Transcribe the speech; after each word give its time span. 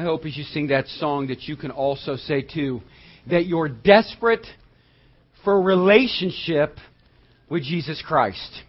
I 0.00 0.02
hope 0.02 0.24
as 0.24 0.34
you 0.34 0.44
sing 0.44 0.68
that 0.68 0.86
song 0.86 1.26
that 1.26 1.42
you 1.42 1.56
can 1.56 1.70
also 1.70 2.16
say 2.16 2.40
too 2.40 2.80
that 3.28 3.44
you're 3.44 3.68
desperate 3.68 4.46
for 5.44 5.58
a 5.58 5.60
relationship 5.60 6.78
with 7.50 7.64
Jesus 7.64 8.02
Christ 8.06 8.62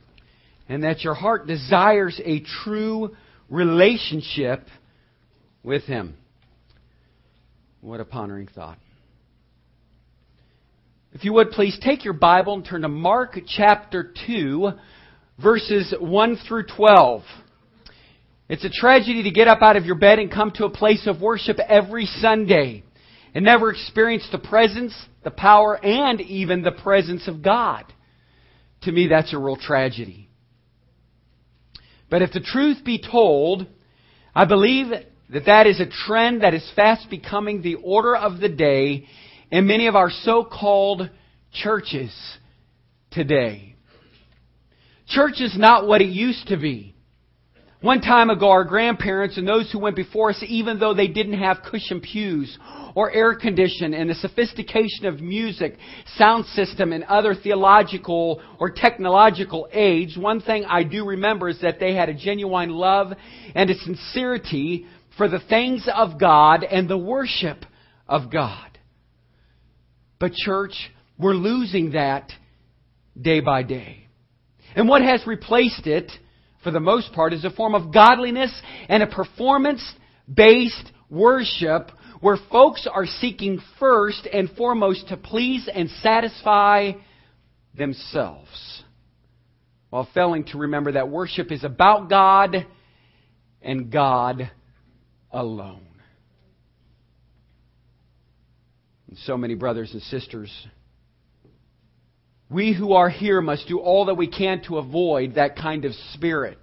and 0.67 0.83
that 0.83 1.05
your 1.05 1.13
heart 1.13 1.47
desires 1.47 2.19
a 2.25 2.41
true 2.65 3.15
relationship 3.49 4.65
with 5.63 5.83
Him. 5.83 6.17
What 7.79 8.01
a 8.01 8.05
pondering 8.05 8.49
thought. 8.53 8.77
If 11.13 11.23
you 11.23 11.31
would 11.31 11.51
please 11.51 11.79
take 11.81 12.03
your 12.03 12.13
Bible 12.13 12.55
and 12.55 12.65
turn 12.65 12.81
to 12.81 12.89
Mark 12.89 13.39
chapter 13.47 14.11
2, 14.27 14.71
verses 15.41 15.93
1 15.97 16.37
through 16.45 16.65
12. 16.75 17.21
It's 18.51 18.65
a 18.65 18.69
tragedy 18.69 19.23
to 19.23 19.31
get 19.31 19.47
up 19.47 19.61
out 19.61 19.77
of 19.77 19.85
your 19.85 19.95
bed 19.95 20.19
and 20.19 20.29
come 20.29 20.51
to 20.55 20.65
a 20.65 20.69
place 20.69 21.07
of 21.07 21.21
worship 21.21 21.57
every 21.57 22.05
Sunday 22.05 22.83
and 23.33 23.45
never 23.45 23.71
experience 23.71 24.27
the 24.29 24.39
presence, 24.39 24.93
the 25.23 25.31
power, 25.31 25.79
and 25.81 26.19
even 26.19 26.61
the 26.61 26.73
presence 26.73 27.29
of 27.29 27.41
God. 27.41 27.85
To 28.81 28.91
me, 28.91 29.07
that's 29.07 29.33
a 29.33 29.37
real 29.37 29.55
tragedy. 29.55 30.29
But 32.09 32.23
if 32.23 32.33
the 32.33 32.41
truth 32.41 32.83
be 32.83 33.01
told, 33.01 33.67
I 34.35 34.43
believe 34.43 34.87
that 34.89 35.45
that 35.45 35.65
is 35.65 35.79
a 35.79 35.85
trend 35.85 36.43
that 36.43 36.53
is 36.53 36.69
fast 36.75 37.09
becoming 37.09 37.61
the 37.61 37.75
order 37.75 38.17
of 38.17 38.41
the 38.41 38.49
day 38.49 39.07
in 39.49 39.65
many 39.65 39.87
of 39.87 39.95
our 39.95 40.09
so-called 40.09 41.09
churches 41.53 42.13
today. 43.11 43.77
Church 45.07 45.39
is 45.39 45.57
not 45.57 45.87
what 45.87 46.01
it 46.01 46.09
used 46.09 46.47
to 46.49 46.57
be. 46.57 46.90
One 47.81 48.01
time 48.01 48.29
ago, 48.29 48.51
our 48.51 48.63
grandparents 48.63 49.37
and 49.37 49.47
those 49.47 49.71
who 49.71 49.79
went 49.79 49.95
before 49.95 50.29
us, 50.29 50.43
even 50.47 50.77
though 50.77 50.93
they 50.93 51.07
didn't 51.07 51.39
have 51.39 51.63
cushion 51.63 51.99
pews 51.99 52.55
or 52.93 53.11
air 53.11 53.33
condition 53.33 53.95
and 53.95 54.07
the 54.07 54.13
sophistication 54.13 55.07
of 55.07 55.19
music, 55.19 55.77
sound 56.15 56.45
system, 56.45 56.93
and 56.93 57.03
other 57.05 57.33
theological 57.33 58.39
or 58.59 58.69
technological 58.69 59.67
aids, 59.73 60.15
one 60.15 60.41
thing 60.41 60.63
I 60.65 60.83
do 60.83 61.07
remember 61.07 61.49
is 61.49 61.59
that 61.61 61.79
they 61.79 61.95
had 61.95 62.07
a 62.07 62.13
genuine 62.13 62.69
love 62.69 63.13
and 63.55 63.67
a 63.71 63.75
sincerity 63.75 64.85
for 65.17 65.27
the 65.27 65.39
things 65.49 65.89
of 65.91 66.19
God 66.19 66.63
and 66.63 66.87
the 66.87 66.99
worship 66.99 67.65
of 68.07 68.31
God. 68.31 68.77
But 70.19 70.33
church, 70.33 70.91
we're 71.17 71.33
losing 71.33 71.93
that 71.93 72.31
day 73.19 73.39
by 73.39 73.63
day. 73.63 74.05
And 74.75 74.87
what 74.87 75.01
has 75.01 75.25
replaced 75.25 75.87
it 75.87 76.11
for 76.63 76.71
the 76.71 76.79
most 76.79 77.13
part, 77.13 77.33
is 77.33 77.45
a 77.45 77.49
form 77.49 77.75
of 77.75 77.93
godliness 77.93 78.53
and 78.87 79.03
a 79.03 79.07
performance 79.07 79.83
based 80.31 80.91
worship 81.09 81.91
where 82.21 82.37
folks 82.51 82.87
are 82.91 83.05
seeking 83.05 83.59
first 83.79 84.27
and 84.31 84.49
foremost 84.51 85.07
to 85.09 85.17
please 85.17 85.67
and 85.73 85.89
satisfy 86.01 86.91
themselves 87.75 88.83
while 89.89 90.07
failing 90.13 90.45
to 90.45 90.57
remember 90.57 90.93
that 90.93 91.09
worship 91.09 91.51
is 91.51 91.63
about 91.63 92.09
God 92.09 92.65
and 93.61 93.91
God 93.91 94.51
alone. 95.31 95.85
And 99.09 99.17
so 99.19 99.35
many 99.35 99.55
brothers 99.55 99.91
and 99.91 100.01
sisters 100.03 100.49
we 102.51 102.73
who 102.73 102.93
are 102.93 103.09
here 103.09 103.41
must 103.41 103.67
do 103.67 103.79
all 103.79 104.05
that 104.05 104.15
we 104.15 104.27
can 104.27 104.61
to 104.63 104.77
avoid 104.77 105.35
that 105.35 105.55
kind 105.55 105.85
of 105.85 105.93
spirit. 106.13 106.59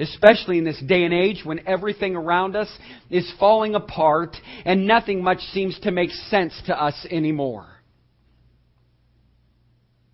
Especially 0.00 0.58
in 0.58 0.64
this 0.64 0.82
day 0.86 1.04
and 1.04 1.12
age 1.12 1.42
when 1.44 1.66
everything 1.68 2.16
around 2.16 2.56
us 2.56 2.68
is 3.10 3.30
falling 3.38 3.74
apart 3.74 4.36
and 4.64 4.86
nothing 4.86 5.22
much 5.22 5.38
seems 5.52 5.78
to 5.80 5.90
make 5.90 6.10
sense 6.10 6.60
to 6.66 6.82
us 6.82 7.06
anymore. 7.10 7.66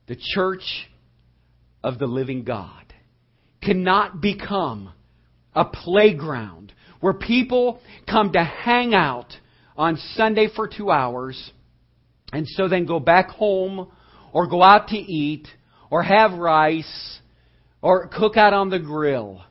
The 0.09 0.17
church 0.35 0.89
of 1.85 1.99
the 1.99 2.07
living 2.07 2.43
God 2.43 2.93
cannot 3.63 4.21
become 4.21 4.93
a 5.55 5.65
playground 5.65 6.73
where 7.01 7.15
people 7.15 7.81
come 8.11 8.33
to 8.33 8.43
hang 8.43 8.95
out 8.95 9.33
on 9.77 9.97
Sunday 10.15 10.49
for 10.55 10.67
two 10.67 10.91
hours 10.91 11.53
and 12.33 12.47
so 12.49 12.69
then 12.69 12.85
go 12.85 12.99
back 12.99 13.29
home 13.31 13.89
or 14.33 14.47
go 14.47 14.63
out 14.63 14.89
to 14.89 14.97
eat, 14.97 15.49
or 15.91 16.03
have 16.03 16.33
rice, 16.33 17.21
or 17.81 18.09
cook 18.09 18.37
out 18.37 18.53
on 18.53 18.71
the 18.71 18.79
grill. 18.79 19.43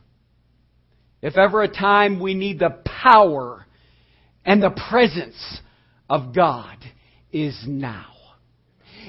If 1.22 1.38
ever 1.38 1.64
a 1.64 1.68
time 1.68 2.20
we 2.20 2.34
need 2.34 2.60
the 2.60 2.82
power 2.86 3.66
and 4.46 4.62
the 4.62 4.76
presence 4.90 5.62
of 6.10 6.34
God 6.34 6.78
is 7.32 7.58
now. 7.68 8.14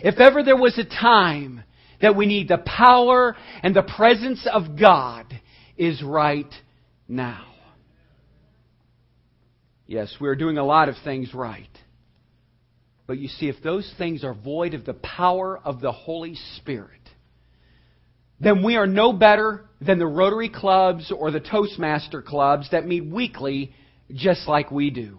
If 0.03 0.19
ever 0.19 0.43
there 0.43 0.57
was 0.57 0.79
a 0.79 0.85
time 0.85 1.63
that 2.01 2.17
we 2.17 2.27
need 2.27 2.49
the 2.49 2.59
power 2.59 3.37
and 3.63 3.75
the 3.75 3.83
presence 3.83 4.47
of 4.51 4.79
God 4.79 5.27
is 5.77 6.03
right 6.03 6.53
now. 7.09 7.45
Yes, 9.87 10.15
we're 10.21 10.37
doing 10.37 10.59
a 10.59 10.65
lot 10.65 10.89
of 10.89 10.97
things 11.03 11.33
right. 11.35 11.69
But 13.09 13.19
you 13.19 13.29
see, 13.29 13.49
if 13.49 13.63
those 13.63 13.91
things 13.97 14.23
are 14.23 14.35
void 14.35 14.75
of 14.75 14.85
the 14.85 14.93
power 14.93 15.59
of 15.59 15.81
the 15.81 15.91
Holy 15.91 16.37
Spirit, 16.57 17.01
then 18.39 18.63
we 18.63 18.77
are 18.77 18.87
no 18.87 19.15
better 19.15 19.65
than 19.81 19.99
the 19.99 20.07
Rotary 20.07 20.51
clubs 20.51 21.11
or 21.11 21.31
the 21.31 21.41
Toastmaster 21.41 22.21
clubs 22.21 22.69
that 22.71 22.87
meet 22.87 23.07
weekly 23.07 23.73
just 24.13 24.47
like 24.47 24.71
we 24.71 24.91
do. 24.91 25.19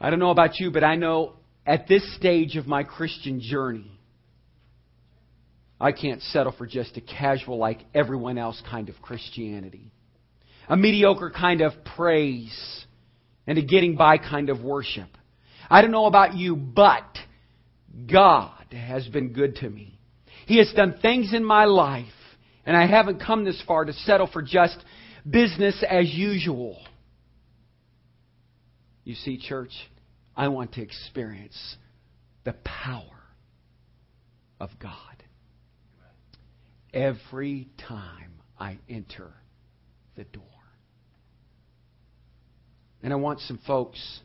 I 0.00 0.10
don't 0.10 0.20
know 0.20 0.30
about 0.30 0.60
you, 0.60 0.70
but 0.70 0.84
I 0.84 0.94
know 0.94 1.34
at 1.66 1.88
this 1.88 2.14
stage 2.16 2.56
of 2.56 2.68
my 2.68 2.84
Christian 2.84 3.40
journey, 3.40 3.90
I 5.80 5.90
can't 5.90 6.22
settle 6.22 6.52
for 6.52 6.66
just 6.66 6.96
a 6.96 7.00
casual, 7.00 7.58
like 7.58 7.80
everyone 7.92 8.38
else 8.38 8.62
kind 8.70 8.88
of 8.88 9.02
Christianity. 9.02 9.90
A 10.68 10.76
mediocre 10.76 11.30
kind 11.30 11.62
of 11.62 11.72
praise 11.96 12.86
and 13.46 13.58
a 13.58 13.62
getting 13.62 13.96
by 13.96 14.18
kind 14.18 14.50
of 14.50 14.62
worship. 14.62 15.08
I 15.68 15.82
don't 15.82 15.90
know 15.90 16.06
about 16.06 16.34
you, 16.36 16.56
but 16.56 17.04
God 18.10 18.66
has 18.72 19.06
been 19.08 19.32
good 19.32 19.56
to 19.56 19.70
me. 19.70 19.98
He 20.46 20.58
has 20.58 20.72
done 20.74 20.98
things 21.00 21.32
in 21.32 21.44
my 21.44 21.64
life, 21.64 22.06
and 22.64 22.76
I 22.76 22.86
haven't 22.86 23.20
come 23.20 23.44
this 23.44 23.62
far 23.66 23.84
to 23.84 23.92
settle 23.92 24.28
for 24.28 24.42
just 24.42 24.76
business 25.28 25.82
as 25.88 26.12
usual. 26.12 26.78
You 29.04 29.14
see, 29.14 29.38
church, 29.38 29.72
I 30.36 30.48
want 30.48 30.74
to 30.74 30.82
experience 30.82 31.76
the 32.44 32.54
power 32.64 33.02
of 34.60 34.70
God 34.80 34.92
every 36.92 37.68
time 37.88 38.32
I 38.58 38.78
enter 38.88 39.32
the 40.16 40.24
door. 40.24 40.42
And 43.02 43.12
I 43.12 43.16
want 43.16 43.40
some 43.40 43.58
folks 43.66 44.20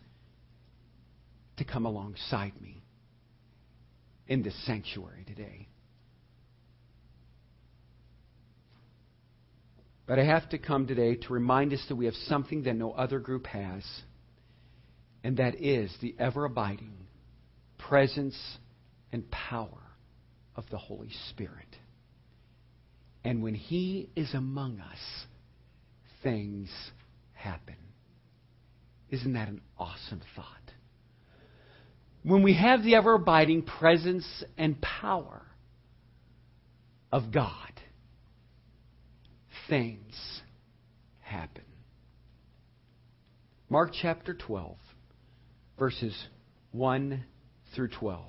to 1.57 1.63
come 1.63 1.85
alongside 1.85 2.53
me 2.61 2.81
in 4.27 4.43
this 4.43 4.55
sanctuary 4.65 5.23
today. 5.25 5.67
But 10.07 10.19
I 10.19 10.25
have 10.25 10.49
to 10.49 10.57
come 10.57 10.87
today 10.87 11.15
to 11.15 11.33
remind 11.33 11.71
us 11.73 11.83
that 11.87 11.95
we 11.95 12.05
have 12.05 12.15
something 12.27 12.63
that 12.63 12.75
no 12.75 12.91
other 12.91 13.19
group 13.19 13.47
has, 13.47 13.83
and 15.23 15.37
that 15.37 15.61
is 15.61 15.93
the 16.01 16.15
ever 16.19 16.45
abiding 16.45 16.93
presence 17.77 18.37
and 19.11 19.29
power 19.31 19.81
of 20.55 20.65
the 20.69 20.77
Holy 20.77 21.09
Spirit. 21.29 21.77
And 23.23 23.43
when 23.43 23.53
He 23.53 24.09
is 24.15 24.33
among 24.33 24.79
us, 24.79 24.99
things 26.23 26.69
happen. 27.33 27.75
Isn't 29.09 29.33
that 29.33 29.47
an 29.49 29.61
awesome 29.77 30.21
thought? 30.35 30.60
When 32.23 32.43
we 32.43 32.53
have 32.53 32.83
the 32.83 32.95
ever 32.95 33.15
abiding 33.15 33.63
presence 33.63 34.25
and 34.57 34.79
power 34.79 35.41
of 37.11 37.31
God, 37.31 37.71
things 39.67 40.41
happen. 41.19 41.63
Mark 43.69 43.91
chapter 43.99 44.33
12, 44.33 44.77
verses 45.79 46.15
1 46.73 47.23
through 47.73 47.87
12. 47.87 48.23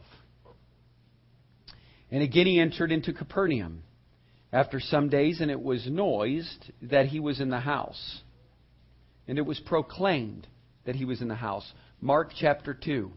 And 2.10 2.22
again 2.22 2.46
he 2.46 2.60
entered 2.60 2.92
into 2.92 3.12
Capernaum 3.12 3.82
after 4.52 4.80
some 4.80 5.08
days, 5.08 5.40
and 5.40 5.50
it 5.50 5.60
was 5.60 5.86
noised 5.88 6.72
that 6.82 7.06
he 7.06 7.20
was 7.20 7.40
in 7.40 7.50
the 7.50 7.60
house. 7.60 8.20
And 9.26 9.38
it 9.38 9.46
was 9.46 9.58
proclaimed 9.60 10.46
that 10.84 10.94
he 10.94 11.04
was 11.04 11.22
in 11.22 11.28
the 11.28 11.34
house. 11.34 11.70
Mark 12.00 12.32
chapter 12.38 12.74
2. 12.74 13.10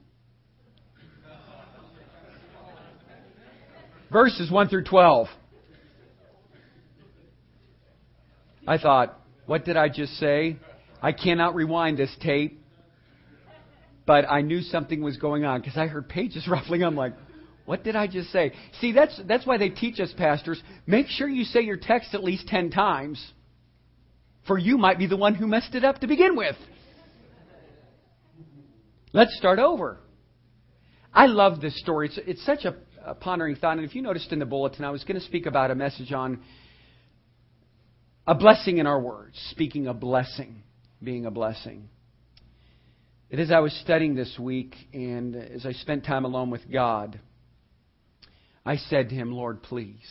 Verses 4.12 4.52
1 4.52 4.70
through 4.70 4.84
12. 4.84 5.28
I 8.68 8.78
thought, 8.78 9.20
what 9.46 9.66
did 9.66 9.78
I 9.78 9.90
just 9.90 10.14
say? 10.14 10.58
I 11.02 11.12
cannot 11.12 11.56
rewind 11.56 11.98
this 11.98 12.16
tape, 12.22 12.60
but 14.06 14.26
I 14.30 14.42
knew 14.42 14.62
something 14.62 15.04
was 15.04 15.18
going 15.18 15.46
on 15.46 15.62
because 15.62 15.78
I 15.78 15.88
heard 15.88 16.10
pages 16.10 16.48
ruffling. 16.50 16.84
I'm 16.84 16.96
like, 16.96 17.14
what 17.66 17.84
did 17.84 17.96
I 17.96 18.08
just 18.08 18.32
say? 18.32 18.54
See, 18.80 18.92
that's, 18.92 19.20
that's 19.28 19.46
why 19.46 19.58
they 19.58 19.70
teach 19.70 20.00
us, 20.00 20.14
pastors, 20.18 20.62
make 20.86 21.08
sure 21.08 21.28
you 21.28 21.44
say 21.44 21.62
your 21.62 21.78
text 21.78 22.14
at 22.14 22.24
least 22.24 22.48
10 22.48 22.70
times, 22.70 23.24
for 24.48 24.58
you 24.58 24.78
might 24.78 25.00
be 25.00 25.08
the 25.08 25.18
one 25.18 25.36
who 25.36 25.48
messed 25.48 25.74
it 25.74 25.84
up 25.84 26.00
to 26.00 26.08
begin 26.08 26.36
with. 26.36 26.56
Let's 29.14 29.36
start 29.38 29.60
over. 29.60 29.98
I 31.14 31.28
love 31.28 31.62
this 31.62 31.80
story. 31.80 32.08
It's, 32.08 32.20
it's 32.28 32.46
such 32.46 32.66
a, 32.66 32.76
a 33.06 33.14
pondering 33.14 33.56
thought. 33.56 33.78
And 33.78 33.86
if 33.86 33.96
you 33.96 34.02
noticed 34.02 34.32
in 34.32 34.40
the 34.40 34.46
bulletin, 34.46 34.84
I 34.84 34.90
was 34.90 35.04
going 35.04 35.20
to 35.20 35.26
speak 35.26 35.46
about 35.46 35.72
a 35.72 35.76
message 35.76 36.12
on 36.12 36.42
a 38.28 38.34
blessing 38.34 38.80
in 38.80 38.88
our 38.88 39.00
words, 39.00 39.36
speaking 39.52 39.88
a 39.88 39.94
blessing, 39.94 40.64
being 41.02 41.26
a 41.26 41.32
blessing. 41.32 41.90
It 43.30 43.40
is 43.40 43.52
I 43.52 43.60
was 43.60 43.74
studying 43.84 44.16
this 44.16 44.38
week, 44.40 44.76
and 44.94 45.36
as 45.36 45.66
I 45.66 45.74
spent 45.74 46.06
time 46.06 46.26
alone 46.26 46.50
with 46.50 46.72
God, 46.72 47.20
I 48.66 48.78
said 48.78 49.10
to 49.10 49.16
Him, 49.16 49.32
Lord, 49.32 49.62
please, 49.62 50.08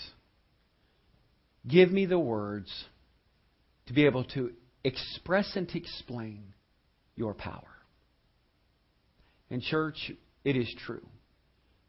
give 1.66 1.90
me 1.90 2.06
the 2.06 2.18
words 2.18 2.72
to 3.86 3.92
be 3.92 4.06
able 4.06 4.24
to 4.24 4.52
express 4.84 5.52
and 5.56 5.68
to 5.68 5.78
explain 5.78 6.54
your 7.16 7.34
power. 7.34 7.62
And, 9.50 9.62
church, 9.62 10.12
it 10.44 10.56
is 10.56 10.72
true. 10.86 11.06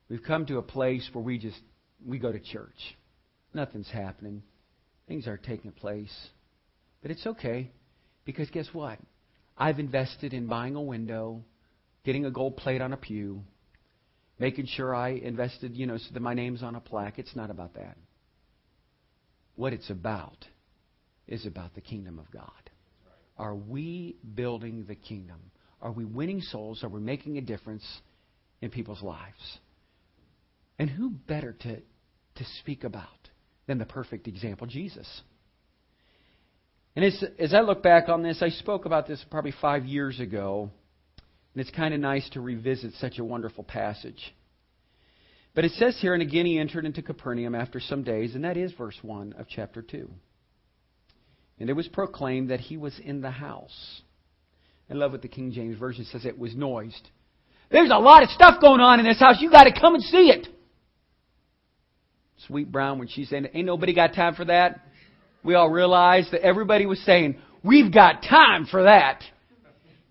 We've 0.09 0.23
come 0.23 0.45
to 0.47 0.57
a 0.57 0.61
place 0.61 1.07
where 1.13 1.23
we 1.23 1.37
just 1.39 1.59
we 2.05 2.19
go 2.19 2.31
to 2.31 2.39
church. 2.39 2.97
Nothing's 3.53 3.89
happening. 3.89 4.43
Things 5.07 5.27
aren't 5.27 5.43
taking 5.43 5.71
place. 5.71 6.13
But 7.01 7.11
it's 7.11 7.25
okay 7.25 7.71
because 8.25 8.49
guess 8.49 8.67
what? 8.73 8.99
I've 9.57 9.79
invested 9.79 10.33
in 10.33 10.47
buying 10.47 10.75
a 10.75 10.81
window, 10.81 11.43
getting 12.03 12.25
a 12.25 12.31
gold 12.31 12.57
plate 12.57 12.81
on 12.81 12.93
a 12.93 12.97
pew, 12.97 13.43
making 14.37 14.65
sure 14.67 14.93
I 14.93 15.09
invested, 15.09 15.75
you 15.75 15.85
know, 15.85 15.97
so 15.97 16.13
that 16.13 16.21
my 16.21 16.33
name's 16.33 16.61
on 16.61 16.75
a 16.75 16.81
plaque. 16.81 17.19
It's 17.19 17.35
not 17.35 17.49
about 17.49 17.75
that. 17.75 17.97
What 19.55 19.71
it's 19.71 19.89
about 19.89 20.45
is 21.27 21.45
about 21.45 21.73
the 21.73 21.81
kingdom 21.81 22.19
of 22.19 22.29
God. 22.31 22.51
Are 23.37 23.55
we 23.55 24.17
building 24.35 24.85
the 24.87 24.95
kingdom? 24.95 25.39
Are 25.81 25.91
we 25.91 26.05
winning 26.05 26.41
souls? 26.41 26.83
Are 26.83 26.89
we 26.89 26.99
making 26.99 27.37
a 27.37 27.41
difference 27.41 27.85
in 28.61 28.69
people's 28.69 29.01
lives? 29.01 29.59
And 30.77 30.89
who 30.89 31.09
better 31.09 31.53
to, 31.53 31.75
to 31.77 32.45
speak 32.59 32.83
about 32.83 33.29
than 33.67 33.77
the 33.77 33.85
perfect 33.85 34.27
example, 34.27 34.67
Jesus? 34.67 35.21
And 36.95 37.03
as, 37.03 37.23
as 37.39 37.53
I 37.53 37.61
look 37.61 37.83
back 37.83 38.09
on 38.09 38.23
this, 38.23 38.41
I 38.41 38.49
spoke 38.49 38.85
about 38.85 39.07
this 39.07 39.23
probably 39.29 39.53
five 39.61 39.85
years 39.85 40.19
ago, 40.19 40.69
and 41.53 41.61
it's 41.61 41.75
kind 41.75 41.93
of 41.93 41.99
nice 41.99 42.27
to 42.31 42.41
revisit 42.41 42.93
such 42.93 43.19
a 43.19 43.23
wonderful 43.23 43.63
passage. 43.63 44.33
But 45.53 45.65
it 45.65 45.71
says 45.73 45.97
here, 45.99 46.13
and 46.13 46.21
again 46.21 46.45
he 46.45 46.59
entered 46.59 46.85
into 46.85 47.01
Capernaum 47.01 47.55
after 47.55 47.79
some 47.79 48.03
days, 48.03 48.35
and 48.35 48.43
that 48.43 48.57
is 48.57 48.73
verse 48.73 48.97
1 49.01 49.35
of 49.37 49.47
chapter 49.47 49.81
2. 49.81 50.09
And 51.59 51.69
it 51.69 51.73
was 51.73 51.87
proclaimed 51.87 52.49
that 52.49 52.59
he 52.59 52.75
was 52.75 52.99
in 52.99 53.21
the 53.21 53.31
house. 53.31 54.01
I 54.89 54.93
love 54.93 55.13
what 55.13 55.21
the 55.21 55.29
King 55.29 55.51
James 55.51 55.77
Version 55.77 56.05
says 56.05 56.25
it 56.25 56.37
was 56.37 56.55
noised. 56.55 57.09
There's 57.71 57.89
a 57.89 57.97
lot 57.97 58.23
of 58.23 58.29
stuff 58.29 58.61
going 58.61 58.81
on 58.81 58.99
in 58.99 59.05
this 59.05 59.19
house. 59.19 59.37
You've 59.39 59.53
got 59.53 59.63
to 59.63 59.79
come 59.79 59.95
and 59.95 60.03
see 60.03 60.29
it. 60.29 60.47
Sweet 62.47 62.71
Brown, 62.71 62.99
when 62.99 63.07
she's 63.07 63.29
saying, 63.29 63.47
Ain't 63.53 63.65
nobody 63.65 63.93
got 63.93 64.13
time 64.13 64.35
for 64.35 64.45
that, 64.45 64.81
we 65.43 65.55
all 65.55 65.69
realized 65.69 66.31
that 66.31 66.41
everybody 66.41 66.85
was 66.85 66.99
saying, 67.01 67.37
We've 67.63 67.93
got 67.93 68.23
time 68.23 68.65
for 68.65 68.83
that. 68.83 69.23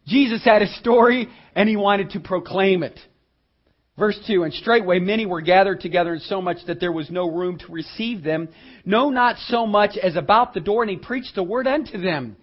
Jesus 0.07 0.45
had 0.45 0.63
a 0.63 0.67
story 0.75 1.29
and 1.55 1.69
he 1.69 1.77
wanted 1.77 2.11
to 2.11 2.21
proclaim 2.21 2.83
it. 2.83 2.99
Verse 3.97 4.19
2 4.27 4.43
And 4.43 4.53
straightway 4.53 4.99
many 4.99 5.27
were 5.27 5.41
gathered 5.41 5.81
together, 5.81 6.15
and 6.15 6.23
so 6.23 6.41
much 6.41 6.59
that 6.67 6.81
there 6.81 6.93
was 6.93 7.11
no 7.11 7.31
room 7.31 7.59
to 7.59 7.73
receive 7.73 8.23
them, 8.23 8.49
no, 8.85 9.11
not 9.11 9.37
so 9.49 9.67
much 9.67 9.97
as 9.97 10.17
about 10.17 10.55
the 10.55 10.61
door, 10.61 10.83
and 10.83 10.91
he 10.91 10.97
preached 10.97 11.35
the 11.35 11.43
word 11.43 11.67
unto 11.67 12.01
them. 12.01 12.37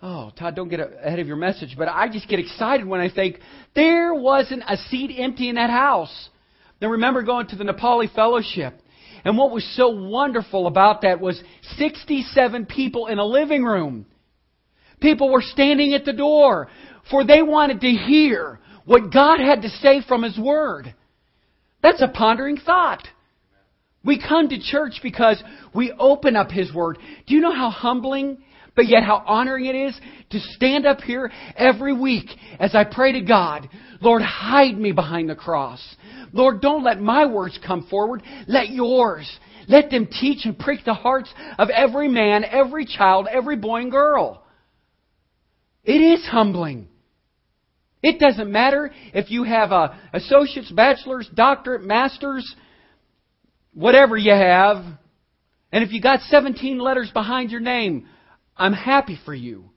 Oh, 0.00 0.30
Todd, 0.38 0.54
don't 0.54 0.68
get 0.68 0.78
ahead 0.78 1.18
of 1.18 1.26
your 1.26 1.36
message, 1.36 1.74
but 1.76 1.88
I 1.88 2.08
just 2.08 2.28
get 2.28 2.38
excited 2.38 2.86
when 2.86 3.00
I 3.00 3.10
think 3.10 3.40
there 3.74 4.14
wasn't 4.14 4.62
a 4.68 4.76
seat 4.76 5.12
empty 5.18 5.48
in 5.48 5.56
that 5.56 5.70
house. 5.70 6.28
Now 6.80 6.90
remember 6.90 7.22
going 7.22 7.48
to 7.48 7.56
the 7.56 7.64
Nepali 7.64 8.12
Fellowship. 8.14 8.80
And 9.24 9.36
what 9.36 9.50
was 9.50 9.66
so 9.76 9.88
wonderful 9.88 10.66
about 10.66 11.02
that 11.02 11.20
was 11.20 11.42
67 11.76 12.66
people 12.66 13.06
in 13.06 13.18
a 13.18 13.24
living 13.24 13.64
room. 13.64 14.06
People 15.00 15.30
were 15.30 15.42
standing 15.42 15.94
at 15.94 16.04
the 16.04 16.12
door, 16.12 16.68
for 17.10 17.24
they 17.24 17.42
wanted 17.42 17.80
to 17.80 17.90
hear 17.90 18.58
what 18.84 19.12
God 19.12 19.38
had 19.40 19.62
to 19.62 19.68
say 19.68 20.02
from 20.06 20.22
His 20.22 20.38
Word. 20.38 20.94
That's 21.82 22.02
a 22.02 22.08
pondering 22.08 22.56
thought. 22.58 23.06
We 24.04 24.20
come 24.20 24.48
to 24.48 24.60
church 24.60 25.00
because 25.02 25.42
we 25.74 25.92
open 25.98 26.36
up 26.36 26.50
His 26.50 26.72
Word. 26.72 26.98
Do 27.26 27.34
you 27.34 27.40
know 27.40 27.54
how 27.54 27.70
humbling 27.70 28.38
but 28.78 28.86
yet, 28.86 29.02
how 29.02 29.24
honoring 29.26 29.66
it 29.66 29.74
is 29.74 30.00
to 30.30 30.38
stand 30.38 30.86
up 30.86 31.00
here 31.00 31.32
every 31.56 31.92
week 31.92 32.26
as 32.60 32.76
I 32.76 32.84
pray 32.84 33.10
to 33.10 33.22
God, 33.22 33.68
Lord, 34.00 34.22
hide 34.22 34.78
me 34.78 34.92
behind 34.92 35.28
the 35.28 35.34
cross. 35.34 35.80
Lord, 36.32 36.60
don't 36.60 36.84
let 36.84 37.00
my 37.00 37.26
words 37.26 37.58
come 37.66 37.86
forward. 37.88 38.22
Let 38.46 38.70
yours. 38.70 39.30
Let 39.68 39.90
them 39.90 40.06
teach 40.06 40.44
and 40.44 40.58
prick 40.58 40.84
the 40.84 40.94
hearts 40.94 41.32
of 41.58 41.68
every 41.70 42.08
man, 42.08 42.44
every 42.44 42.86
child, 42.86 43.28
every 43.30 43.56
boy 43.56 43.82
and 43.82 43.90
girl. 43.90 44.44
It 45.84 46.00
is 46.00 46.26
humbling. 46.26 46.88
It 48.02 48.20
doesn't 48.20 48.50
matter 48.50 48.92
if 49.12 49.30
you 49.30 49.44
have 49.44 49.72
a 49.72 49.98
associate's, 50.12 50.70
bachelor's, 50.70 51.28
doctorate, 51.34 51.82
master's, 51.82 52.54
whatever 53.72 54.16
you 54.16 54.32
have, 54.32 54.84
and 55.72 55.84
if 55.84 55.92
you 55.92 56.00
got 56.00 56.20
17 56.20 56.78
letters 56.78 57.10
behind 57.12 57.50
your 57.50 57.60
name, 57.60 58.06
I'm 58.56 58.72
happy 58.72 59.18
for 59.24 59.34
you. 59.34 59.70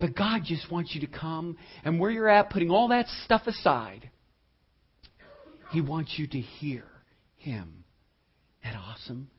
But 0.00 0.16
God 0.16 0.42
just 0.44 0.70
wants 0.70 0.94
you 0.94 1.00
to 1.02 1.06
come 1.06 1.56
and 1.84 1.98
where 1.98 2.10
you're 2.10 2.28
at, 2.28 2.50
putting 2.50 2.70
all 2.70 2.88
that 2.88 3.06
stuff 3.24 3.42
aside, 3.46 4.10
He 5.70 5.80
wants 5.80 6.14
you 6.16 6.26
to 6.26 6.40
hear 6.40 6.84
Him. 7.36 7.84
Isn't 8.62 8.74
that 8.74 8.78
awesome? 8.78 9.30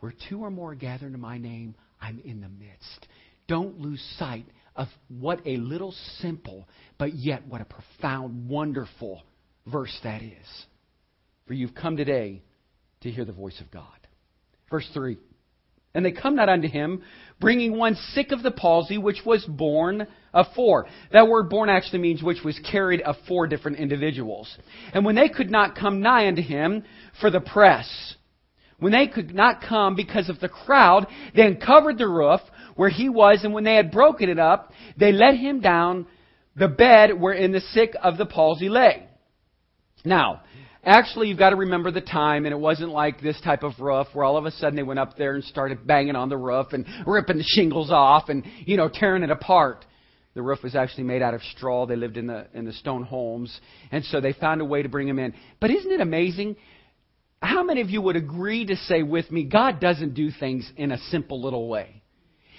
Where 0.00 0.12
two 0.28 0.40
or 0.42 0.50
more 0.50 0.74
gather 0.74 1.06
in 1.06 1.20
my 1.20 1.38
name, 1.38 1.74
I'm 2.00 2.20
in 2.24 2.40
the 2.40 2.48
midst. 2.48 3.06
Don't 3.46 3.80
lose 3.80 4.02
sight 4.18 4.46
of 4.76 4.88
what 5.08 5.40
a 5.46 5.56
little 5.56 5.92
simple, 6.20 6.68
but 6.98 7.14
yet 7.14 7.46
what 7.46 7.60
a 7.60 7.64
profound, 7.64 8.48
wonderful 8.48 9.22
verse 9.66 9.96
that 10.04 10.22
is. 10.22 10.66
For 11.46 11.54
you've 11.54 11.74
come 11.74 11.96
today 11.96 12.42
to 13.00 13.10
hear 13.10 13.24
the 13.24 13.32
voice 13.32 13.60
of 13.60 13.70
God. 13.70 13.84
Verse 14.70 14.88
3 14.92 15.16
and 15.94 16.04
they 16.04 16.12
come 16.12 16.36
not 16.36 16.48
unto 16.48 16.68
him, 16.68 17.02
bringing 17.40 17.76
one 17.76 17.94
sick 18.12 18.30
of 18.30 18.42
the 18.42 18.50
palsy, 18.50 18.98
which 18.98 19.22
was 19.24 19.44
borne 19.46 20.06
of 20.32 20.46
four. 20.54 20.86
That 21.12 21.28
word 21.28 21.48
borne 21.48 21.68
actually 21.68 22.00
means 22.00 22.22
which 22.22 22.42
was 22.44 22.58
carried 22.70 23.00
of 23.02 23.16
four 23.26 23.46
different 23.46 23.78
individuals. 23.78 24.56
And 24.92 25.04
when 25.04 25.14
they 25.14 25.28
could 25.28 25.50
not 25.50 25.76
come 25.76 26.00
nigh 26.00 26.28
unto 26.28 26.42
him 26.42 26.84
for 27.20 27.30
the 27.30 27.40
press, 27.40 28.14
when 28.78 28.92
they 28.92 29.06
could 29.06 29.34
not 29.34 29.62
come 29.62 29.96
because 29.96 30.28
of 30.28 30.40
the 30.40 30.48
crowd, 30.48 31.06
they 31.34 31.42
uncovered 31.42 31.98
the 31.98 32.08
roof 32.08 32.40
where 32.76 32.90
he 32.90 33.08
was, 33.08 33.40
and 33.42 33.52
when 33.52 33.64
they 33.64 33.74
had 33.74 33.90
broken 33.90 34.28
it 34.28 34.38
up, 34.38 34.72
they 34.96 35.10
let 35.10 35.34
him 35.34 35.60
down 35.60 36.06
the 36.54 36.68
bed 36.68 37.18
wherein 37.18 37.52
the 37.52 37.60
sick 37.60 37.94
of 38.02 38.18
the 38.18 38.26
palsy 38.26 38.68
lay. 38.68 39.06
Now, 40.04 40.42
Actually, 40.84 41.28
you've 41.28 41.38
got 41.38 41.50
to 41.50 41.56
remember 41.56 41.90
the 41.90 42.00
time, 42.00 42.46
and 42.46 42.52
it 42.52 42.58
wasn't 42.58 42.90
like 42.90 43.20
this 43.20 43.38
type 43.42 43.62
of 43.62 43.72
roof 43.78 44.06
where 44.14 44.24
all 44.24 44.36
of 44.36 44.46
a 44.46 44.50
sudden 44.52 44.76
they 44.76 44.82
went 44.82 44.98
up 44.98 45.16
there 45.18 45.34
and 45.34 45.44
started 45.44 45.86
banging 45.86 46.16
on 46.16 46.28
the 46.28 46.36
roof 46.36 46.68
and 46.72 46.86
ripping 47.06 47.36
the 47.36 47.44
shingles 47.44 47.90
off 47.90 48.28
and, 48.28 48.44
you 48.64 48.76
know, 48.76 48.88
tearing 48.88 49.22
it 49.22 49.30
apart. 49.30 49.84
The 50.38 50.42
roof 50.42 50.62
was 50.62 50.76
actually 50.76 51.02
made 51.02 51.20
out 51.20 51.34
of 51.34 51.42
straw. 51.56 51.84
They 51.84 51.96
lived 51.96 52.16
in 52.16 52.28
the, 52.28 52.46
in 52.54 52.64
the 52.64 52.72
stone 52.72 53.02
homes. 53.02 53.60
And 53.90 54.04
so 54.04 54.20
they 54.20 54.32
found 54.32 54.60
a 54.60 54.64
way 54.64 54.82
to 54.82 54.88
bring 54.88 55.08
him 55.08 55.18
in. 55.18 55.34
But 55.58 55.72
isn't 55.72 55.90
it 55.90 56.00
amazing? 56.00 56.54
How 57.42 57.64
many 57.64 57.80
of 57.80 57.90
you 57.90 58.00
would 58.02 58.14
agree 58.14 58.64
to 58.66 58.76
say 58.76 59.02
with 59.02 59.32
me, 59.32 59.42
God 59.42 59.80
doesn't 59.80 60.14
do 60.14 60.30
things 60.30 60.70
in 60.76 60.92
a 60.92 60.98
simple 61.10 61.42
little 61.42 61.68
way? 61.68 62.04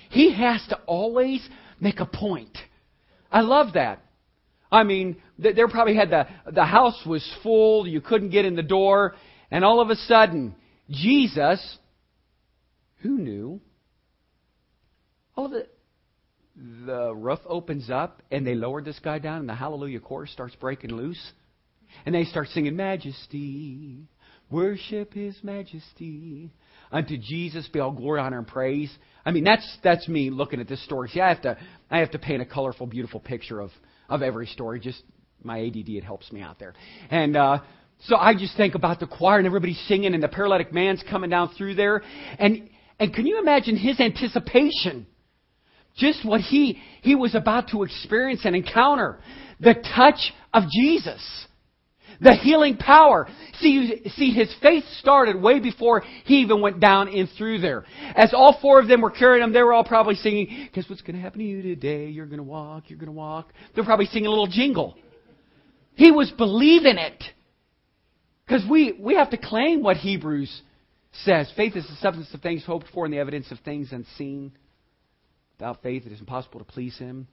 He 0.09 0.33
has 0.33 0.61
to 0.67 0.75
always 0.87 1.47
make 1.79 2.01
a 2.01 2.05
point. 2.05 2.57
I 3.31 3.39
love 3.43 3.75
that. 3.75 4.03
I 4.69 4.83
mean, 4.83 5.15
they 5.37 5.53
probably 5.71 5.95
had 5.95 6.09
the, 6.09 6.27
the 6.51 6.65
house 6.65 7.01
was 7.05 7.25
full, 7.43 7.87
you 7.87 8.01
couldn't 8.01 8.31
get 8.31 8.43
in 8.43 8.57
the 8.57 8.61
door, 8.61 9.15
and 9.51 9.63
all 9.63 9.79
of 9.79 9.89
a 9.89 9.95
sudden, 9.95 10.53
Jesus, 10.89 11.77
who 12.97 13.17
knew? 13.17 13.61
All 15.37 15.45
of 15.45 15.53
it, 15.53 15.73
the 16.85 17.13
roof 17.15 17.39
opens 17.45 17.89
up, 17.89 18.21
and 18.31 18.45
they 18.45 18.55
lowered 18.55 18.85
this 18.85 18.99
guy 18.99 19.19
down, 19.19 19.39
and 19.39 19.49
the 19.49 19.55
Hallelujah 19.55 19.99
chorus 19.99 20.31
starts 20.31 20.55
breaking 20.55 20.91
loose. 20.91 21.31
And 22.05 22.13
they 22.13 22.25
start 22.25 22.49
singing, 22.49 22.75
Majesty, 22.75 24.07
worship 24.51 25.13
His 25.13 25.37
Majesty. 25.43 26.51
unto 26.91 27.17
Jesus 27.17 27.67
be 27.69 27.79
all 27.79 27.91
glory, 27.91 28.19
honor, 28.19 28.37
and 28.37 28.47
praise. 28.47 28.95
I 29.25 29.31
mean, 29.31 29.43
that's 29.43 29.77
that's 29.83 30.07
me 30.07 30.29
looking 30.29 30.59
at 30.59 30.67
this 30.67 30.83
story. 30.83 31.09
See, 31.09 31.21
I 31.21 31.29
have 31.29 31.41
to 31.43 31.57
I 31.89 31.99
have 31.99 32.11
to 32.11 32.19
paint 32.19 32.41
a 32.41 32.45
colorful, 32.45 32.87
beautiful 32.87 33.19
picture 33.19 33.59
of 33.59 33.71
of 34.07 34.21
every 34.21 34.47
story. 34.47 34.79
Just 34.79 35.01
my 35.43 35.59
ADD, 35.59 35.89
it 35.89 36.03
helps 36.03 36.31
me 36.31 36.41
out 36.41 36.59
there. 36.59 36.73
And 37.09 37.35
uh, 37.37 37.59
so 38.01 38.15
I 38.15 38.33
just 38.33 38.55
think 38.57 38.75
about 38.75 38.99
the 38.99 39.07
choir 39.07 39.37
and 39.37 39.47
everybody 39.47 39.73
singing, 39.87 40.13
and 40.13 40.21
the 40.21 40.27
paralytic 40.27 40.73
man's 40.73 41.03
coming 41.09 41.29
down 41.29 41.49
through 41.57 41.75
there, 41.75 42.01
and 42.37 42.69
and 42.99 43.13
can 43.13 43.25
you 43.25 43.39
imagine 43.39 43.77
his 43.77 43.99
anticipation? 43.99 45.07
Just 45.95 46.25
what 46.25 46.41
he 46.41 46.81
he 47.01 47.15
was 47.15 47.35
about 47.35 47.69
to 47.69 47.83
experience 47.83 48.41
and 48.45 48.55
encounter, 48.55 49.19
the 49.59 49.75
touch 49.95 50.33
of 50.53 50.63
Jesus 50.69 51.47
the 52.21 52.35
healing 52.35 52.77
power. 52.77 53.27
See, 53.59 54.01
see, 54.15 54.31
his 54.31 54.53
faith 54.61 54.83
started 54.99 55.41
way 55.41 55.59
before 55.59 56.03
he 56.25 56.41
even 56.41 56.61
went 56.61 56.79
down 56.79 57.07
and 57.07 57.29
through 57.37 57.59
there. 57.59 57.85
As 58.15 58.33
all 58.33 58.57
four 58.61 58.79
of 58.79 58.87
them 58.87 59.01
were 59.01 59.11
carrying 59.11 59.43
him, 59.43 59.53
they 59.53 59.61
were 59.61 59.73
all 59.73 59.83
probably 59.83 60.15
singing, 60.15 60.69
guess 60.73 60.85
what's 60.89 61.01
going 61.01 61.15
to 61.15 61.21
happen 61.21 61.39
to 61.39 61.45
you 61.45 61.61
today? 61.61 62.07
You're 62.07 62.25
going 62.25 62.37
to 62.37 62.43
walk, 62.43 62.85
you're 62.87 62.99
going 62.99 63.07
to 63.07 63.13
walk. 63.13 63.53
They're 63.73 63.85
probably 63.85 64.07
singing 64.07 64.27
a 64.27 64.29
little 64.29 64.47
jingle. 64.47 64.97
He 65.95 66.11
was 66.11 66.31
believing 66.31 66.97
it. 66.97 67.23
Because 68.45 68.63
we, 68.69 68.97
we 68.99 69.15
have 69.15 69.29
to 69.29 69.37
claim 69.37 69.83
what 69.83 69.97
Hebrews 69.97 70.61
says. 71.23 71.51
Faith 71.55 71.75
is 71.75 71.85
the 71.85 71.95
substance 71.97 72.33
of 72.33 72.41
things 72.41 72.65
hoped 72.65 72.87
for 72.93 73.05
and 73.05 73.13
the 73.13 73.19
evidence 73.19 73.51
of 73.51 73.59
things 73.59 73.89
unseen. 73.91 74.51
Without 75.59 75.83
faith, 75.83 76.05
it 76.05 76.11
is 76.13 76.19
impossible 76.19 76.59
to 76.59 76.65
please 76.65 76.97
him. 76.97 77.27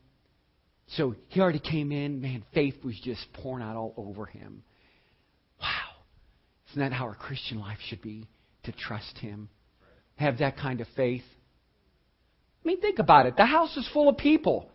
So 0.97 1.15
he 1.29 1.41
already 1.41 1.61
came 1.61 1.93
in. 1.93 2.21
Man, 2.21 2.45
faith 2.53 2.75
was 2.85 2.99
just 3.03 3.25
pouring 3.33 3.65
out 3.65 3.77
all 3.77 3.95
over 3.97 4.27
him. 4.27 4.63
Wow. 5.61 5.97
Isn't 6.71 6.81
that 6.81 6.93
how 6.93 7.07
our 7.07 7.15
Christian 7.15 7.59
life 7.59 7.79
should 7.89 8.03
be? 8.03 8.27
To 8.65 8.73
trust 8.73 9.19
Him. 9.19 9.49
Have 10.17 10.39
that 10.39 10.57
kind 10.57 10.81
of 10.81 10.89
faith. 10.97 11.23
I 12.65 12.69
mean, 12.69 12.81
think 12.81 12.99
about 12.99 13.27
it. 13.27 13.37
The 13.37 13.47
house 13.47 13.77
is 13.77 13.89
full 13.93 14.09
of 14.09 14.17
people. 14.17 14.69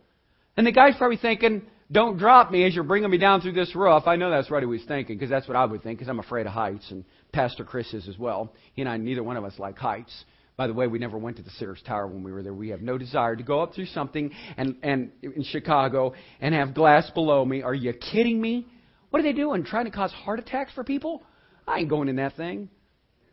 And 0.56 0.66
the 0.66 0.72
guy's 0.72 0.96
probably 0.96 1.18
thinking, 1.18 1.62
don't 1.90 2.16
drop 2.16 2.50
me 2.50 2.64
as 2.64 2.74
you're 2.74 2.84
bringing 2.84 3.10
me 3.10 3.18
down 3.18 3.42
through 3.42 3.52
this 3.52 3.74
roof. 3.76 4.04
I 4.06 4.16
know 4.16 4.30
that's 4.30 4.50
what 4.50 4.62
he 4.62 4.66
was 4.66 4.80
thinking, 4.88 5.16
because 5.16 5.30
that's 5.30 5.46
what 5.46 5.56
I 5.56 5.64
would 5.66 5.82
think, 5.82 5.98
because 5.98 6.08
I'm 6.08 6.20
afraid 6.20 6.46
of 6.46 6.52
heights, 6.52 6.90
and 6.90 7.04
Pastor 7.32 7.64
Chris 7.64 7.92
is 7.92 8.08
as 8.08 8.18
well. 8.18 8.52
He 8.74 8.82
and 8.82 8.88
I, 8.88 8.96
neither 8.96 9.22
one 9.22 9.36
of 9.36 9.44
us 9.44 9.58
like 9.58 9.76
heights. 9.76 10.24
By 10.56 10.66
the 10.66 10.74
way, 10.74 10.86
we 10.86 10.98
never 10.98 11.16
went 11.16 11.38
to 11.38 11.42
the 11.42 11.50
Sears 11.50 11.82
Tower 11.86 12.06
when 12.06 12.22
we 12.22 12.30
were 12.30 12.42
there. 12.42 12.52
We 12.52 12.68
have 12.68 12.82
no 12.82 12.98
desire 12.98 13.34
to 13.36 13.42
go 13.42 13.62
up 13.62 13.74
through 13.74 13.86
something 13.86 14.30
and, 14.56 14.76
and 14.82 15.10
in 15.22 15.44
Chicago 15.44 16.12
and 16.40 16.54
have 16.54 16.74
glass 16.74 17.10
below 17.10 17.44
me. 17.44 17.62
Are 17.62 17.74
you 17.74 17.92
kidding 17.94 18.40
me? 18.40 18.66
What 19.10 19.20
are 19.20 19.22
they 19.22 19.32
doing? 19.32 19.64
Trying 19.64 19.86
to 19.86 19.90
cause 19.90 20.12
heart 20.12 20.38
attacks 20.38 20.72
for 20.74 20.84
people? 20.84 21.22
I 21.66 21.78
ain't 21.78 21.88
going 21.88 22.08
in 22.08 22.16
that 22.16 22.36
thing. 22.36 22.68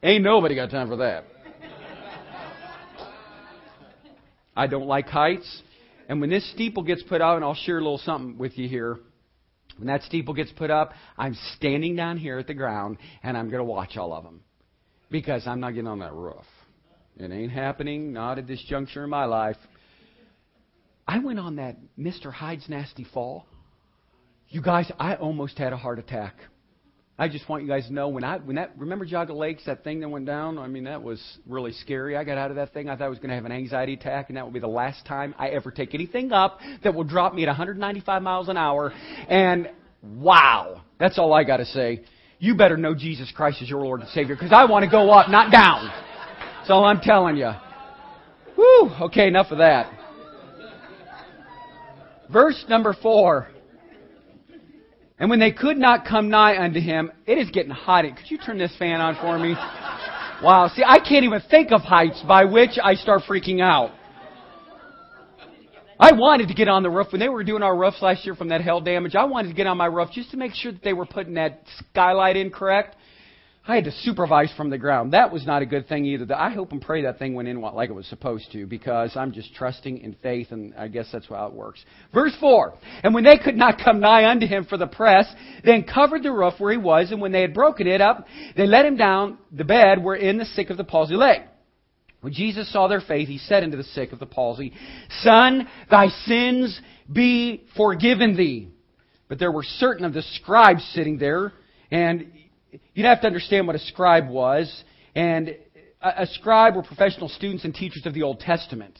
Ain't 0.01 0.23
nobody 0.23 0.55
got 0.55 0.71
time 0.71 0.87
for 0.87 0.97
that. 0.97 1.25
I 4.55 4.67
don't 4.67 4.87
like 4.87 5.07
heights. 5.07 5.61
And 6.07 6.21
when 6.21 6.29
this 6.29 6.49
steeple 6.51 6.83
gets 6.83 7.03
put 7.03 7.21
out, 7.21 7.35
and 7.35 7.45
I'll 7.45 7.53
share 7.53 7.77
a 7.77 7.81
little 7.81 7.97
something 7.99 8.37
with 8.37 8.57
you 8.57 8.67
here. 8.67 8.97
When 9.77 9.87
that 9.87 10.03
steeple 10.03 10.33
gets 10.33 10.51
put 10.51 10.69
up, 10.69 10.93
I'm 11.17 11.37
standing 11.55 11.95
down 11.95 12.17
here 12.17 12.39
at 12.39 12.47
the 12.47 12.53
ground 12.53 12.97
and 13.23 13.37
I'm 13.37 13.49
going 13.49 13.59
to 13.59 13.63
watch 13.63 13.95
all 13.95 14.13
of 14.13 14.23
them. 14.23 14.41
Because 15.09 15.47
I'm 15.47 15.59
not 15.59 15.71
getting 15.71 15.87
on 15.87 15.99
that 15.99 16.13
roof. 16.13 16.43
It 17.19 17.31
ain't 17.31 17.51
happening, 17.51 18.13
not 18.13 18.37
at 18.37 18.47
this 18.47 18.63
juncture 18.67 19.03
in 19.03 19.09
my 19.09 19.25
life. 19.25 19.57
I 21.05 21.19
went 21.19 21.37
on 21.37 21.57
that 21.57 21.75
Mr. 21.99 22.31
Hyde's 22.31 22.69
Nasty 22.69 23.03
Fall. 23.03 23.45
You 24.47 24.61
guys, 24.61 24.89
I 24.97 25.15
almost 25.15 25.57
had 25.57 25.73
a 25.73 25.77
heart 25.77 25.99
attack. 25.99 26.35
I 27.17 27.27
just 27.27 27.49
want 27.49 27.63
you 27.63 27.67
guys 27.67 27.85
to 27.87 27.93
know 27.93 28.07
when 28.07 28.23
I 28.23 28.37
when 28.37 28.55
that 28.55 28.71
remember 28.77 29.05
Geauga 29.05 29.35
Lakes 29.35 29.65
that 29.65 29.83
thing 29.83 29.99
that 29.99 30.07
went 30.07 30.25
down. 30.25 30.57
I 30.57 30.67
mean 30.67 30.85
that 30.85 31.03
was 31.03 31.21
really 31.45 31.73
scary. 31.73 32.15
I 32.15 32.23
got 32.23 32.37
out 32.37 32.49
of 32.49 32.55
that 32.55 32.73
thing. 32.73 32.89
I 32.89 32.95
thought 32.95 33.03
I 33.03 33.09
was 33.09 33.17
going 33.17 33.29
to 33.29 33.35
have 33.35 33.43
an 33.43 33.51
anxiety 33.51 33.95
attack, 33.95 34.29
and 34.29 34.37
that 34.37 34.45
would 34.45 34.53
be 34.53 34.61
the 34.61 34.67
last 34.67 35.05
time 35.05 35.35
I 35.37 35.49
ever 35.49 35.69
take 35.69 35.93
anything 35.93 36.31
up 36.31 36.59
that 36.85 36.95
will 36.95 37.03
drop 37.03 37.33
me 37.33 37.43
at 37.43 37.47
195 37.47 38.21
miles 38.21 38.47
an 38.47 38.55
hour. 38.55 38.93
And 39.27 39.69
wow, 40.01 40.83
that's 40.97 41.19
all 41.19 41.33
I 41.33 41.43
got 41.43 41.57
to 41.57 41.65
say. 41.65 42.05
You 42.39 42.55
better 42.55 42.77
know 42.77 42.95
Jesus 42.95 43.29
Christ 43.35 43.61
is 43.61 43.69
your 43.69 43.81
Lord 43.81 43.99
and 43.99 44.09
Savior 44.11 44.35
because 44.35 44.53
I 44.53 44.63
want 44.63 44.85
to 44.85 44.89
go 44.89 45.09
up, 45.09 45.29
not 45.29 45.51
down. 45.51 45.91
That's 46.69 46.75
all 46.75 46.85
I'm 46.85 46.99
telling 46.99 47.35
you. 47.35 47.49
Whew. 48.53 48.91
Okay, 49.05 49.27
enough 49.27 49.47
of 49.49 49.57
that. 49.57 49.91
Verse 52.31 52.63
number 52.69 52.95
four. 53.01 53.47
And 55.17 55.31
when 55.31 55.39
they 55.39 55.51
could 55.51 55.77
not 55.77 56.05
come 56.05 56.29
nigh 56.29 56.63
unto 56.63 56.79
him, 56.79 57.11
it 57.25 57.39
is 57.39 57.49
getting 57.49 57.71
hot. 57.71 58.05
Could 58.15 58.29
you 58.29 58.37
turn 58.37 58.59
this 58.59 58.71
fan 58.77 59.01
on 59.01 59.15
for 59.15 59.39
me? 59.39 59.55
Wow. 60.43 60.69
See, 60.75 60.83
I 60.85 60.99
can't 60.99 61.25
even 61.25 61.41
think 61.49 61.71
of 61.71 61.81
heights 61.81 62.21
by 62.27 62.45
which 62.45 62.77
I 62.79 62.93
start 62.93 63.23
freaking 63.27 63.63
out. 63.63 63.89
I 65.99 66.11
wanted 66.13 66.49
to 66.49 66.53
get 66.53 66.67
on 66.67 66.83
the 66.83 66.91
roof. 66.91 67.07
When 67.11 67.19
they 67.19 67.29
were 67.29 67.43
doing 67.43 67.63
our 67.63 67.75
roofs 67.75 67.99
last 68.03 68.27
year 68.27 68.35
from 68.35 68.49
that 68.49 68.61
hail 68.61 68.79
damage, 68.79 69.15
I 69.15 69.23
wanted 69.23 69.47
to 69.47 69.55
get 69.55 69.65
on 69.65 69.75
my 69.77 69.87
roof 69.87 70.09
just 70.13 70.29
to 70.31 70.37
make 70.37 70.53
sure 70.53 70.71
that 70.71 70.83
they 70.83 70.93
were 70.93 71.07
putting 71.07 71.33
that 71.33 71.63
skylight 71.79 72.37
in 72.37 72.51
correct. 72.51 72.95
I 73.67 73.75
had 73.75 73.83
to 73.83 73.91
supervise 73.91 74.51
from 74.57 74.69
the 74.69 74.77
ground. 74.77 75.13
That 75.13 75.31
was 75.31 75.45
not 75.45 75.61
a 75.61 75.65
good 75.65 75.87
thing 75.87 76.05
either. 76.05 76.33
I 76.33 76.49
hope 76.49 76.71
and 76.71 76.81
pray 76.81 77.03
that 77.03 77.19
thing 77.19 77.35
went 77.35 77.47
in 77.47 77.61
like 77.61 77.89
it 77.89 77.93
was 77.93 78.07
supposed 78.07 78.51
to 78.53 78.65
because 78.65 79.15
I'm 79.15 79.31
just 79.31 79.53
trusting 79.53 79.99
in 79.99 80.15
faith, 80.23 80.47
and 80.51 80.73
I 80.75 80.87
guess 80.87 81.07
that's 81.11 81.27
how 81.27 81.47
it 81.47 81.53
works. 81.53 81.83
Verse 82.13 82.35
4 82.39 82.73
And 83.03 83.13
when 83.13 83.23
they 83.23 83.37
could 83.37 83.55
not 83.55 83.79
come 83.83 83.99
nigh 83.99 84.29
unto 84.29 84.47
him 84.47 84.65
for 84.65 84.77
the 84.77 84.87
press, 84.87 85.27
then 85.63 85.83
covered 85.83 86.23
the 86.23 86.31
roof 86.31 86.55
where 86.57 86.71
he 86.71 86.77
was, 86.77 87.11
and 87.11 87.21
when 87.21 87.31
they 87.31 87.41
had 87.41 87.53
broken 87.53 87.85
it 87.85 88.01
up, 88.01 88.25
they 88.55 88.65
let 88.65 88.85
him 88.85 88.97
down 88.97 89.37
the 89.51 89.65
bed 89.65 90.03
wherein 90.03 90.37
the 90.37 90.45
sick 90.45 90.69
of 90.69 90.77
the 90.77 90.83
palsy 90.83 91.15
lay. 91.15 91.43
When 92.21 92.33
Jesus 92.33 92.71
saw 92.73 92.87
their 92.87 93.01
faith, 93.01 93.27
he 93.27 93.37
said 93.37 93.63
unto 93.63 93.77
the 93.77 93.83
sick 93.83 94.11
of 94.11 94.19
the 94.19 94.25
palsy, 94.25 94.73
Son, 95.21 95.67
thy 95.89 96.07
sins 96.25 96.79
be 97.11 97.63
forgiven 97.77 98.35
thee. 98.35 98.69
But 99.27 99.39
there 99.39 99.51
were 99.51 99.63
certain 99.63 100.05
of 100.05 100.13
the 100.13 100.23
scribes 100.23 100.83
sitting 100.93 101.17
there, 101.17 101.53
and 101.91 102.31
you'd 102.93 103.05
have 103.05 103.21
to 103.21 103.27
understand 103.27 103.67
what 103.67 103.75
a 103.75 103.79
scribe 103.79 104.29
was. 104.29 104.83
And 105.15 105.55
a, 106.01 106.27
scribe 106.27 106.75
were 106.75 106.83
professional 106.83 107.29
students 107.29 107.65
and 107.65 107.73
teachers 107.73 108.05
of 108.05 108.13
the 108.13 108.23
Old 108.23 108.39
Testament. 108.39 108.97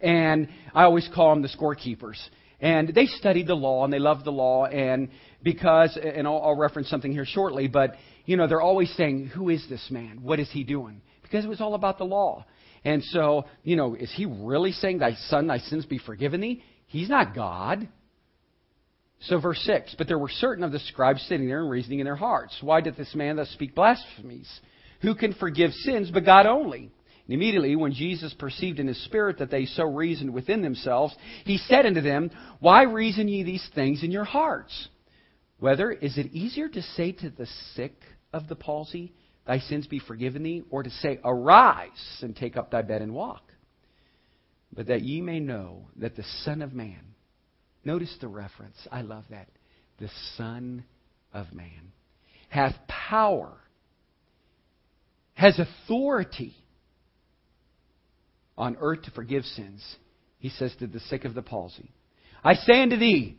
And 0.00 0.48
I 0.74 0.84
always 0.84 1.08
call 1.14 1.30
them 1.30 1.42
the 1.42 1.48
scorekeepers. 1.48 2.18
And 2.60 2.94
they 2.94 3.06
studied 3.06 3.46
the 3.46 3.54
law 3.54 3.84
and 3.84 3.92
they 3.92 3.98
loved 3.98 4.24
the 4.24 4.32
law. 4.32 4.66
And 4.66 5.10
because, 5.42 5.98
and 6.02 6.26
I'll, 6.26 6.40
I'll 6.40 6.56
reference 6.56 6.88
something 6.88 7.12
here 7.12 7.26
shortly, 7.26 7.68
but, 7.68 7.94
you 8.24 8.36
know, 8.36 8.46
they're 8.46 8.62
always 8.62 8.94
saying, 8.96 9.26
who 9.26 9.48
is 9.50 9.66
this 9.68 9.86
man? 9.90 10.20
What 10.22 10.40
is 10.40 10.50
he 10.50 10.64
doing? 10.64 11.02
Because 11.22 11.44
it 11.44 11.48
was 11.48 11.60
all 11.60 11.74
about 11.74 11.98
the 11.98 12.04
law. 12.04 12.44
And 12.84 13.02
so, 13.02 13.46
you 13.64 13.74
know, 13.74 13.94
is 13.94 14.12
he 14.14 14.26
really 14.26 14.70
saying, 14.70 14.98
Thy 14.98 15.14
son, 15.28 15.48
thy 15.48 15.58
sins 15.58 15.84
be 15.86 15.98
forgiven 15.98 16.40
thee? 16.40 16.62
He's 16.86 17.08
not 17.08 17.34
God. 17.34 17.88
So, 19.20 19.40
verse 19.40 19.60
6 19.64 19.94
But 19.96 20.08
there 20.08 20.18
were 20.18 20.28
certain 20.28 20.64
of 20.64 20.72
the 20.72 20.78
scribes 20.78 21.22
sitting 21.22 21.46
there 21.46 21.60
and 21.60 21.70
reasoning 21.70 22.00
in 22.00 22.04
their 22.04 22.16
hearts. 22.16 22.56
Why 22.60 22.80
did 22.80 22.96
this 22.96 23.14
man 23.14 23.36
thus 23.36 23.50
speak 23.50 23.74
blasphemies? 23.74 24.48
Who 25.02 25.14
can 25.14 25.34
forgive 25.34 25.72
sins 25.72 26.10
but 26.10 26.24
God 26.24 26.46
only? 26.46 26.90
And 27.26 27.34
immediately, 27.34 27.74
when 27.74 27.92
Jesus 27.92 28.32
perceived 28.34 28.78
in 28.78 28.86
his 28.86 29.02
spirit 29.04 29.38
that 29.38 29.50
they 29.50 29.66
so 29.66 29.84
reasoned 29.84 30.32
within 30.32 30.62
themselves, 30.62 31.14
he 31.44 31.58
said 31.58 31.84
unto 31.84 32.00
them, 32.00 32.30
Why 32.60 32.84
reason 32.84 33.28
ye 33.28 33.42
these 33.42 33.68
things 33.74 34.04
in 34.04 34.12
your 34.12 34.24
hearts? 34.24 34.88
Whether 35.58 35.90
is 35.90 36.18
it 36.18 36.32
easier 36.32 36.68
to 36.68 36.82
say 36.82 37.12
to 37.12 37.30
the 37.30 37.46
sick 37.74 37.94
of 38.32 38.48
the 38.48 38.54
palsy, 38.54 39.12
Thy 39.46 39.58
sins 39.60 39.86
be 39.86 39.98
forgiven 39.98 40.42
thee, 40.42 40.62
or 40.70 40.82
to 40.82 40.90
say, 40.90 41.18
Arise 41.24 42.18
and 42.20 42.36
take 42.36 42.56
up 42.56 42.70
thy 42.70 42.82
bed 42.82 43.02
and 43.02 43.14
walk? 43.14 43.42
But 44.72 44.86
that 44.86 45.02
ye 45.02 45.20
may 45.20 45.40
know 45.40 45.88
that 45.96 46.16
the 46.16 46.24
Son 46.44 46.62
of 46.62 46.74
Man 46.74 47.15
Notice 47.86 48.16
the 48.20 48.26
reference. 48.26 48.76
I 48.90 49.02
love 49.02 49.22
that. 49.30 49.46
The 50.00 50.10
Son 50.36 50.84
of 51.32 51.52
Man 51.52 51.92
hath 52.48 52.74
power, 52.88 53.52
has 55.34 55.56
authority 55.60 56.56
on 58.58 58.76
earth 58.80 59.02
to 59.02 59.12
forgive 59.12 59.44
sins. 59.44 59.84
He 60.40 60.48
says 60.48 60.74
to 60.80 60.88
the 60.88 60.98
sick 60.98 61.24
of 61.24 61.34
the 61.34 61.42
palsy, 61.42 61.92
I 62.42 62.54
say 62.54 62.82
unto 62.82 62.96
thee, 62.96 63.38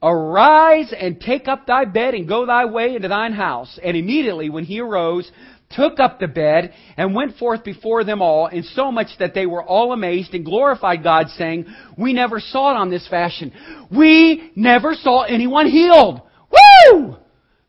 Arise 0.00 0.94
and 0.96 1.20
take 1.20 1.48
up 1.48 1.66
thy 1.66 1.84
bed 1.84 2.14
and 2.14 2.28
go 2.28 2.46
thy 2.46 2.66
way 2.66 2.94
into 2.94 3.08
thine 3.08 3.32
house. 3.32 3.80
And 3.82 3.96
immediately 3.96 4.48
when 4.48 4.62
he 4.62 4.78
arose, 4.78 5.28
took 5.70 6.00
up 6.00 6.18
the 6.18 6.28
bed, 6.28 6.72
and 6.96 7.14
went 7.14 7.36
forth 7.36 7.64
before 7.64 8.04
them 8.04 8.22
all, 8.22 8.46
in 8.46 8.62
so 8.62 8.90
much 8.90 9.08
that 9.18 9.34
they 9.34 9.46
were 9.46 9.62
all 9.62 9.92
amazed 9.92 10.34
and 10.34 10.44
glorified 10.44 11.02
God, 11.02 11.28
saying, 11.30 11.66
We 11.96 12.12
never 12.12 12.40
saw 12.40 12.70
it 12.70 12.76
on 12.76 12.90
this 12.90 13.06
fashion. 13.08 13.52
We 13.90 14.52
never 14.56 14.94
saw 14.94 15.22
anyone 15.22 15.66
healed. 15.66 16.22
Woo! 16.50 17.16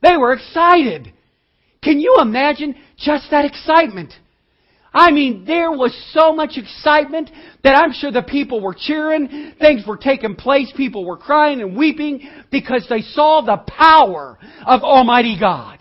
They 0.02 0.18
were 0.18 0.34
excited. 0.34 1.12
Can 1.84 2.00
you 2.00 2.18
imagine 2.22 2.76
just 2.98 3.30
that 3.32 3.46
excitement? 3.46 4.14
I 4.94 5.12
mean, 5.12 5.46
there 5.46 5.72
was 5.72 5.96
so 6.14 6.34
much 6.34 6.58
excitement 6.58 7.30
that 7.64 7.76
I'm 7.76 7.94
sure 7.94 8.12
the 8.12 8.24
people 8.24 8.60
were 8.60 8.76
cheering, 8.78 9.54
things 9.60 9.86
were 9.86 9.98
taking 9.98 10.36
place, 10.36 10.72
people 10.76 11.06
were 11.06 11.18
crying 11.18 11.62
and 11.62 11.78
weeping 11.78 12.28
because 12.52 12.88
they 12.90 13.02
saw 13.02 13.42
the 13.42 13.58
power 13.68 14.40
of 14.66 14.82
Almighty 14.82 15.38
God. 15.40 15.80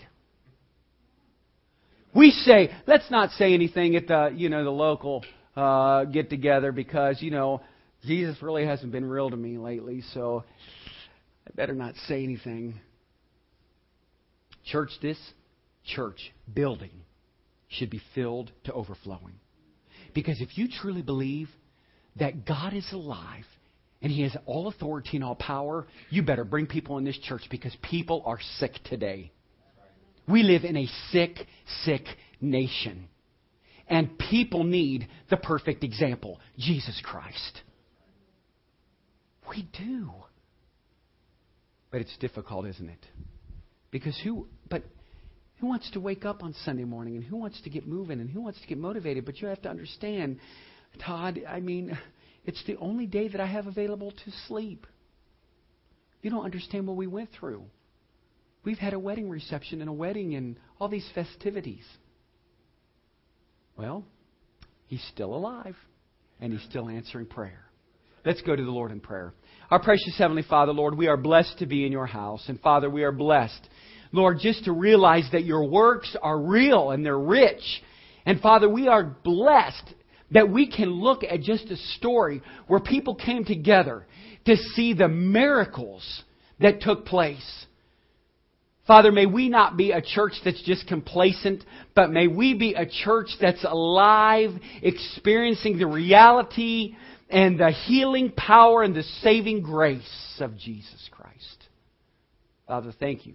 We 2.15 2.31
say, 2.31 2.71
let's 2.87 3.11
not 3.11 3.31
say 3.33 3.55
anything 3.55 3.97
at 3.97 4.09
the, 4.09 4.33
you 4.35 4.49
know, 4.49 4.65
the 4.65 4.71
local 4.71 5.25
uh, 5.57 6.05
get 6.05 6.31
together 6.31 6.73
because, 6.73 7.21
you 7.21 7.31
know, 7.31 7.61
Jesus 8.05 8.41
really 8.43 8.65
hasn't 8.65 8.93
been 8.93 9.05
real 9.05 9.31
to 9.31 9.37
me 9.37 9.59
lately, 9.59 10.03
so 10.15 10.45
I 11.47 11.51
better 11.55 11.75
not 11.75 11.95
say 12.07 12.23
anything. 12.23 12.81
Church, 14.65 14.91
this 15.03 15.19
church 15.85 16.33
building 16.53 16.91
should 17.69 17.91
be 17.91 18.01
filled 18.15 18.53
to 18.65 18.73
overflowing. 18.73 19.35
Because 20.15 20.41
if 20.41 20.57
you 20.57 20.69
truly 20.69 21.03
believe 21.03 21.49
that 22.17 22.47
God 22.47 22.73
is 22.73 22.87
alive 22.93 23.45
and 24.01 24.13
He 24.13 24.23
has 24.23 24.37
all 24.47 24.69
authority 24.69 25.17
and 25.17 25.25
all 25.25 25.35
power, 25.35 25.87
you 26.11 26.23
better 26.23 26.45
bring 26.45 26.67
people 26.67 26.99
in 26.99 27.05
this 27.05 27.19
church 27.19 27.43
because 27.51 27.77
people 27.83 28.23
are 28.25 28.39
sick 28.59 28.73
today. 28.85 29.33
We 30.29 30.43
live 30.43 30.65
in 30.65 30.77
a 30.77 30.87
sick, 31.11 31.37
sick 31.85 32.05
nation. 32.41 33.09
And 33.89 34.19
people 34.19 34.65
need 34.65 35.09
the 35.31 35.39
perfect 35.39 35.83
example 35.83 36.39
Jesus 36.59 37.01
Christ. 37.03 37.63
We 39.49 39.67
do. 39.79 40.11
But 41.91 42.03
it's 42.03 42.17
difficult, 42.19 42.67
isn't 42.67 42.89
it? 42.89 43.07
Because 43.91 44.19
who, 44.23 44.47
but 44.69 44.83
who 45.57 45.67
wants 45.67 45.91
to 45.93 46.01
wake 46.01 46.27
up 46.27 46.43
on 46.43 46.55
Sunday 46.65 46.85
morning 46.85 47.17
and 47.17 47.25
who 47.25 47.37
wants 47.37 47.61
to 47.63 47.71
get 47.71 47.87
moving 47.87 48.21
and 48.21 48.29
who 48.29 48.43
wants 48.43 48.61
to 48.61 48.67
get 48.67 48.77
motivated? 48.77 49.25
But 49.25 49.41
you 49.41 49.49
have 49.49 49.63
to 49.63 49.71
understand, 49.71 50.39
Todd, 51.05 51.41
I 51.49 51.61
mean, 51.61 51.97
it's 52.45 52.63
the 52.67 52.77
only 52.77 53.07
day 53.07 53.29
that 53.29 53.41
I 53.41 53.47
have 53.47 53.67
available 53.67 54.11
to 54.11 54.31
sleep. 54.47 54.87
You 56.21 56.31
don't 56.31 56.45
understand 56.45 56.87
what 56.87 56.97
we 56.97 57.07
went 57.07 57.31
through. 57.39 57.65
We've 58.69 58.77
had 58.77 58.93
a 58.93 58.99
wedding 58.99 59.31
reception 59.31 59.81
and 59.81 59.89
a 59.89 59.95
wedding 59.95 60.35
and 60.35 60.59
all 60.79 60.91
these 60.91 61.09
festivities. 61.15 61.87
Well, 63.79 64.05
he's 64.89 65.03
still 65.11 65.35
alive 65.35 65.75
and 66.39 66.53
he's 66.53 66.69
still 66.69 66.91
answering 66.91 67.25
prayer. 67.25 67.65
Let's 68.27 68.43
go 68.43 68.55
to 68.55 68.63
the 68.63 68.71
Lord 68.71 68.93
in 68.93 69.01
prayer. 69.01 69.33
Our 69.71 69.83
precious 69.83 70.15
Heavenly 70.19 70.43
Father, 70.43 70.73
Lord, 70.73 70.99
we 70.99 71.07
are 71.07 71.17
blessed 71.17 71.61
to 71.61 71.67
be 71.67 71.87
in 71.87 71.93
your 71.93 72.05
house. 72.05 72.45
And 72.47 72.61
Father, 72.61 72.91
we 72.91 73.05
are 73.05 73.11
blessed, 73.11 73.67
Lord, 74.13 74.37
just 74.39 74.67
to 74.67 74.73
realize 74.73 75.27
that 75.33 75.47
your 75.47 75.65
works 75.65 76.15
are 76.21 76.39
real 76.39 76.91
and 76.91 77.03
they're 77.03 77.19
rich. 77.19 77.63
And 78.27 78.39
Father, 78.39 78.69
we 78.69 78.87
are 78.87 79.03
blessed 79.03 79.95
that 80.33 80.51
we 80.51 80.71
can 80.71 80.91
look 80.91 81.23
at 81.25 81.41
just 81.41 81.71
a 81.71 81.77
story 81.97 82.43
where 82.67 82.81
people 82.81 83.15
came 83.15 83.47
together 83.47 84.07
to 84.45 84.57
see 84.57 84.93
the 84.93 85.09
miracles 85.09 86.23
that 86.61 86.83
took 86.83 87.07
place. 87.07 87.65
Father, 88.89 89.13
may 89.13 89.27
we 89.27 89.51
not 89.51 89.77
be 89.77 89.93
a 89.93 90.01
church 90.01 90.33
that's 90.47 90.63
just 90.63 90.89
complacent, 90.89 91.63
but 91.95 92.11
may 92.11 92.27
we 92.27 92.55
be 92.55 92.73
a 92.73 92.87
church 92.87 93.29
that's 93.39 93.63
alive, 93.63 94.51
experiencing 94.83 95.77
the 95.77 95.87
reality 95.87 96.97
and 97.29 97.61
the 97.61 97.71
healing 97.71 98.33
power 98.33 98.83
and 98.83 98.97
the 98.97 99.03
saving 99.21 99.61
grace 99.61 100.39
of 100.41 100.57
Jesus 100.57 101.07
Christ. 101.13 101.69
Father, 102.67 102.91
thank 102.99 103.27
you 103.27 103.35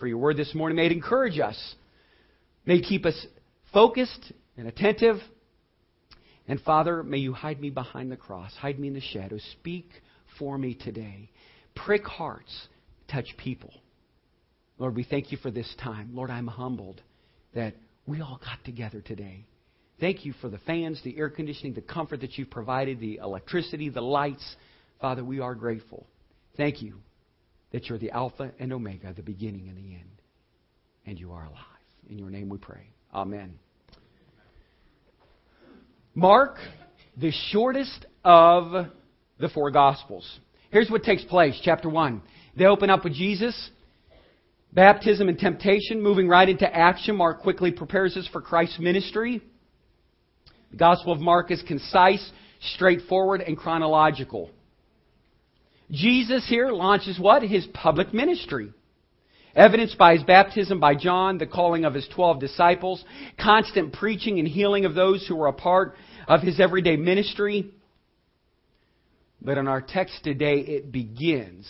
for 0.00 0.08
your 0.08 0.18
word 0.18 0.36
this 0.36 0.56
morning. 0.56 0.74
May 0.74 0.86
it 0.86 0.92
encourage 0.92 1.38
us. 1.38 1.76
May 2.66 2.78
it 2.78 2.84
keep 2.84 3.06
us 3.06 3.26
focused 3.72 4.32
and 4.56 4.66
attentive. 4.66 5.18
And 6.48 6.60
Father, 6.62 7.04
may 7.04 7.18
you 7.18 7.32
hide 7.32 7.60
me 7.60 7.70
behind 7.70 8.10
the 8.10 8.16
cross, 8.16 8.52
hide 8.54 8.80
me 8.80 8.88
in 8.88 8.94
the 8.94 9.00
shadows. 9.00 9.46
Speak 9.52 9.88
for 10.36 10.58
me 10.58 10.74
today. 10.74 11.30
Prick 11.76 12.04
hearts, 12.04 12.66
touch 13.06 13.36
people. 13.36 13.72
Lord, 14.80 14.96
we 14.96 15.04
thank 15.04 15.30
you 15.30 15.36
for 15.36 15.50
this 15.50 15.72
time. 15.84 16.08
Lord, 16.14 16.30
I'm 16.30 16.46
humbled 16.46 17.02
that 17.54 17.74
we 18.06 18.22
all 18.22 18.40
got 18.42 18.64
together 18.64 19.02
today. 19.02 19.44
Thank 20.00 20.24
you 20.24 20.32
for 20.40 20.48
the 20.48 20.56
fans, 20.58 20.98
the 21.04 21.18
air 21.18 21.28
conditioning, 21.28 21.74
the 21.74 21.82
comfort 21.82 22.22
that 22.22 22.38
you've 22.38 22.50
provided, 22.50 22.98
the 22.98 23.20
electricity, 23.22 23.90
the 23.90 24.00
lights. 24.00 24.56
Father, 24.98 25.22
we 25.22 25.38
are 25.38 25.54
grateful. 25.54 26.06
Thank 26.56 26.80
you 26.80 26.94
that 27.72 27.86
you're 27.86 27.98
the 27.98 28.10
Alpha 28.10 28.52
and 28.58 28.72
Omega, 28.72 29.12
the 29.12 29.22
beginning 29.22 29.68
and 29.68 29.76
the 29.76 29.94
end. 29.94 30.10
And 31.04 31.18
you 31.18 31.32
are 31.32 31.44
alive. 31.44 31.60
In 32.08 32.18
your 32.18 32.30
name 32.30 32.48
we 32.48 32.56
pray. 32.56 32.88
Amen. 33.12 33.58
Mark, 36.14 36.56
the 37.18 37.32
shortest 37.50 38.06
of 38.24 38.86
the 39.38 39.48
four 39.50 39.70
Gospels. 39.70 40.40
Here's 40.70 40.90
what 40.90 41.02
takes 41.02 41.24
place. 41.24 41.60
Chapter 41.62 41.90
1. 41.90 42.22
They 42.56 42.64
open 42.64 42.88
up 42.88 43.04
with 43.04 43.12
Jesus, 43.12 43.70
baptism 44.72 45.28
and 45.28 45.38
temptation, 45.38 46.02
moving 46.02 46.28
right 46.28 46.48
into 46.48 46.66
action. 46.66 47.16
Mark 47.16 47.42
quickly 47.42 47.72
prepares 47.72 48.16
us 48.16 48.28
for 48.32 48.40
Christ's 48.40 48.78
ministry. 48.78 49.42
The 50.70 50.76
Gospel 50.76 51.12
of 51.12 51.20
Mark 51.20 51.50
is 51.50 51.62
concise, 51.66 52.30
straightforward, 52.74 53.40
and 53.40 53.56
chronological. 53.56 54.50
Jesus 55.90 56.48
here 56.48 56.70
launches 56.70 57.18
what? 57.18 57.42
His 57.42 57.66
public 57.74 58.14
ministry. 58.14 58.72
Evidenced 59.56 59.98
by 59.98 60.14
his 60.14 60.22
baptism 60.22 60.78
by 60.78 60.94
John, 60.94 61.38
the 61.38 61.46
calling 61.46 61.84
of 61.84 61.92
his 61.92 62.06
twelve 62.14 62.38
disciples, 62.38 63.04
constant 63.42 63.92
preaching 63.92 64.38
and 64.38 64.46
healing 64.46 64.84
of 64.84 64.94
those 64.94 65.26
who 65.26 65.34
were 65.34 65.48
a 65.48 65.52
part 65.52 65.96
of 66.28 66.40
his 66.42 66.60
everyday 66.60 66.96
ministry. 66.96 67.72
But 69.42 69.58
in 69.58 69.66
our 69.66 69.80
text 69.80 70.22
today, 70.22 70.60
it 70.60 70.92
begins 70.92 71.66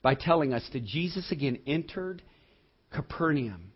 by 0.00 0.14
telling 0.14 0.54
us 0.54 0.66
that 0.72 0.86
Jesus 0.86 1.30
again 1.30 1.58
entered 1.66 2.22
Capernaum, 2.92 3.72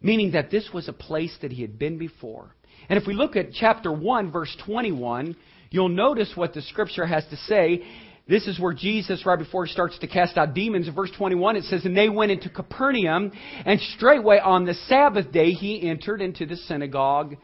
meaning 0.00 0.32
that 0.32 0.50
this 0.50 0.68
was 0.72 0.88
a 0.88 0.92
place 0.92 1.36
that 1.42 1.52
he 1.52 1.62
had 1.62 1.78
been 1.78 1.98
before. 1.98 2.54
And 2.88 2.98
if 2.98 3.06
we 3.06 3.14
look 3.14 3.36
at 3.36 3.52
chapter 3.52 3.92
1, 3.92 4.32
verse 4.32 4.54
21, 4.64 5.36
you'll 5.70 5.88
notice 5.88 6.32
what 6.34 6.54
the 6.54 6.62
scripture 6.62 7.06
has 7.06 7.24
to 7.30 7.36
say. 7.36 7.84
This 8.28 8.46
is 8.46 8.58
where 8.60 8.72
Jesus, 8.72 9.26
right 9.26 9.38
before 9.38 9.64
he 9.66 9.72
starts 9.72 9.98
to 9.98 10.06
cast 10.06 10.36
out 10.36 10.54
demons, 10.54 10.88
in 10.88 10.94
verse 10.94 11.10
21, 11.16 11.56
it 11.56 11.64
says, 11.64 11.84
And 11.84 11.96
they 11.96 12.08
went 12.08 12.32
into 12.32 12.48
Capernaum, 12.48 13.32
and 13.64 13.80
straightway 13.96 14.38
on 14.38 14.64
the 14.64 14.74
Sabbath 14.74 15.32
day 15.32 15.52
he 15.52 15.88
entered 15.88 16.20
into 16.20 16.46
the 16.46 16.56
synagogue 16.56 17.36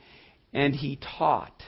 and 0.52 0.74
he 0.74 0.98
taught. 1.18 1.60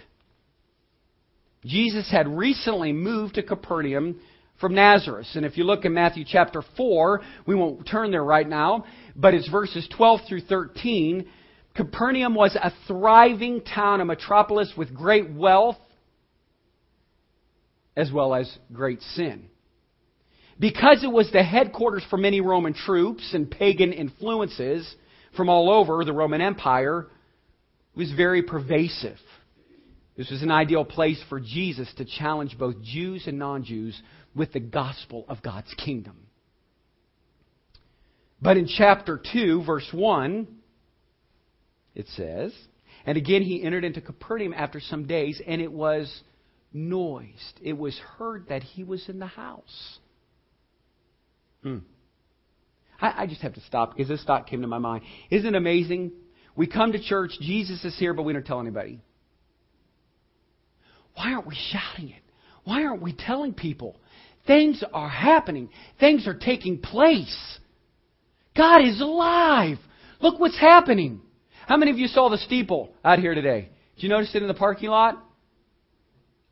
Jesus 1.64 2.10
had 2.10 2.28
recently 2.28 2.92
moved 2.92 3.34
to 3.34 3.42
Capernaum 3.42 4.20
from 4.60 4.74
Nazareth. 4.74 5.28
And 5.34 5.44
if 5.44 5.56
you 5.56 5.64
look 5.64 5.84
in 5.84 5.94
Matthew 5.94 6.24
chapter 6.26 6.62
4, 6.76 7.20
we 7.46 7.54
won't 7.54 7.86
turn 7.88 8.10
there 8.10 8.24
right 8.24 8.48
now, 8.48 8.84
but 9.14 9.34
it's 9.34 9.48
verses 9.48 9.88
12 9.96 10.20
through 10.28 10.40
13. 10.42 11.28
Capernaum 11.74 12.34
was 12.34 12.56
a 12.56 12.72
thriving 12.86 13.60
town, 13.60 14.00
a 14.00 14.04
metropolis 14.04 14.72
with 14.76 14.94
great 14.94 15.32
wealth 15.32 15.76
as 17.96 18.12
well 18.12 18.32
as 18.32 18.50
great 18.72 19.02
sin. 19.02 19.46
Because 20.60 21.02
it 21.02 21.10
was 21.10 21.30
the 21.32 21.42
headquarters 21.42 22.04
for 22.08 22.16
many 22.16 22.40
Roman 22.40 22.72
troops 22.72 23.30
and 23.32 23.50
pagan 23.50 23.92
influences 23.92 24.92
from 25.36 25.48
all 25.48 25.70
over 25.70 26.04
the 26.04 26.12
Roman 26.12 26.40
Empire, 26.40 27.06
it 27.94 27.98
was 27.98 28.12
very 28.12 28.42
pervasive. 28.42 29.18
This 30.16 30.30
was 30.30 30.42
an 30.42 30.50
ideal 30.50 30.84
place 30.84 31.22
for 31.28 31.38
Jesus 31.38 31.92
to 31.96 32.04
challenge 32.04 32.58
both 32.58 32.82
Jews 32.82 33.28
and 33.28 33.38
non 33.38 33.62
Jews 33.64 34.00
with 34.38 34.52
the 34.52 34.60
gospel 34.60 35.26
of 35.28 35.42
God's 35.42 35.72
kingdom. 35.74 36.16
But 38.40 38.56
in 38.56 38.68
chapter 38.68 39.20
2, 39.32 39.64
verse 39.64 39.88
1, 39.92 40.46
it 41.94 42.06
says. 42.16 42.54
And 43.04 43.18
again, 43.18 43.42
he 43.42 43.62
entered 43.62 43.84
into 43.84 44.00
Capernaum 44.00 44.54
after 44.54 44.80
some 44.80 45.06
days, 45.06 45.42
and 45.46 45.60
it 45.60 45.72
was 45.72 46.22
noised. 46.72 47.60
It 47.60 47.76
was 47.76 47.98
heard 48.18 48.48
that 48.48 48.62
he 48.62 48.84
was 48.84 49.08
in 49.08 49.18
the 49.18 49.26
house. 49.26 49.98
Hmm. 51.62 51.78
I, 53.00 53.22
I 53.22 53.26
just 53.26 53.40
have 53.40 53.54
to 53.54 53.60
stop 53.62 53.96
because 53.96 54.08
this 54.08 54.22
thought 54.24 54.46
came 54.46 54.62
to 54.62 54.68
my 54.68 54.78
mind. 54.78 55.02
Isn't 55.30 55.54
it 55.54 55.58
amazing? 55.58 56.12
We 56.54 56.66
come 56.66 56.92
to 56.92 57.02
church, 57.02 57.32
Jesus 57.40 57.84
is 57.84 57.98
here, 57.98 58.14
but 58.14 58.22
we 58.22 58.32
don't 58.32 58.46
tell 58.46 58.60
anybody. 58.60 59.00
Why 61.14 61.32
aren't 61.32 61.46
we 61.46 61.56
shouting 61.72 62.10
it? 62.10 62.22
Why 62.64 62.84
aren't 62.84 63.02
we 63.02 63.12
telling 63.12 63.54
people? 63.54 63.96
Things 64.48 64.82
are 64.92 65.08
happening. 65.08 65.68
Things 66.00 66.26
are 66.26 66.34
taking 66.34 66.78
place. 66.78 67.58
God 68.56 68.82
is 68.82 69.00
alive. 69.00 69.78
Look 70.20 70.40
what's 70.40 70.58
happening. 70.58 71.20
How 71.66 71.76
many 71.76 71.90
of 71.92 71.98
you 71.98 72.08
saw 72.08 72.30
the 72.30 72.38
steeple 72.38 72.92
out 73.04 73.18
here 73.18 73.34
today? 73.34 73.68
Did 73.94 74.02
you 74.04 74.08
notice 74.08 74.34
it 74.34 74.42
in 74.42 74.48
the 74.48 74.54
parking 74.54 74.88
lot? 74.88 75.22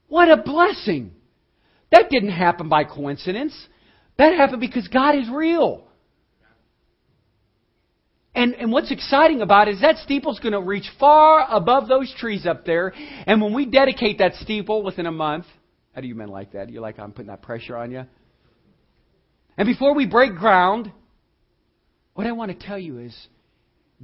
What 0.09 0.31
a 0.31 0.37
blessing! 0.37 1.13
That 1.91 2.11
didn't 2.11 2.31
happen 2.31 2.69
by 2.69 2.85
coincidence. 2.85 3.55
That 4.19 4.35
happened 4.35 4.61
because 4.61 4.87
God 4.89 5.17
is 5.17 5.29
real. 5.31 5.85
And, 8.35 8.55
and 8.55 8.71
what's 8.71 8.91
exciting 8.91 9.41
about 9.41 9.69
it 9.69 9.77
is 9.77 9.81
that 9.81 9.97
steeple's 9.99 10.39
going 10.39 10.53
to 10.53 10.61
reach 10.61 10.85
far 11.01 11.47
above 11.51 11.89
those 11.89 12.15
trees 12.19 12.45
up 12.47 12.67
there. 12.67 12.93
And 13.27 13.41
when 13.41 13.55
we 13.55 13.65
dedicate 13.65 14.19
that 14.19 14.35
steeple 14.35 14.83
within 14.83 15.07
a 15.07 15.13
month, 15.13 15.47
how 15.97 16.03
do 16.03 16.09
you 16.09 16.15
men 16.15 16.29
like 16.29 16.53
that? 16.53 16.69
You're 16.69 16.83
like, 16.83 16.99
I'm 16.99 17.11
putting 17.11 17.29
that 17.29 17.41
pressure 17.41 17.75
on 17.75 17.91
you. 17.91 18.05
And 19.57 19.67
before 19.67 19.95
we 19.95 20.05
break 20.05 20.35
ground, 20.35 20.93
what 22.13 22.27
I 22.27 22.33
want 22.33 22.51
to 22.51 22.67
tell 22.67 22.79
you 22.79 22.99
is 22.99 23.17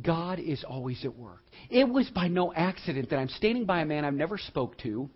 God 0.02 0.38
is 0.38 0.64
always 0.66 1.05
at 1.05 1.14
work. 1.14 1.42
It 1.68 1.87
was 1.87 2.09
by 2.09 2.28
no 2.28 2.50
accident 2.50 3.11
that 3.11 3.18
I'm 3.18 3.28
standing 3.28 3.66
by 3.66 3.83
a 3.83 3.85
man 3.85 4.07
I've 4.07 4.14
never 4.14 4.38
spoke 4.38 4.78
to 4.78 5.11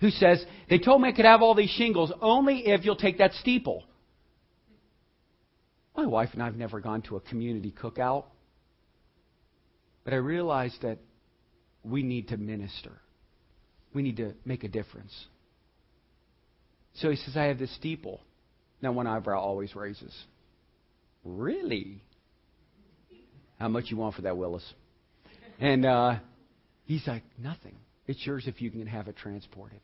who 0.00 0.10
says, 0.10 0.44
They 0.68 0.80
told 0.80 1.00
me 1.00 1.10
I 1.10 1.12
could 1.12 1.24
have 1.24 1.40
all 1.40 1.54
these 1.54 1.70
shingles 1.70 2.12
only 2.20 2.66
if 2.66 2.84
you'll 2.84 2.96
take 2.96 3.18
that 3.18 3.32
steeple. 3.34 3.84
My 5.96 6.06
wife 6.06 6.30
and 6.32 6.42
I 6.42 6.46
have 6.46 6.56
never 6.56 6.80
gone 6.80 7.02
to 7.02 7.14
a 7.14 7.20
community 7.20 7.72
cookout, 7.80 8.24
but 10.02 10.14
I 10.14 10.16
realized 10.16 10.82
that 10.82 10.98
we 11.84 12.02
need 12.02 12.26
to 12.28 12.36
minister. 12.36 12.90
We 13.94 14.02
need 14.02 14.16
to 14.16 14.34
make 14.44 14.64
a 14.64 14.68
difference. 14.68 15.14
So 16.94 17.10
he 17.10 17.16
says, 17.16 17.36
I 17.36 17.44
have 17.44 17.58
this 17.58 17.74
steeple. 17.76 18.20
Now, 18.80 18.92
one 18.92 19.06
eyebrow 19.06 19.40
always 19.40 19.74
raises. 19.74 20.14
Really? 21.24 22.02
How 23.58 23.68
much 23.68 23.86
you 23.88 23.96
want 23.96 24.14
for 24.14 24.22
that, 24.22 24.36
Willis? 24.36 24.64
And 25.58 25.86
uh, 25.86 26.16
he's 26.84 27.06
like, 27.06 27.22
Nothing. 27.38 27.76
It's 28.06 28.24
yours 28.26 28.44
if 28.46 28.60
you 28.60 28.70
can 28.70 28.86
have 28.86 29.08
it 29.08 29.16
transported. 29.16 29.80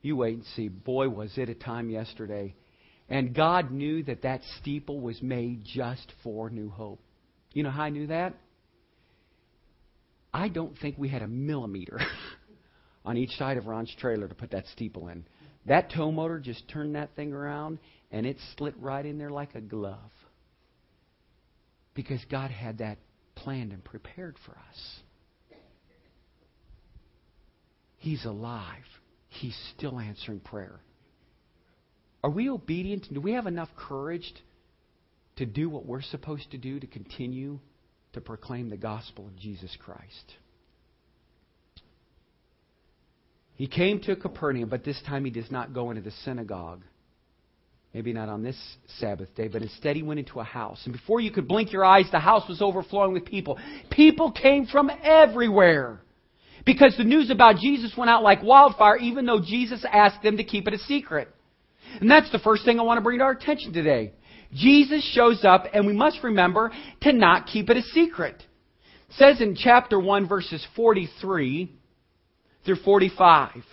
You 0.00 0.16
wait 0.16 0.36
and 0.36 0.44
see. 0.56 0.68
Boy, 0.68 1.08
was 1.08 1.36
it 1.36 1.48
a 1.48 1.54
time 1.54 1.90
yesterday. 1.90 2.54
And 3.08 3.34
God 3.34 3.70
knew 3.70 4.02
that 4.04 4.22
that 4.22 4.40
steeple 4.60 5.00
was 5.00 5.20
made 5.22 5.64
just 5.64 6.12
for 6.22 6.50
New 6.50 6.70
Hope. 6.70 7.00
You 7.52 7.62
know 7.62 7.70
how 7.70 7.84
I 7.84 7.90
knew 7.90 8.06
that? 8.08 8.34
I 10.32 10.48
don't 10.48 10.76
think 10.78 10.96
we 10.98 11.08
had 11.08 11.22
a 11.22 11.28
millimeter 11.28 11.98
on 13.04 13.16
each 13.16 13.30
side 13.32 13.56
of 13.56 13.66
Ron's 13.66 13.94
trailer 13.98 14.28
to 14.28 14.34
put 14.34 14.50
that 14.50 14.66
steeple 14.72 15.08
in. 15.08 15.24
That 15.68 15.90
tow 15.90 16.10
motor 16.10 16.40
just 16.40 16.66
turned 16.68 16.94
that 16.94 17.14
thing 17.14 17.32
around 17.32 17.78
and 18.10 18.26
it 18.26 18.38
slid 18.56 18.74
right 18.80 19.04
in 19.04 19.18
there 19.18 19.30
like 19.30 19.54
a 19.54 19.60
glove. 19.60 20.10
Because 21.94 22.20
God 22.30 22.50
had 22.50 22.78
that 22.78 22.98
planned 23.34 23.72
and 23.72 23.84
prepared 23.84 24.36
for 24.46 24.52
us. 24.52 25.00
He's 27.98 28.24
alive. 28.24 28.84
He's 29.28 29.56
still 29.76 29.98
answering 29.98 30.40
prayer. 30.40 30.80
Are 32.24 32.30
we 32.30 32.48
obedient? 32.48 33.12
Do 33.12 33.20
we 33.20 33.32
have 33.32 33.46
enough 33.46 33.68
courage 33.76 34.32
to 35.36 35.46
do 35.46 35.68
what 35.68 35.86
we're 35.86 36.02
supposed 36.02 36.50
to 36.52 36.58
do 36.58 36.80
to 36.80 36.86
continue 36.86 37.58
to 38.14 38.20
proclaim 38.20 38.70
the 38.70 38.76
gospel 38.76 39.26
of 39.26 39.36
Jesus 39.36 39.76
Christ? 39.80 40.34
He 43.58 43.66
came 43.66 43.98
to 44.02 44.14
Capernaum, 44.14 44.68
but 44.68 44.84
this 44.84 45.02
time 45.04 45.24
he 45.24 45.32
does 45.32 45.50
not 45.50 45.74
go 45.74 45.90
into 45.90 46.00
the 46.00 46.12
synagogue. 46.24 46.84
Maybe 47.92 48.12
not 48.12 48.28
on 48.28 48.44
this 48.44 48.56
Sabbath 49.00 49.34
day, 49.34 49.48
but 49.48 49.62
instead 49.62 49.96
he 49.96 50.04
went 50.04 50.20
into 50.20 50.38
a 50.38 50.44
house. 50.44 50.80
And 50.84 50.92
before 50.92 51.20
you 51.20 51.32
could 51.32 51.48
blink 51.48 51.72
your 51.72 51.84
eyes, 51.84 52.06
the 52.12 52.20
house 52.20 52.48
was 52.48 52.62
overflowing 52.62 53.12
with 53.12 53.24
people. 53.24 53.58
People 53.90 54.30
came 54.30 54.66
from 54.66 54.92
everywhere. 55.02 56.00
Because 56.64 56.94
the 56.96 57.02
news 57.02 57.30
about 57.30 57.56
Jesus 57.56 57.92
went 57.96 58.10
out 58.10 58.22
like 58.22 58.44
wildfire, 58.44 58.96
even 58.98 59.26
though 59.26 59.40
Jesus 59.40 59.84
asked 59.90 60.22
them 60.22 60.36
to 60.36 60.44
keep 60.44 60.68
it 60.68 60.74
a 60.74 60.78
secret. 60.78 61.28
And 62.00 62.08
that's 62.08 62.30
the 62.30 62.38
first 62.38 62.64
thing 62.64 62.78
I 62.78 62.84
want 62.84 62.98
to 62.98 63.02
bring 63.02 63.18
to 63.18 63.24
our 63.24 63.32
attention 63.32 63.72
today. 63.72 64.12
Jesus 64.54 65.02
shows 65.14 65.44
up, 65.44 65.64
and 65.74 65.84
we 65.84 65.94
must 65.94 66.22
remember 66.22 66.70
to 67.00 67.12
not 67.12 67.48
keep 67.48 67.70
it 67.70 67.76
a 67.76 67.82
secret. 67.82 68.36
It 69.08 69.14
says 69.16 69.40
in 69.40 69.56
chapter 69.56 69.98
1, 69.98 70.28
verses 70.28 70.64
43 70.76 71.72
through 72.68 72.76
45. 72.84 73.64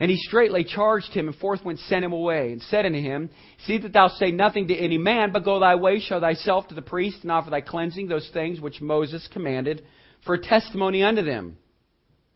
And 0.00 0.10
he 0.10 0.16
straightly 0.16 0.64
charged 0.64 1.12
him, 1.12 1.28
and 1.28 1.36
forthwith 1.36 1.78
sent 1.80 2.04
him 2.04 2.12
away, 2.12 2.50
and 2.50 2.60
said 2.62 2.86
unto 2.86 3.00
him, 3.00 3.30
See 3.66 3.78
that 3.78 3.92
thou 3.92 4.08
say 4.08 4.32
nothing 4.32 4.66
to 4.68 4.74
any 4.74 4.98
man, 4.98 5.30
but 5.30 5.44
go 5.44 5.60
thy 5.60 5.76
way, 5.76 6.00
show 6.00 6.18
thyself 6.18 6.66
to 6.68 6.74
the 6.74 6.82
priest, 6.82 7.18
and 7.22 7.30
offer 7.30 7.50
thy 7.50 7.60
cleansing, 7.60 8.08
those 8.08 8.28
things 8.32 8.60
which 8.60 8.80
Moses 8.80 9.28
commanded, 9.32 9.84
for 10.24 10.34
a 10.34 10.42
testimony 10.42 11.04
unto 11.04 11.22
them. 11.22 11.56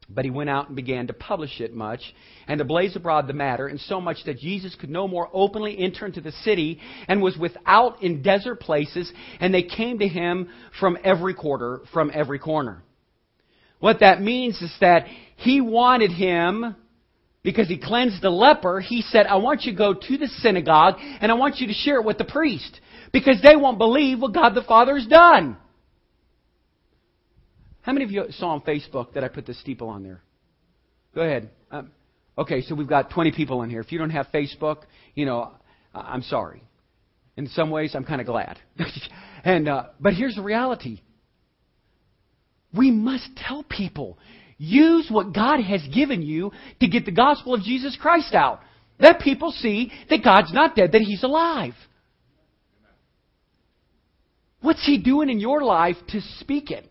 But 0.08 0.26
he 0.26 0.30
went 0.30 0.50
out 0.50 0.68
and 0.68 0.76
began 0.76 1.08
to 1.08 1.14
publish 1.14 1.60
it 1.60 1.74
much, 1.74 2.02
and 2.46 2.58
to 2.58 2.64
blaze 2.64 2.94
abroad 2.94 3.26
the 3.26 3.32
matter, 3.32 3.66
and 3.66 3.80
so 3.80 4.00
much 4.00 4.18
that 4.26 4.38
Jesus 4.38 4.76
could 4.76 4.90
no 4.90 5.08
more 5.08 5.28
openly 5.32 5.76
enter 5.76 6.06
into 6.06 6.20
the 6.20 6.32
city, 6.32 6.78
and 7.08 7.20
was 7.20 7.36
without 7.36 8.00
in 8.00 8.22
desert 8.22 8.60
places, 8.60 9.10
and 9.40 9.52
they 9.52 9.62
came 9.62 9.98
to 9.98 10.06
him 10.06 10.50
from 10.78 10.98
every 11.02 11.34
quarter, 11.34 11.80
from 11.92 12.12
every 12.14 12.38
corner. 12.38 12.84
What 13.84 14.00
that 14.00 14.22
means 14.22 14.62
is 14.62 14.74
that 14.80 15.08
he 15.36 15.60
wanted 15.60 16.10
him, 16.10 16.74
because 17.42 17.68
he 17.68 17.76
cleansed 17.76 18.22
the 18.22 18.30
leper, 18.30 18.80
he 18.80 19.02
said, 19.02 19.26
I 19.26 19.36
want 19.36 19.64
you 19.64 19.72
to 19.72 19.76
go 19.76 19.92
to 19.92 20.16
the 20.16 20.26
synagogue, 20.26 20.94
and 21.20 21.30
I 21.30 21.34
want 21.34 21.58
you 21.58 21.66
to 21.66 21.74
share 21.74 21.96
it 21.96 22.06
with 22.06 22.16
the 22.16 22.24
priest, 22.24 22.80
because 23.12 23.42
they 23.42 23.56
won't 23.56 23.76
believe 23.76 24.20
what 24.20 24.32
God 24.32 24.54
the 24.54 24.62
Father 24.62 24.96
has 24.96 25.06
done. 25.06 25.58
How 27.82 27.92
many 27.92 28.06
of 28.06 28.10
you 28.10 28.24
saw 28.30 28.52
on 28.52 28.62
Facebook 28.62 29.12
that 29.12 29.22
I 29.22 29.28
put 29.28 29.44
the 29.44 29.52
steeple 29.52 29.90
on 29.90 30.02
there? 30.02 30.22
Go 31.14 31.20
ahead. 31.20 31.50
Um, 31.70 31.90
okay, 32.38 32.62
so 32.62 32.74
we've 32.74 32.88
got 32.88 33.10
20 33.10 33.32
people 33.32 33.60
in 33.64 33.68
here. 33.68 33.82
If 33.82 33.92
you 33.92 33.98
don't 33.98 34.08
have 34.08 34.28
Facebook, 34.32 34.84
you 35.14 35.26
know, 35.26 35.52
I'm 35.94 36.22
sorry. 36.22 36.62
In 37.36 37.48
some 37.48 37.68
ways, 37.68 37.94
I'm 37.94 38.04
kind 38.04 38.22
of 38.22 38.26
glad. 38.26 38.58
and 39.44 39.68
uh, 39.68 39.88
but 40.00 40.14
here's 40.14 40.36
the 40.36 40.42
reality: 40.42 41.02
we 42.76 42.90
must 42.90 43.28
tell 43.36 43.62
people. 43.62 44.18
Use 44.58 45.08
what 45.10 45.34
God 45.34 45.60
has 45.60 45.82
given 45.92 46.22
you 46.22 46.52
to 46.80 46.88
get 46.88 47.04
the 47.04 47.12
gospel 47.12 47.54
of 47.54 47.62
Jesus 47.62 47.96
Christ 48.00 48.34
out. 48.34 48.60
Let 48.98 49.20
people 49.20 49.50
see 49.50 49.92
that 50.10 50.22
God's 50.22 50.52
not 50.52 50.76
dead, 50.76 50.92
that 50.92 51.02
He's 51.02 51.22
alive. 51.22 51.74
What's 54.60 54.86
He 54.86 54.98
doing 54.98 55.28
in 55.28 55.40
your 55.40 55.62
life 55.62 55.96
to 56.08 56.20
speak 56.38 56.70
it? 56.70 56.88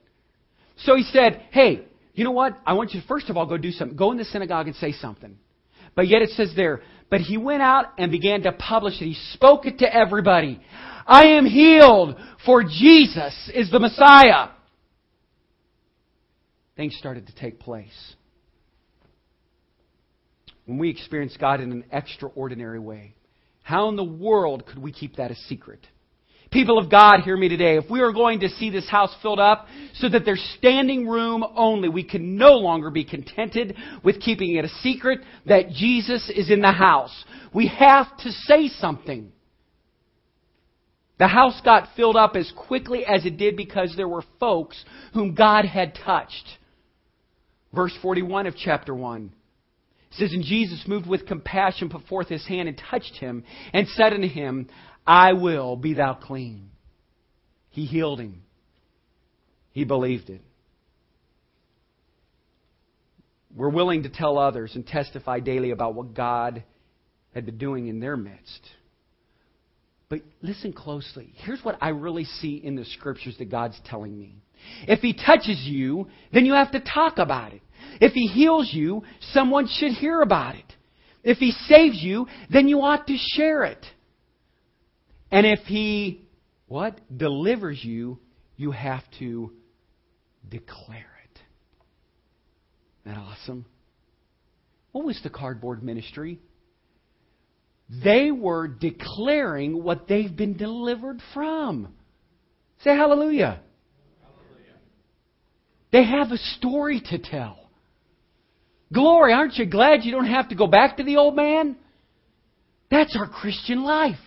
So 0.78 0.96
he 0.96 1.04
said, 1.04 1.43
Hey, 1.52 1.86
you 2.13 2.24
know 2.24 2.32
what? 2.32 2.58
I 2.65 2.74
want 2.74 2.93
you 2.93 3.02
to 3.02 3.08
first 3.08 3.30
of 3.30 3.38
all 3.38 3.46
go 3.46 3.58
do 3.58 3.72
something. 3.72 3.98
Go 3.98 4.12
in 4.12 4.17
the 4.17 4.26
synagogue 4.26 4.67
and 4.67 4.76
say 4.76 4.91
something. 4.91 5.38
But 5.96 6.08
yet 6.08 6.22
it 6.22 6.32
says 6.32 6.54
there, 6.56 6.82
but 7.10 7.22
he 7.22 7.38
went 7.38 7.62
out 7.62 7.86
and 7.98 8.12
began 8.12 8.41
to 8.43 8.52
publish 8.52 8.96
it. 8.96 9.06
He 9.06 9.17
spoke 9.34 9.65
it 9.65 9.80
to 9.80 9.96
everybody. 9.96 10.60
I 11.06 11.28
am 11.38 11.46
healed, 11.46 12.15
for 12.46 12.63
Jesus 12.63 13.52
is 13.54 13.69
the 13.69 13.80
Messiah. 13.80 14.50
Things 16.76 16.96
started 16.98 17.28
to 17.28 17.36
take 17.36 17.60
place. 17.60 18.16
When 20.66 20.78
we 20.78 20.90
experience 20.90 21.36
God 21.40 21.62
in 21.62 21.72
an 21.72 21.86
extraordinary 21.92 22.80
way, 22.80 23.16
how 23.64 23.90
in 23.90 23.96
the 23.96 24.04
world 24.04 24.66
could 24.66 24.80
we 24.80 24.92
keep 24.92 25.18
that 25.18 25.32
a 25.32 25.36
secret? 25.36 25.86
People 26.52 26.78
of 26.78 26.90
God, 26.90 27.22
hear 27.22 27.36
me 27.36 27.50
today. 27.50 27.78
If 27.78 27.90
we 27.90 28.02
are 28.02 28.14
going 28.14 28.42
to 28.42 28.50
see 28.50 28.70
this 28.70 28.88
house 28.88 29.14
filled 29.24 29.40
up 29.40 29.66
so 29.96 30.08
that 30.10 30.24
there's 30.24 30.56
standing 30.60 31.08
room 31.08 31.44
only, 31.56 31.90
we 31.90 32.04
can 32.04 32.38
no 32.38 32.54
longer 32.54 32.92
be 32.92 33.04
contented 33.04 33.76
with 34.04 34.22
keeping 34.22 34.56
it 34.56 34.64
a 34.64 34.70
secret 34.82 35.22
that 35.48 35.70
Jesus 35.72 36.32
is 36.34 36.52
in 36.52 36.62
the 36.62 36.72
house. 36.72 37.26
We 37.54 37.68
have 37.68 38.16
to 38.20 38.32
say 38.32 38.68
something. 38.68 39.32
The 41.18 41.28
house 41.28 41.60
got 41.66 41.90
filled 41.96 42.16
up 42.16 42.36
as 42.36 42.52
quickly 42.56 43.04
as 43.04 43.26
it 43.26 43.38
did 43.38 43.58
because 43.58 43.94
there 43.96 44.08
were 44.08 44.24
folks 44.40 44.84
whom 45.14 45.34
God 45.34 45.66
had 45.66 45.96
touched. 46.06 46.46
Verse 47.74 47.94
41 48.02 48.48
of 48.48 48.56
chapter 48.56 48.94
1 48.94 49.34
says, 50.12 50.32
And 50.32 50.44
Jesus 50.44 50.84
moved 50.88 51.08
with 51.08 51.26
compassion, 51.26 51.90
put 51.90 52.06
forth 52.08 52.30
his 52.30 52.46
hand 52.48 52.68
and 52.68 52.80
touched 52.90 53.16
him, 53.16 53.44
and 53.74 53.88
said 53.90 54.14
unto 54.14 54.28
him, 54.28 54.70
I 55.06 55.34
will 55.34 55.76
be 55.76 55.96
thou 55.96 56.14
clean. 56.14 56.70
He 57.72 57.86
healed 57.86 58.20
him. 58.20 58.44
He 59.72 59.86
believed 59.86 60.30
it. 60.30 60.42
We're 63.56 63.70
willing 63.70 64.04
to 64.04 64.10
tell 64.10 64.38
others 64.38 64.74
and 64.76 64.86
testify 64.86 65.40
daily 65.40 65.72
about 65.72 65.96
what 65.96 66.14
God 66.14 66.64
had 67.34 67.46
been 67.46 67.58
doing 67.58 67.88
in 67.88 68.00
their 68.00 68.18
midst. 68.18 68.62
But 70.10 70.22
listen 70.42 70.74
closely. 70.74 71.34
Here's 71.38 71.64
what 71.64 71.78
I 71.82 71.90
really 71.90 72.26
see 72.26 72.62
in 72.64 72.76
the 72.76 72.86
scriptures 72.86 73.36
that 73.40 73.50
God's 73.50 73.80
telling 73.86 74.18
me. 74.18 74.36
If 74.88 74.99
He 74.99 75.13
touches 75.13 75.62
you, 75.63 76.08
then 76.32 76.45
you 76.45 76.54
have 76.54 76.71
to 76.71 76.80
talk 76.80 77.17
about 77.17 77.54
it. 77.54 77.62
If 78.02 78.13
He 78.13 78.28
heals 78.28 78.69
you, 78.73 79.04
someone 79.34 79.67
should 79.67 79.91
hear 79.91 80.21
about 80.21 80.56
it. 80.56 80.65
If 81.23 81.38
He 81.38 81.52
saves 81.67 82.02
you, 82.02 82.28
then 82.52 82.67
you 82.67 82.82
ought 82.82 83.08
to 83.08 83.17
share 83.36 83.63
it. 83.63 83.86
And 85.34 85.47
if 85.47 85.62
he 85.65 86.28
what? 86.67 87.02
Delivers 87.15 87.84
you, 87.84 88.19
you 88.56 88.69
have 88.69 89.02
to 89.17 89.52
declare 90.47 91.17
it. 91.23 91.39
Isn't 93.02 93.15
that 93.15 93.17
awesome? 93.17 93.65
What 94.91 95.06
was 95.06 95.19
the 95.23 95.32
cardboard 95.32 95.82
ministry? 95.82 96.39
They 97.89 98.30
were 98.30 98.67
declaring 98.67 99.84
what 99.84 100.08
they've 100.08 100.36
been 100.36 100.56
delivered 100.56 101.19
from. 101.34 101.88
Say 102.84 102.91
hallelujah. 102.91 102.99
hallelujah. 102.99 103.62
They 105.94 106.04
have 106.04 106.32
a 106.32 106.38
story 106.58 107.02
to 107.12 107.20
tell. 107.20 107.70
Glory, 108.92 109.32
aren't 109.32 109.58
you 109.58 109.66
glad 109.68 110.04
you 110.04 110.12
don't 110.12 110.26
have 110.26 110.50
to 110.50 110.56
go 110.56 110.66
back 110.66 110.98
to 110.98 111.04
the 111.04 111.18
old 111.18 111.36
man? 111.36 111.78
That's 112.90 113.16
our 113.16 113.30
Christian 113.30 113.84
life. 113.84 114.20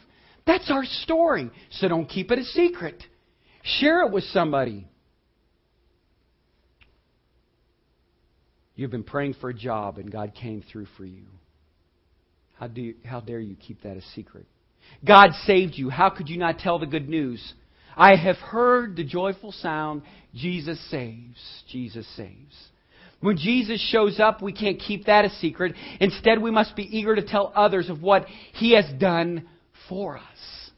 That's 0.46 0.70
our 0.70 0.84
story. 0.84 1.50
So 1.72 1.88
don't 1.88 2.08
keep 2.08 2.30
it 2.30 2.38
a 2.38 2.44
secret. 2.44 3.02
Share 3.64 4.06
it 4.06 4.12
with 4.12 4.22
somebody. 4.24 4.86
You've 8.76 8.92
been 8.92 9.02
praying 9.02 9.34
for 9.40 9.50
a 9.50 9.54
job 9.54 9.98
and 9.98 10.10
God 10.10 10.34
came 10.40 10.62
through 10.70 10.86
for 10.96 11.04
you. 11.04 11.24
How, 12.60 12.68
do 12.68 12.80
you, 12.80 12.94
how 13.04 13.20
dare 13.20 13.40
you 13.40 13.56
keep 13.56 13.82
that 13.82 13.96
a 13.96 14.02
secret? 14.14 14.46
God 15.04 15.30
saved 15.46 15.72
you. 15.74 15.90
How 15.90 16.10
could 16.10 16.28
you 16.28 16.38
not 16.38 16.58
tell 16.58 16.78
the 16.78 16.86
good 16.86 17.08
news? 17.08 17.54
I 17.96 18.16
have 18.16 18.36
heard 18.36 18.96
the 18.96 19.04
joyful 19.04 19.52
sound 19.52 20.02
Jesus 20.34 20.78
saves. 20.90 21.62
Jesus 21.68 22.06
saves. 22.16 22.54
When 23.20 23.38
Jesus 23.38 23.80
shows 23.90 24.20
up, 24.20 24.42
we 24.42 24.52
can't 24.52 24.78
keep 24.78 25.06
that 25.06 25.24
a 25.24 25.30
secret. 25.30 25.74
Instead, 26.00 26.42
we 26.42 26.50
must 26.50 26.76
be 26.76 26.84
eager 26.96 27.16
to 27.16 27.26
tell 27.26 27.52
others 27.54 27.88
of 27.88 28.02
what 28.02 28.26
He 28.52 28.74
has 28.74 28.84
done 29.00 29.48
for 29.88 30.18
us. 30.18 30.70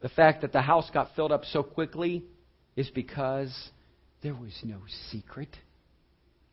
The 0.00 0.08
fact 0.08 0.42
that 0.42 0.52
the 0.52 0.62
house 0.62 0.88
got 0.94 1.16
filled 1.16 1.32
up 1.32 1.44
so 1.46 1.64
quickly 1.64 2.22
is 2.76 2.88
because 2.90 3.52
there 4.22 4.34
was 4.34 4.56
no 4.62 4.78
secret. 5.10 5.48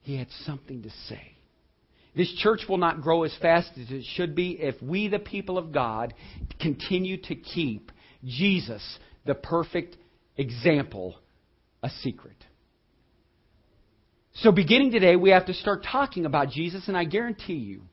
He 0.02 0.18
had 0.18 0.28
something 0.46 0.82
to 0.82 0.90
say. 1.08 1.34
This 2.16 2.34
church 2.38 2.62
will 2.68 2.78
not 2.78 3.02
grow 3.02 3.24
as 3.24 3.36
fast 3.42 3.72
as 3.80 3.92
it 3.92 4.04
should 4.16 4.36
be 4.36 4.52
if 4.60 4.82
we, 4.82 5.10
the 5.10 5.20
people 5.20 5.58
of 5.58 5.72
God, 5.72 6.14
continue 6.60 7.18
to 7.24 7.36
keep 7.36 7.92
Jesus, 8.24 8.82
the 9.26 9.36
perfect 9.36 9.98
example, 10.38 11.16
a 11.82 11.90
secret. 11.90 12.38
So, 14.36 14.52
beginning 14.52 14.92
today, 14.92 15.16
we 15.16 15.30
have 15.30 15.46
to 15.46 15.54
start 15.54 15.86
talking 15.90 16.26
about 16.26 16.50
Jesus, 16.50 16.88
and 16.88 16.98
I 16.98 17.06
guarantee 17.06 17.54
you, 17.54 17.84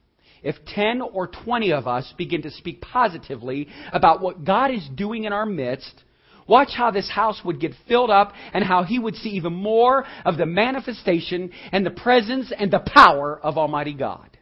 if 0.42 0.56
10 0.66 1.00
or 1.00 1.28
20 1.28 1.72
of 1.72 1.86
us 1.86 2.12
begin 2.18 2.42
to 2.42 2.50
speak 2.50 2.80
positively 2.80 3.68
about 3.92 4.20
what 4.20 4.44
God 4.44 4.72
is 4.72 4.86
doing 4.94 5.22
in 5.24 5.32
our 5.32 5.46
midst, 5.46 6.02
watch 6.48 6.70
how 6.76 6.90
this 6.90 7.08
house 7.08 7.40
would 7.44 7.60
get 7.60 7.72
filled 7.86 8.10
up 8.10 8.32
and 8.52 8.64
how 8.64 8.82
He 8.82 8.98
would 8.98 9.14
see 9.14 9.30
even 9.30 9.52
more 9.52 10.04
of 10.24 10.36
the 10.36 10.46
manifestation 10.46 11.52
and 11.70 11.86
the 11.86 11.90
presence 11.90 12.52
and 12.56 12.72
the 12.72 12.80
power 12.80 13.38
of 13.40 13.56
Almighty 13.56 13.94
God. 13.94 14.36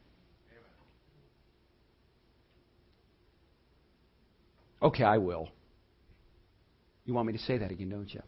Okay, 4.83 5.05
I 5.05 5.19
will. 5.19 5.51
You 7.11 7.15
want 7.15 7.27
me 7.27 7.33
to 7.33 7.41
say 7.41 7.59
that 7.59 7.73
again, 7.73 7.89
don't 7.89 8.09
you? 8.15 8.23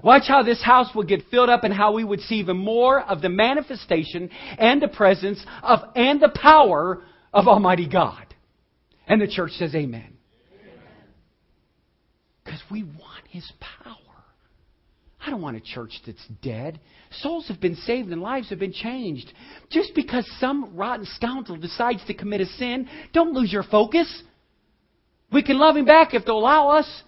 Watch 0.00 0.28
how 0.28 0.44
this 0.44 0.62
house 0.62 0.94
will 0.94 1.02
get 1.02 1.24
filled 1.28 1.48
up 1.48 1.64
and 1.64 1.74
how 1.74 1.92
we 1.92 2.04
would 2.04 2.20
see 2.20 2.36
even 2.36 2.56
more 2.56 3.00
of 3.00 3.20
the 3.20 3.28
manifestation 3.28 4.30
and 4.58 4.80
the 4.80 4.86
presence 4.86 5.44
of 5.60 5.80
and 5.96 6.22
the 6.22 6.28
power 6.28 7.02
of 7.34 7.48
Almighty 7.48 7.88
God. 7.88 8.32
And 9.08 9.20
the 9.20 9.26
church 9.26 9.50
says 9.58 9.74
amen. 9.74 10.18
Because 12.44 12.62
we 12.70 12.84
want 12.84 13.26
His 13.28 13.50
power. 13.58 13.96
I 15.26 15.30
don't 15.30 15.42
want 15.42 15.56
a 15.56 15.60
church 15.60 16.00
that's 16.06 16.24
dead. 16.42 16.78
Souls 17.22 17.48
have 17.48 17.60
been 17.60 17.74
saved 17.74 18.08
and 18.12 18.22
lives 18.22 18.50
have 18.50 18.60
been 18.60 18.72
changed. 18.72 19.32
Just 19.68 19.96
because 19.96 20.30
some 20.38 20.76
rotten 20.76 21.06
scoundrel 21.06 21.58
decides 21.58 22.04
to 22.04 22.14
commit 22.14 22.40
a 22.40 22.46
sin, 22.46 22.88
don't 23.12 23.34
lose 23.34 23.52
your 23.52 23.64
focus. 23.64 24.22
We 25.32 25.42
can 25.42 25.58
love 25.58 25.74
him 25.76 25.86
back 25.86 26.14
if 26.14 26.24
they'll 26.24 26.38
allow 26.38 26.68
us. 26.68 27.02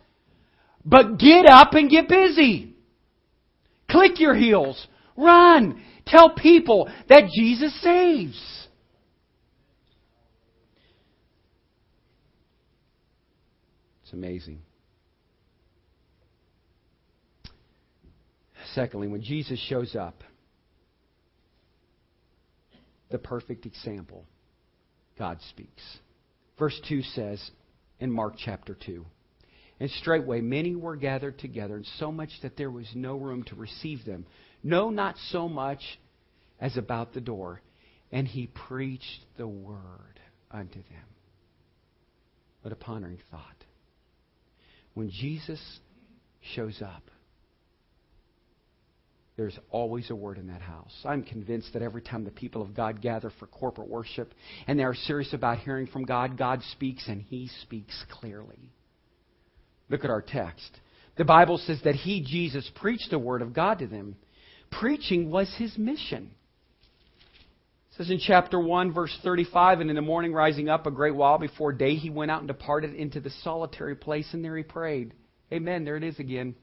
But 0.84 1.18
get 1.18 1.46
up 1.46 1.72
and 1.72 1.88
get 1.88 2.08
busy. 2.08 2.74
Click 3.90 4.20
your 4.20 4.34
heels. 4.34 4.86
Run. 5.16 5.82
Tell 6.06 6.34
people 6.34 6.90
that 7.08 7.30
Jesus 7.34 7.74
saves. 7.80 8.68
It's 14.02 14.12
amazing. 14.12 14.60
Secondly, 18.74 19.08
when 19.08 19.22
Jesus 19.22 19.58
shows 19.68 19.94
up, 19.94 20.22
the 23.10 23.18
perfect 23.18 23.64
example, 23.64 24.26
God 25.18 25.38
speaks. 25.50 25.82
Verse 26.58 26.78
2 26.88 27.02
says 27.02 27.50
in 28.00 28.10
Mark 28.10 28.34
chapter 28.36 28.76
2 28.84 29.06
and 29.80 29.90
straightway 29.90 30.40
many 30.40 30.74
were 30.76 30.96
gathered 30.96 31.38
together, 31.38 31.76
and 31.76 31.86
so 31.98 32.12
much 32.12 32.30
that 32.42 32.56
there 32.56 32.70
was 32.70 32.86
no 32.94 33.16
room 33.16 33.42
to 33.44 33.54
receive 33.54 34.04
them. 34.04 34.26
No, 34.62 34.90
not 34.90 35.16
so 35.30 35.48
much 35.48 35.80
as 36.60 36.76
about 36.76 37.12
the 37.12 37.20
door. 37.20 37.60
And 38.12 38.28
he 38.28 38.46
preached 38.46 39.20
the 39.36 39.46
word 39.46 40.20
unto 40.50 40.76
them. 40.76 41.08
What 42.62 42.72
a 42.72 42.76
pondering 42.76 43.18
thought. 43.30 43.64
When 44.94 45.10
Jesus 45.10 45.60
shows 46.54 46.80
up, 46.80 47.02
there's 49.36 49.58
always 49.70 50.10
a 50.10 50.14
word 50.14 50.38
in 50.38 50.46
that 50.46 50.60
house. 50.60 50.94
I'm 51.04 51.24
convinced 51.24 51.72
that 51.72 51.82
every 51.82 52.02
time 52.02 52.24
the 52.24 52.30
people 52.30 52.62
of 52.62 52.74
God 52.74 53.02
gather 53.02 53.32
for 53.40 53.46
corporate 53.46 53.88
worship 53.88 54.32
and 54.68 54.78
they 54.78 54.84
are 54.84 54.94
serious 54.94 55.32
about 55.32 55.58
hearing 55.58 55.88
from 55.88 56.04
God, 56.04 56.38
God 56.38 56.62
speaks 56.70 57.08
and 57.08 57.20
He 57.20 57.50
speaks 57.62 58.04
clearly. 58.12 58.70
Look 59.94 60.02
at 60.02 60.10
our 60.10 60.22
text. 60.22 60.80
The 61.16 61.24
Bible 61.24 61.56
says 61.56 61.80
that 61.84 61.94
he, 61.94 62.20
Jesus, 62.20 62.68
preached 62.74 63.10
the 63.10 63.18
word 63.20 63.42
of 63.42 63.54
God 63.54 63.78
to 63.78 63.86
them. 63.86 64.16
Preaching 64.72 65.30
was 65.30 65.54
his 65.56 65.78
mission. 65.78 66.32
It 67.92 67.96
says 67.98 68.10
in 68.10 68.18
chapter 68.18 68.58
1, 68.58 68.92
verse 68.92 69.16
35, 69.22 69.78
And 69.78 69.90
in 69.90 69.94
the 69.94 70.02
morning 70.02 70.32
rising 70.32 70.68
up 70.68 70.88
a 70.88 70.90
great 70.90 71.14
while 71.14 71.38
before 71.38 71.72
day, 71.72 71.94
he 71.94 72.10
went 72.10 72.32
out 72.32 72.40
and 72.40 72.48
departed 72.48 72.92
into 72.96 73.20
the 73.20 73.30
solitary 73.44 73.94
place, 73.94 74.26
and 74.32 74.44
there 74.44 74.56
he 74.56 74.64
prayed. 74.64 75.14
Amen. 75.52 75.84
There 75.84 75.96
it 75.96 76.02
is 76.02 76.18
again. 76.18 76.56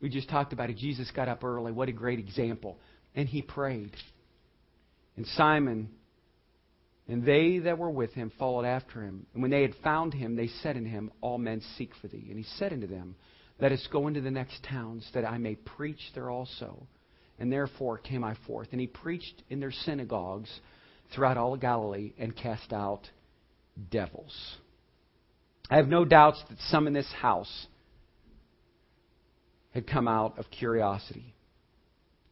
We 0.00 0.08
just 0.08 0.30
talked 0.30 0.54
about 0.54 0.70
it. 0.70 0.78
Jesus 0.78 1.10
got 1.10 1.28
up 1.28 1.44
early. 1.44 1.70
What 1.70 1.90
a 1.90 1.92
great 1.92 2.18
example. 2.18 2.78
And 3.14 3.28
he 3.28 3.42
prayed. 3.42 3.90
And 5.18 5.26
Simon 5.26 5.90
and 7.08 7.24
they 7.24 7.58
that 7.58 7.78
were 7.78 7.90
with 7.90 8.12
him 8.14 8.32
followed 8.38 8.64
after 8.64 9.02
him. 9.02 9.26
And 9.34 9.42
when 9.42 9.50
they 9.50 9.62
had 9.62 9.74
found 9.82 10.14
him, 10.14 10.36
they 10.36 10.48
said 10.62 10.76
unto 10.76 10.88
him, 10.88 11.10
All 11.20 11.38
men 11.38 11.60
seek 11.76 11.90
for 12.00 12.08
thee. 12.08 12.26
And 12.28 12.38
he 12.38 12.44
said 12.56 12.72
unto 12.72 12.86
them, 12.86 13.16
Let 13.60 13.72
us 13.72 13.86
go 13.92 14.08
into 14.08 14.22
the 14.22 14.30
next 14.30 14.64
towns, 14.64 15.06
that 15.12 15.28
I 15.28 15.36
may 15.36 15.54
preach 15.54 16.00
there 16.14 16.30
also. 16.30 16.86
And 17.38 17.52
therefore 17.52 17.98
came 17.98 18.24
I 18.24 18.36
forth. 18.46 18.68
And 18.72 18.80
he 18.80 18.86
preached 18.86 19.42
in 19.50 19.60
their 19.60 19.72
synagogues 19.72 20.48
throughout 21.14 21.36
all 21.36 21.56
Galilee, 21.56 22.12
and 22.18 22.34
cast 22.34 22.72
out 22.72 23.02
devils. 23.90 24.56
I 25.70 25.76
have 25.76 25.88
no 25.88 26.04
doubts 26.04 26.42
that 26.48 26.58
some 26.70 26.86
in 26.86 26.94
this 26.94 27.10
house 27.20 27.66
had 29.74 29.86
come 29.86 30.08
out 30.08 30.38
of 30.38 30.46
curiosity. 30.50 31.34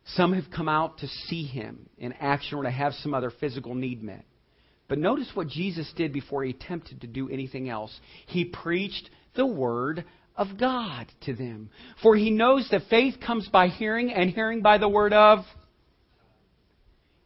Some 0.06 0.32
have 0.32 0.50
come 0.54 0.68
out 0.68 0.98
to 0.98 1.08
see 1.28 1.44
him 1.44 1.88
in 1.98 2.12
action 2.14 2.58
or 2.58 2.62
to 2.62 2.70
have 2.70 2.94
some 2.94 3.14
other 3.14 3.30
physical 3.30 3.74
need 3.74 4.02
met. 4.02 4.24
But 4.92 4.98
notice 4.98 5.30
what 5.32 5.48
Jesus 5.48 5.90
did 5.96 6.12
before 6.12 6.44
he 6.44 6.50
attempted 6.50 7.00
to 7.00 7.06
do 7.06 7.30
anything 7.30 7.70
else. 7.70 7.98
He 8.26 8.44
preached 8.44 9.08
the 9.34 9.46
Word 9.46 10.04
of 10.36 10.58
God 10.60 11.06
to 11.22 11.32
them. 11.32 11.70
For 12.02 12.14
he 12.14 12.30
knows 12.30 12.68
that 12.70 12.82
faith 12.90 13.14
comes 13.18 13.48
by 13.48 13.68
hearing, 13.68 14.12
and 14.12 14.28
hearing 14.28 14.60
by 14.60 14.76
the 14.76 14.90
Word 14.90 15.14
of. 15.14 15.46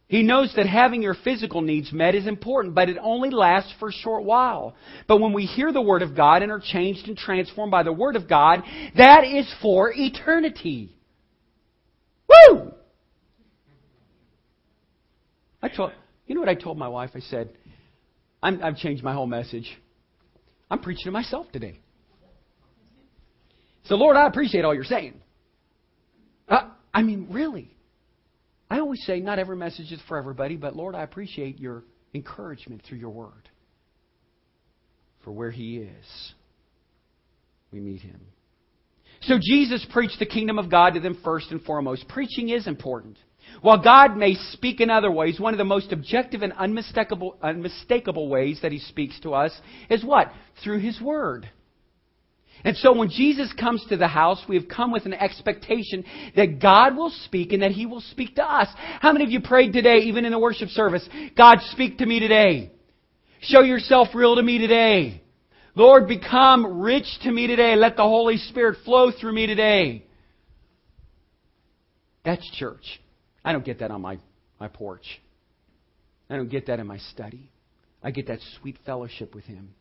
He 0.07 0.23
knows 0.23 0.53
that 0.55 0.65
having 0.65 1.01
your 1.01 1.13
physical 1.25 1.59
needs 1.59 1.91
met 1.91 2.15
is 2.15 2.25
important, 2.25 2.73
but 2.73 2.87
it 2.87 2.95
only 3.01 3.31
lasts 3.31 3.73
for 3.81 3.89
a 3.89 3.91
short 3.91 4.23
while. 4.23 4.73
But 5.05 5.19
when 5.19 5.33
we 5.33 5.43
hear 5.43 5.73
the 5.73 5.81
Word 5.81 6.03
of 6.03 6.15
God 6.15 6.43
and 6.43 6.53
are 6.53 6.63
changed 6.65 7.09
and 7.09 7.17
transformed 7.17 7.71
by 7.71 7.83
the 7.83 7.91
Word 7.91 8.15
of 8.15 8.29
God, 8.29 8.63
that 8.95 9.25
is 9.25 9.53
for 9.61 9.91
eternity. 9.93 10.95
Woo! 12.29 12.71
I 15.61 15.67
told, 15.67 15.91
you 16.27 16.35
know 16.35 16.41
what 16.41 16.49
I 16.49 16.55
told 16.55 16.77
my 16.77 16.87
wife? 16.87 17.11
I 17.15 17.21
said, 17.21 17.49
i 18.43 18.51
have 18.51 18.77
changed 18.77 19.03
my 19.03 19.13
whole 19.13 19.27
message. 19.27 19.67
I'm 20.69 20.79
preaching 20.79 21.05
to 21.05 21.11
myself 21.11 21.47
today. 21.51 21.79
So, 23.85 23.95
Lord, 23.95 24.17
I 24.17 24.27
appreciate 24.27 24.65
all 24.65 24.75
you're 24.75 24.83
saying. 24.83 25.13
Uh, 26.47 26.69
I 26.93 27.03
mean, 27.03 27.27
really. 27.31 27.71
I 28.69 28.79
always 28.79 29.01
say 29.05 29.21
not 29.21 29.39
every 29.39 29.55
message 29.55 29.91
is 29.93 30.01
for 30.09 30.17
everybody, 30.17 30.57
but 30.57 30.75
Lord, 30.75 30.93
I 30.93 31.03
appreciate 31.03 31.57
your 31.57 31.83
encouragement 32.13 32.83
through 32.87 32.97
your 32.97 33.11
word. 33.11 33.49
For 35.23 35.31
where 35.31 35.51
he 35.51 35.77
is, 35.77 36.33
we 37.71 37.79
meet 37.79 38.01
him. 38.01 38.19
So 39.21 39.39
Jesus 39.41 39.85
preached 39.91 40.19
the 40.19 40.25
kingdom 40.25 40.59
of 40.59 40.69
God 40.69 40.93
to 40.93 40.99
them 40.99 41.19
first 41.23 41.51
and 41.51 41.61
foremost. 41.61 42.07
Preaching 42.07 42.49
is 42.49 42.67
important. 42.67 43.17
While 43.61 43.81
God 43.81 44.17
may 44.17 44.35
speak 44.51 44.81
in 44.81 44.89
other 44.89 45.11
ways, 45.11 45.39
one 45.39 45.53
of 45.53 45.57
the 45.57 45.63
most 45.63 45.91
objective 45.91 46.41
and 46.41 46.53
unmistakable, 46.53 47.37
unmistakable 47.41 48.29
ways 48.29 48.59
that 48.61 48.71
He 48.71 48.79
speaks 48.79 49.19
to 49.21 49.33
us 49.33 49.51
is 49.89 50.03
what? 50.03 50.31
Through 50.63 50.79
His 50.79 51.01
Word. 51.01 51.49
And 52.63 52.75
so 52.77 52.95
when 52.95 53.09
Jesus 53.09 53.53
comes 53.53 53.85
to 53.89 53.97
the 53.97 54.07
house, 54.07 54.43
we 54.49 54.55
have 54.55 54.67
come 54.67 54.91
with 54.91 55.05
an 55.05 55.13
expectation 55.13 56.03
that 56.35 56.59
God 56.59 56.95
will 56.95 57.11
speak 57.25 57.51
and 57.53 57.61
that 57.61 57.71
He 57.71 57.85
will 57.85 58.01
speak 58.01 58.35
to 58.35 58.43
us. 58.43 58.67
How 58.99 59.11
many 59.11 59.25
of 59.25 59.31
you 59.31 59.41
prayed 59.41 59.73
today, 59.73 59.97
even 60.05 60.25
in 60.25 60.31
the 60.31 60.39
worship 60.39 60.69
service? 60.69 61.07
God, 61.35 61.59
speak 61.71 61.99
to 61.99 62.05
me 62.05 62.19
today. 62.19 62.71
Show 63.41 63.61
yourself 63.61 64.09
real 64.13 64.35
to 64.35 64.43
me 64.43 64.57
today. 64.57 65.21
Lord, 65.75 66.07
become 66.07 66.81
rich 66.81 67.05
to 67.21 67.31
me 67.31 67.45
today. 67.45 67.75
Let 67.75 67.95
the 67.95 68.03
Holy 68.03 68.37
Spirit 68.37 68.79
flow 68.83 69.11
through 69.11 69.33
me 69.33 69.45
today. 69.45 70.03
That's 72.25 72.49
church. 72.51 72.99
I 73.47 73.53
don't 73.53 73.63
get 73.63 73.79
that 73.79 73.91
on 73.91 74.01
my, 74.01 74.17
my 74.59 74.67
porch. 74.67 75.21
I 76.29 76.35
don't 76.35 76.49
get 76.49 76.67
that 76.67 76.81
in 76.81 76.85
my 76.85 76.97
study. 76.97 77.49
I 78.03 78.11
get 78.11 78.27
that 78.27 78.39
sweet 78.59 78.77
fellowship 78.85 79.33
with 79.33 79.45
Him. 79.45 79.73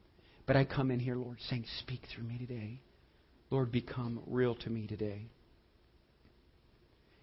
But 0.46 0.54
I 0.54 0.64
come 0.64 0.92
in 0.92 1.00
here, 1.00 1.16
Lord, 1.16 1.38
saying, 1.50 1.64
Speak 1.80 2.02
through 2.14 2.22
me 2.22 2.38
today. 2.38 2.80
Lord, 3.50 3.72
become 3.72 4.20
real 4.28 4.54
to 4.54 4.70
me 4.70 4.86
today. 4.86 5.26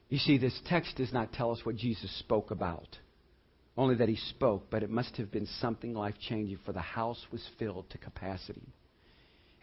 You 0.09 0.17
see, 0.17 0.37
this 0.37 0.59
text 0.65 0.97
does 0.97 1.13
not 1.13 1.31
tell 1.31 1.49
us 1.51 1.61
what 1.63 1.77
Jesus 1.77 2.13
spoke 2.19 2.51
about, 2.51 2.89
only 3.77 3.95
that 3.95 4.09
He 4.09 4.17
spoke, 4.17 4.69
but 4.69 4.83
it 4.83 4.89
must 4.89 5.15
have 5.15 5.31
been 5.31 5.47
something 5.61 5.93
life 5.93 6.15
changing, 6.27 6.59
for 6.65 6.73
the 6.73 6.81
house 6.81 7.25
was 7.31 7.41
filled 7.57 7.89
to 7.91 7.97
capacity. 7.97 8.73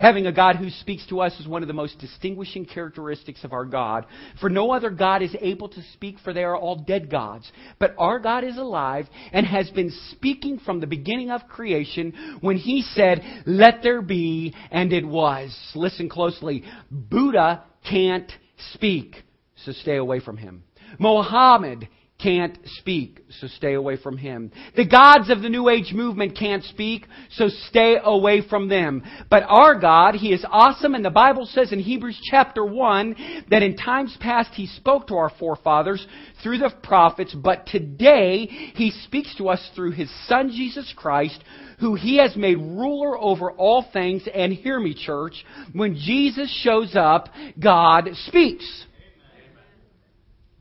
Having 0.01 0.27
a 0.27 0.33
God 0.33 0.57
who 0.57 0.71
speaks 0.71 1.07
to 1.09 1.21
us 1.21 1.39
is 1.39 1.47
one 1.47 1.63
of 1.63 1.69
the 1.69 1.75
most 1.75 1.99
distinguishing 1.99 2.65
characteristics 2.65 3.45
of 3.45 3.53
our 3.53 3.67
God. 3.67 4.07
For 4.41 4.49
no 4.49 4.73
other 4.73 4.89
God 4.89 5.21
is 5.21 5.37
able 5.39 5.69
to 5.69 5.83
speak, 5.93 6.17
for 6.25 6.33
they 6.33 6.43
are 6.43 6.57
all 6.57 6.77
dead 6.77 7.11
gods. 7.11 7.51
But 7.79 7.95
our 7.99 8.19
God 8.19 8.43
is 8.43 8.57
alive 8.57 9.07
and 9.31 9.45
has 9.45 9.69
been 9.71 9.93
speaking 10.11 10.59
from 10.59 10.81
the 10.81 10.87
beginning 10.87 11.31
of 11.31 11.47
creation 11.49 12.39
when 12.41 12.57
He 12.57 12.81
said, 12.81 13.23
Let 13.45 13.83
there 13.83 14.01
be, 14.01 14.55
and 14.71 14.91
it 14.91 15.07
was. 15.07 15.55
Listen 15.75 16.09
closely. 16.09 16.65
Buddha 16.91 17.65
can't 17.89 18.33
speak, 18.73 19.17
so 19.65 19.73
stay 19.73 19.97
away 19.97 20.21
from 20.21 20.39
him. 20.39 20.65
Mohammed 20.99 21.89
can't 22.23 22.59
speak, 22.79 23.21
so 23.41 23.47
stay 23.47 23.75
away 23.75 23.97
from 23.97 24.17
him. 24.17 24.51
The 24.77 24.87
gods 24.87 25.31
of 25.31 25.43
the 25.43 25.49
New 25.49 25.69
Age 25.69 25.93
movement 25.93 26.37
can't 26.39 26.65
speak, 26.65 27.07
so 27.31 27.49
stay 27.69 27.97
away 28.03 28.43
from 28.49 28.69
them. 28.69 29.03
But 29.31 29.45
our 29.45 29.79
God, 29.79 30.15
He 30.15 30.33
is 30.33 30.45
awesome, 30.51 30.95
and 30.95 31.05
the 31.05 31.11
Bible 31.11 31.47
says 31.47 31.73
in 31.73 31.81
Hebrews 31.81 32.21
chapter 32.31 32.65
1 32.65 33.47
that 33.51 33.63
in 33.63 33.77
times 33.77 34.17
past 34.21 34.51
He 34.55 34.67
spoke 34.67 35.07
to 35.09 35.17
our 35.17 35.31
forefathers 35.39 36.07
through 36.43 36.59
the 36.59 36.71
prophets, 36.83 37.35
but 37.35 37.67
today 37.67 38.47
He 38.75 38.91
speaks 38.91 39.35
to 39.37 39.49
us 39.49 39.71
through 39.75 39.93
His 39.93 40.11
Son 40.27 40.51
Jesus 40.51 40.93
Christ, 40.97 41.43
who 41.79 41.95
He 41.95 42.19
has 42.19 42.37
made 42.37 42.59
ruler 42.59 43.19
over 43.19 43.51
all 43.53 43.87
things. 43.93 44.23
And 44.33 44.53
hear 44.53 44.79
me, 44.79 44.95
church, 44.95 45.45
when 45.73 45.97
Jesus 45.97 46.51
shows 46.63 46.95
up, 46.95 47.29
God 47.59 48.11
speaks. 48.27 48.87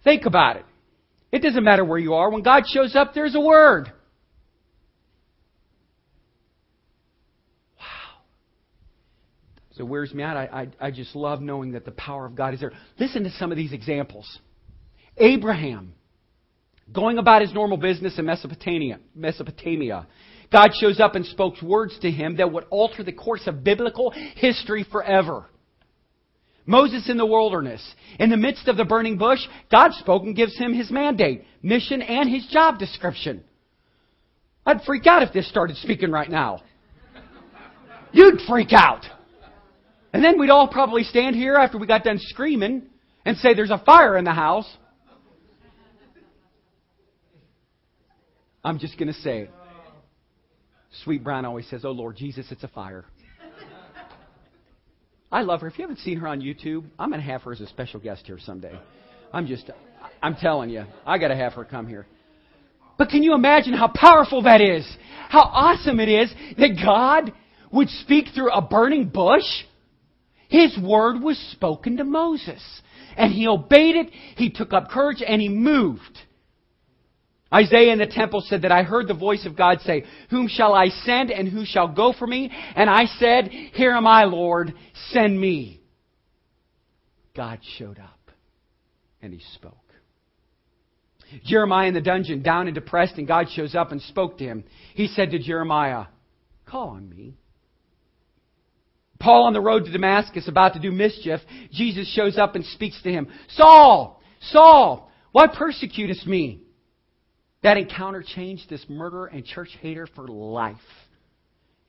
Think 0.04 0.26
about 0.26 0.56
it. 0.56 0.66
It 1.32 1.40
doesn't 1.40 1.64
matter 1.64 1.86
where 1.86 2.00
you 2.00 2.16
are. 2.16 2.32
When 2.32 2.42
God 2.42 2.64
shows 2.68 2.96
up, 2.96 3.14
there's 3.14 3.36
a 3.36 3.40
word. 3.40 3.92
Wow. 7.78 8.22
So 9.72 9.84
it 9.84 9.88
wears 9.88 10.14
me 10.14 10.24
out. 10.24 10.38
I, 10.38 10.68
I, 10.80 10.88
I 10.88 10.92
just 10.92 11.16
love 11.16 11.42
knowing 11.42 11.74
that 11.74 11.86
the 11.86 11.92
power 11.92 12.26
of 12.26 12.36
God 12.36 12.54
is 12.54 12.60
there. 12.60 12.72
Listen 13.00 13.24
to 13.24 13.32
some 13.32 13.52
of 13.52 13.58
these 13.58 13.74
examples. 13.74 14.40
Abraham, 15.18 15.94
going 16.92 17.20
about 17.20 17.42
his 17.42 17.54
normal 17.54 17.78
business 17.78 18.18
in 18.18 18.26
Mesopotamia. 18.26 19.00
Mesopotamia. 19.14 20.08
God 20.52 20.72
shows 20.82 21.00
up 21.00 21.14
and 21.14 21.26
spoke 21.26 21.62
words 21.62 21.98
to 22.00 22.10
him 22.10 22.38
that 22.38 22.52
would 22.52 22.66
alter 22.72 23.04
the 23.04 23.12
course 23.14 23.44
of 23.46 23.64
biblical 23.64 24.12
history 24.36 24.84
forever. 24.92 25.46
Moses 26.66 27.10
in 27.10 27.18
the 27.18 27.26
wilderness. 27.26 27.82
In 28.20 28.30
the 28.30 28.38
midst 28.38 28.68
of 28.68 28.78
the 28.78 28.86
burning 28.86 29.18
bush, 29.18 29.40
God 29.72 29.94
spoke 29.94 30.24
and 30.24 30.36
gives 30.36 30.58
him 30.58 30.74
his 30.74 30.92
mandate, 30.92 31.44
mission, 31.62 32.02
and 32.02 32.30
his 32.30 32.46
job 32.48 32.80
description. 32.80 33.44
I'd 34.66 34.82
freak 34.84 35.08
out 35.08 35.24
if 35.24 35.34
this 35.34 35.50
started 35.50 35.78
speaking 35.78 36.12
right 36.12 36.30
now. 36.30 36.62
You'd 38.12 38.42
freak 38.48 38.74
out. 38.74 39.06
And 40.14 40.24
then 40.24 40.40
we'd 40.40 40.50
all 40.50 40.68
probably 40.68 41.04
stand 41.04 41.36
here 41.36 41.56
after 41.56 41.78
we 41.78 41.88
got 41.88 42.04
done 42.04 42.18
screaming 42.20 42.84
and 43.26 43.38
say, 43.38 43.54
There's 43.54 43.72
a 43.72 43.82
fire 43.86 44.18
in 44.18 44.26
the 44.26 44.34
house. 44.34 44.68
I'm 48.64 48.80
just 48.80 48.98
going 48.98 49.08
to 49.08 49.20
say. 49.22 49.50
Sweet 51.04 51.24
Brown 51.24 51.46
always 51.46 51.70
says, 51.70 51.86
Oh 51.86 51.92
Lord 51.92 52.18
Jesus, 52.18 52.48
it's 52.52 52.64
a 52.64 52.68
fire. 52.68 53.06
I 55.32 55.42
love 55.42 55.62
her. 55.62 55.68
If 55.68 55.78
you 55.78 55.84
haven't 55.84 56.00
seen 56.00 56.20
her 56.20 56.28
on 56.28 56.42
YouTube, 56.42 56.86
I'm 56.98 57.10
going 57.10 57.22
to 57.22 57.28
have 57.28 57.44
her 57.44 57.52
as 57.52 57.62
a 57.62 57.68
special 57.68 58.00
guest 58.00 58.26
here 58.26 58.40
someday. 58.40 58.80
I'm 59.32 59.46
just, 59.46 59.70
I'm 60.22 60.36
telling 60.36 60.70
you, 60.70 60.86
I 61.06 61.18
got 61.18 61.28
to 61.28 61.36
have 61.36 61.54
her 61.54 61.66
come 61.66 61.88
here. 61.88 62.08
But 62.98 63.10
can 63.10 63.24
you 63.24 63.34
imagine 63.36 63.74
how 63.74 63.92
powerful 63.94 64.44
that 64.44 64.60
is? 64.60 64.86
How 65.30 65.42
awesome 65.42 66.00
it 66.00 66.10
is 66.10 66.34
that 66.58 66.80
God 66.84 67.32
would 67.72 67.90
speak 67.90 68.28
through 68.34 68.52
a 68.52 68.62
burning 68.62 69.08
bush? 69.10 69.46
His 70.50 70.78
word 70.78 71.22
was 71.22 71.38
spoken 71.52 71.98
to 71.98 72.04
Moses. 72.04 72.62
And 73.16 73.32
he 73.32 73.48
obeyed 73.48 73.96
it, 73.96 74.10
he 74.36 74.50
took 74.50 74.74
up 74.74 74.90
courage, 74.90 75.22
and 75.26 75.42
he 75.42 75.50
moved. 75.50 76.18
Isaiah 77.54 77.92
in 77.92 78.00
the 78.00 78.06
temple 78.06 78.44
said 78.46 78.62
that 78.62 78.72
I 78.72 78.84
heard 78.84 79.08
the 79.08 79.14
voice 79.16 79.46
of 79.46 79.58
God 79.58 79.82
say, 79.82 80.06
Whom 80.30 80.48
shall 80.48 80.74
I 80.74 80.90
send 80.90 81.32
and 81.32 81.48
who 81.48 81.66
shall 81.66 81.88
go 81.88 82.14
for 82.18 82.28
me? 82.28 82.52
And 82.76 82.90
I 82.90 83.06
said, 83.06 83.50
Here 83.50 83.94
am 83.94 84.06
I, 84.06 84.26
Lord, 84.26 84.74
send 85.12 85.40
me. 85.40 85.82
God 87.36 87.60
showed 87.78 88.00
up 88.00 88.32
and 89.22 89.34
he 89.34 89.42
spoke. 89.56 89.76
Jeremiah 91.44 91.88
in 91.88 91.94
the 91.94 92.02
dungeon, 92.02 92.42
down 92.42 92.68
and 92.68 92.76
depressed, 92.76 93.18
and 93.18 93.28
God 93.28 93.48
shows 93.52 93.76
up 93.76 93.92
and 93.92 94.02
spoke 94.02 94.38
to 94.40 94.44
him. 94.44 94.64
He 94.94 95.08
said 95.08 95.32
to 95.32 95.40
Jeremiah, 95.40 96.06
Call 96.66 96.90
on 96.90 97.10
me. 97.10 97.36
Paul 99.20 99.48
on 99.48 99.54
the 99.54 99.62
road 99.62 99.86
to 99.86 99.92
Damascus, 99.92 100.48
about 100.48 100.74
to 100.74 100.80
do 100.80 100.92
mischief, 100.92 101.42
Jesus 101.72 102.12
shows 102.14 102.38
up 102.38 102.56
and 102.56 102.66
speaks 102.66 103.02
to 103.04 103.12
him. 103.12 103.28
Saul, 103.50 104.22
Saul, 104.40 105.12
why 105.32 105.48
persecutest 105.48 106.26
me? 106.26 106.62
That 107.62 107.78
encounter 107.78 108.24
changed 108.24 108.70
this 108.70 108.86
murderer 108.88 109.28
and 109.28 109.46
church 109.46 109.70
hater 109.82 110.08
for 110.16 110.28
life. 110.28 110.78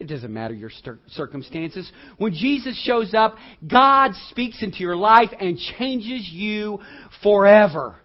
It 0.01 0.07
doesn't 0.09 0.33
matter 0.33 0.55
your 0.55 0.71
circumstances. 1.09 1.91
When 2.17 2.33
Jesus 2.33 2.77
shows 2.85 3.13
up, 3.13 3.37
God 3.67 4.13
speaks 4.31 4.63
into 4.63 4.79
your 4.79 4.97
life 4.97 5.29
and 5.39 5.59
changes 5.79 6.29
you 6.33 6.81
forever. 7.23 7.97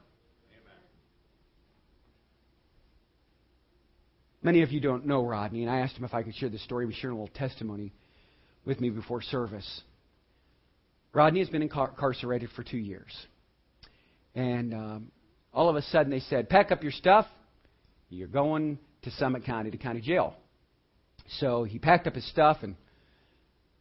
Many 4.44 4.62
of 4.62 4.72
you 4.72 4.80
don't 4.80 5.08
know 5.08 5.26
Rodney, 5.26 5.64
and 5.64 5.72
I 5.72 5.80
asked 5.80 5.98
him 5.98 6.04
if 6.04 6.14
I 6.14 6.22
could 6.22 6.36
share 6.36 6.50
the 6.50 6.60
story. 6.60 6.86
He 6.86 6.88
was 6.88 6.96
sharing 6.98 7.18
a 7.18 7.20
little 7.20 7.36
testimony 7.36 7.94
with 8.66 8.80
me 8.80 8.90
before 8.90 9.22
service. 9.22 9.82
Rodney 11.14 11.40
has 11.40 11.50
been 11.50 11.62
incarcerated 11.62 12.50
for 12.56 12.64
two 12.64 12.78
years. 12.78 13.12
And 14.36 14.74
um, 14.74 15.12
all 15.54 15.70
of 15.70 15.78
a 15.78 15.82
sudden 15.84 16.12
they 16.12 16.20
said, 16.20 16.50
Pack 16.50 16.72
up 16.72 16.84
your 16.84 16.92
stuff. 16.92 17.26
You're 18.10 18.28
going 18.28 18.80
to 19.04 19.12
Summit 19.12 19.46
County, 19.46 19.72
to 19.72 19.78
county 19.78 20.02
jail. 20.02 20.36
So 21.40 21.64
he 21.64 21.80
packed 21.80 22.08
up 22.08 22.16
his 22.16 22.28
stuff 22.30 22.58
and 22.62 22.76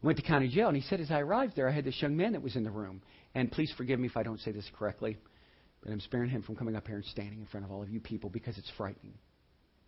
went 0.03 0.19
to 0.19 0.25
county 0.25 0.49
jail. 0.49 0.69
And 0.69 0.77
he 0.77 0.83
said, 0.83 1.01
as 1.01 1.11
I 1.11 1.21
arrived 1.21 1.55
there, 1.57 1.69
I 1.69 1.73
had 1.73 1.85
this 1.85 2.01
young 2.01 2.17
man 2.17 2.33
that 2.33 2.43
was 2.43 2.57
in 2.57 2.65
the 2.65 2.71
room. 2.71 3.03
And 3.35 3.51
please 3.51 3.73
forgive 3.77 3.99
me 3.99 4.07
if 4.07 4.17
I 4.17 4.23
don't 4.23 4.41
say 4.41 4.53
this 4.53 4.69
correctly, 4.79 5.17
but 5.83 5.93
I'm 5.93 6.01
sparing 6.01 6.31
him 6.31 6.43
from 6.43 6.57
coming 6.57 6.77
up 6.77 6.87
here 6.87 6.97
and 6.97 7.05
standing 7.07 7.41
in 7.41 7.47
front 7.47 7.67
of 7.67 7.73
all 7.73 7.83
of 7.83 7.91
you 7.91 8.01
people 8.01 8.31
because 8.31 8.57
it's 8.59 8.71
frightening. 8.77 9.15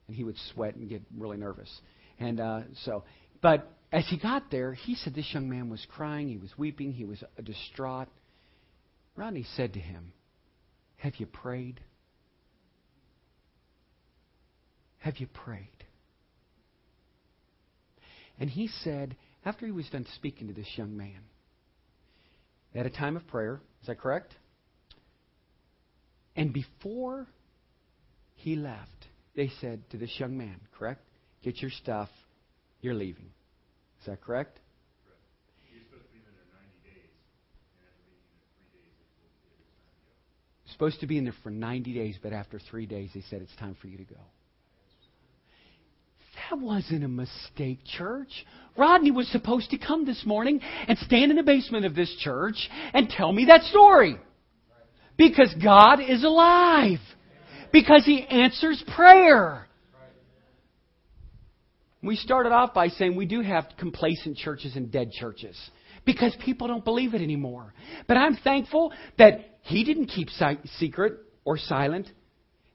And 0.09 0.17
he 0.17 0.25
would 0.25 0.37
sweat 0.53 0.75
and 0.77 0.89
get 0.89 1.03
really 1.17 1.37
nervous. 1.37 1.71
And 2.19 2.41
uh, 2.41 2.61
so, 2.85 3.05
but 3.43 3.71
as 3.93 4.07
he 4.09 4.19
got 4.19 4.51
there, 4.51 4.75
he 4.75 4.95
said 4.95 5.15
this 5.15 5.33
young 5.33 5.49
man 5.49 5.69
was 5.69 5.85
crying, 5.91 6.29
he 6.29 6.39
was 6.39 6.51
weeping, 6.57 6.93
he 6.93 7.05
was 7.05 7.23
distraught. 7.43 8.09
Rodney 9.17 9.47
said 9.57 9.75
to 9.75 9.81
him, 9.81 10.13
Have 10.99 11.15
you 11.17 11.27
prayed? 11.27 11.81
Have 15.07 15.19
you 15.19 15.29
prayed? 15.29 15.69
And 18.41 18.51
he 18.51 18.67
said, 18.83 19.15
after 19.45 19.65
he 19.65 19.71
was 19.71 19.89
done 19.89 20.05
speaking 20.17 20.49
to 20.49 20.53
this 20.53 20.67
young 20.75 20.97
man, 20.97 21.21
at 22.75 22.87
a 22.87 22.91
time 22.91 23.17
of 23.17 23.25
prayer, 23.29 23.61
is 23.83 23.87
that 23.87 24.01
correct? 24.01 24.35
And 26.35 26.53
before 26.53 27.29
he 28.35 28.57
left, 28.57 29.07
they 29.37 29.49
said 29.61 29.89
to 29.91 29.97
this 29.97 30.11
young 30.19 30.37
man, 30.37 30.57
correct? 30.77 31.03
Get 31.45 31.63
your 31.63 31.71
stuff, 31.71 32.09
you're 32.81 32.93
leaving. 32.93 33.31
Is 34.01 34.07
that 34.07 34.21
correct? 34.21 34.59
You're 40.65 40.73
supposed 40.73 40.99
to 40.99 41.07
be 41.07 41.17
in 41.17 41.23
there 41.23 41.35
for 41.45 41.51
90 41.51 41.95
days, 41.95 42.19
but 42.21 42.33
after 42.33 42.59
three 42.59 42.87
days, 42.87 43.11
they 43.15 43.23
said, 43.31 43.41
It's 43.41 43.55
time 43.55 43.77
for 43.81 43.87
you 43.87 43.99
to 43.99 44.05
go. 44.05 44.19
That 46.51 46.61
wasn't 46.61 47.05
a 47.05 47.09
mistake, 47.09 47.81
church. 47.85 48.47
Rodney 48.77 49.11
was 49.11 49.27
supposed 49.29 49.71
to 49.71 49.79
come 49.79 50.05
this 50.05 50.25
morning 50.25 50.61
and 50.87 50.97
stand 50.99 51.31
in 51.31 51.37
the 51.37 51.43
basement 51.43 51.87
of 51.87 51.95
this 51.95 52.15
church 52.21 52.69
and 52.93 53.09
tell 53.09 53.33
me 53.33 53.47
that 53.47 53.63
story. 53.63 54.17
Because 55.17 55.55
God 55.63 56.01
is 56.01 56.23
alive. 56.25 56.99
Because 57.73 58.05
He 58.05 58.23
answers 58.23 58.83
prayer. 58.95 59.67
We 62.03 62.17
started 62.17 62.53
off 62.53 62.75
by 62.75 62.89
saying 62.89 63.17
we 63.17 63.27
do 63.27 63.41
have 63.41 63.67
complacent 63.79 64.37
churches 64.37 64.77
and 64.77 64.93
dead 64.93 65.11
churches 65.11 65.59
because 66.05 66.37
people 66.45 66.69
don't 66.69 66.85
believe 66.85 67.15
it 67.15 67.21
anymore. 67.21 67.75
But 68.07 68.17
I'm 68.17 68.37
thankful 68.37 68.93
that 69.19 69.59
he 69.63 69.83
didn't 69.83 70.07
keep 70.07 70.29
secret 70.79 71.15
or 71.45 71.59
silent, 71.59 72.09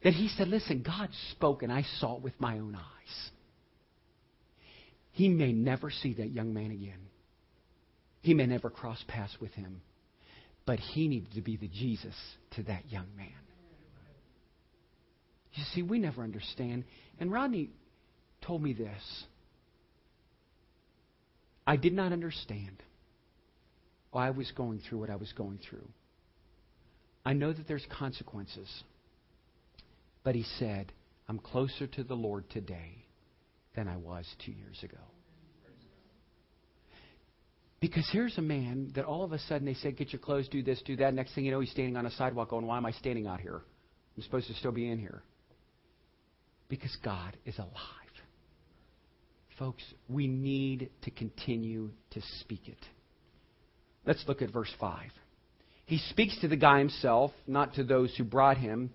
that 0.03 0.13
he 0.13 0.27
said, 0.27 0.49
Listen, 0.49 0.83
God 0.85 1.09
spoke 1.31 1.63
and 1.63 1.71
I 1.71 1.85
saw 1.99 2.17
it 2.17 2.23
with 2.23 2.33
my 2.39 2.59
own 2.59 2.75
eyes. 2.75 3.00
He 5.11 5.29
may 5.29 5.51
never 5.51 5.89
see 5.89 6.13
that 6.15 6.31
young 6.31 6.53
man 6.53 6.71
again. 6.71 7.07
He 8.21 8.33
may 8.33 8.45
never 8.45 8.69
cross 8.69 9.03
paths 9.07 9.35
with 9.41 9.51
him. 9.53 9.81
But 10.65 10.79
he 10.79 11.07
needed 11.07 11.33
to 11.33 11.41
be 11.41 11.57
the 11.57 11.67
Jesus 11.67 12.15
to 12.51 12.63
that 12.63 12.89
young 12.89 13.07
man. 13.17 13.27
You 15.53 15.63
see, 15.73 15.81
we 15.81 15.99
never 15.99 16.23
understand. 16.23 16.85
And 17.19 17.31
Rodney 17.31 17.69
told 18.45 18.63
me 18.63 18.73
this 18.73 19.25
I 21.67 21.75
did 21.75 21.93
not 21.93 22.13
understand 22.13 22.81
why 24.11 24.27
I 24.27 24.31
was 24.31 24.51
going 24.51 24.81
through 24.87 24.99
what 24.99 25.09
I 25.09 25.15
was 25.15 25.31
going 25.33 25.59
through. 25.69 25.87
I 27.25 27.33
know 27.33 27.51
that 27.51 27.67
there's 27.67 27.85
consequences. 27.97 28.69
But 30.23 30.35
he 30.35 30.43
said, 30.59 30.91
I'm 31.27 31.39
closer 31.39 31.87
to 31.87 32.03
the 32.03 32.15
Lord 32.15 32.49
today 32.49 33.00
than 33.75 33.87
I 33.87 33.97
was 33.97 34.25
two 34.45 34.51
years 34.51 34.79
ago. 34.83 34.97
Because 37.79 38.07
here's 38.11 38.37
a 38.37 38.41
man 38.41 38.91
that 38.95 39.05
all 39.05 39.23
of 39.23 39.31
a 39.31 39.39
sudden 39.39 39.65
they 39.65 39.73
said, 39.73 39.97
Get 39.97 40.13
your 40.13 40.19
clothes, 40.19 40.47
do 40.47 40.61
this, 40.61 40.81
do 40.85 40.95
that. 40.97 41.13
Next 41.15 41.33
thing 41.33 41.45
you 41.45 41.51
know, 41.51 41.59
he's 41.59 41.71
standing 41.71 41.97
on 41.97 42.05
a 42.05 42.11
sidewalk 42.11 42.49
going, 42.49 42.65
Why 42.65 42.77
am 42.77 42.85
I 42.85 42.91
standing 42.91 43.25
out 43.25 43.41
here? 43.41 43.61
I'm 44.15 44.23
supposed 44.23 44.47
to 44.47 44.53
still 44.53 44.71
be 44.71 44.89
in 44.89 44.99
here. 44.99 45.23
Because 46.69 46.95
God 47.03 47.35
is 47.45 47.57
alive. 47.57 47.71
Folks, 49.57 49.83
we 50.07 50.27
need 50.27 50.89
to 51.03 51.11
continue 51.11 51.89
to 52.11 52.21
speak 52.39 52.67
it. 52.67 52.77
Let's 54.05 54.23
look 54.27 54.41
at 54.41 54.51
verse 54.51 54.73
5. 54.79 55.09
He 55.85 55.97
speaks 56.09 56.39
to 56.41 56.47
the 56.47 56.55
guy 56.55 56.79
himself, 56.79 57.31
not 57.47 57.73
to 57.75 57.83
those 57.83 58.15
who 58.15 58.23
brought 58.23 58.57
him. 58.57 58.91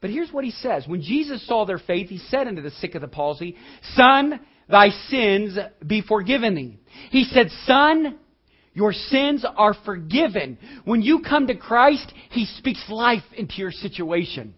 But 0.00 0.10
here's 0.10 0.30
what 0.30 0.44
he 0.44 0.50
says. 0.50 0.86
When 0.86 1.02
Jesus 1.02 1.46
saw 1.46 1.64
their 1.64 1.78
faith, 1.78 2.08
he 2.08 2.18
said 2.18 2.46
unto 2.46 2.62
the 2.62 2.70
sick 2.70 2.94
of 2.94 3.00
the 3.00 3.08
palsy, 3.08 3.56
Son, 3.94 4.40
thy 4.68 4.90
sins 5.08 5.58
be 5.86 6.02
forgiven 6.02 6.54
thee. 6.54 6.78
He 7.10 7.24
said, 7.24 7.48
Son, 7.64 8.18
your 8.76 8.92
sins 8.92 9.44
are 9.56 9.74
forgiven. 9.86 10.58
When 10.84 11.00
you 11.00 11.20
come 11.20 11.46
to 11.46 11.56
Christ, 11.56 12.12
He 12.30 12.44
speaks 12.44 12.84
life 12.90 13.24
into 13.36 13.54
your 13.56 13.70
situation. 13.70 14.54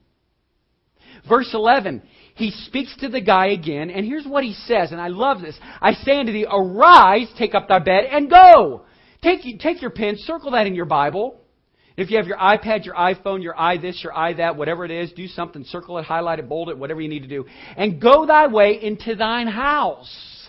Verse 1.29 1.51
11, 1.53 2.03
He 2.35 2.51
speaks 2.51 2.97
to 2.99 3.09
the 3.09 3.21
guy 3.21 3.49
again, 3.49 3.91
and 3.91 4.05
here's 4.05 4.27
what 4.27 4.43
He 4.43 4.55
says, 4.55 4.91
and 4.91 5.01
I 5.01 5.09
love 5.09 5.41
this. 5.41 5.57
I 5.81 5.93
say 5.93 6.19
unto 6.19 6.33
thee, 6.33 6.47
arise, 6.51 7.29
take 7.39 7.55
up 7.55 7.69
thy 7.69 7.79
bed, 7.79 8.05
and 8.11 8.29
go. 8.29 8.87
Take, 9.23 9.61
take 9.61 9.81
your 9.81 9.91
pen, 9.93 10.17
circle 10.19 10.51
that 10.51 10.67
in 10.67 10.75
your 10.75 10.85
Bible. 10.85 11.41
If 11.99 12.13
you 12.13 12.17
have 12.19 12.29
your 12.29 12.39
iPad, 12.39 12.85
your 12.85 12.95
iPhone, 12.95 13.43
your 13.43 13.59
i 13.59 13.77
this, 13.77 14.01
your 14.05 14.17
i 14.17 14.33
that, 14.35 14.55
whatever 14.55 14.85
it 14.85 14.93
is, 14.93 15.11
do 15.13 15.27
something, 15.27 15.65
circle 15.65 15.99
it, 15.99 16.05
highlight 16.05 16.39
it, 16.39 16.49
bold 16.49 16.69
it, 16.69 16.79
whatever 16.79 17.01
you 17.01 17.09
need 17.09 17.23
to 17.23 17.29
do. 17.29 17.45
And 17.77 18.01
go 18.01 18.25
thy 18.25 18.47
way 18.47 18.79
into 18.81 19.17
thine 19.17 19.49
house. 19.49 20.49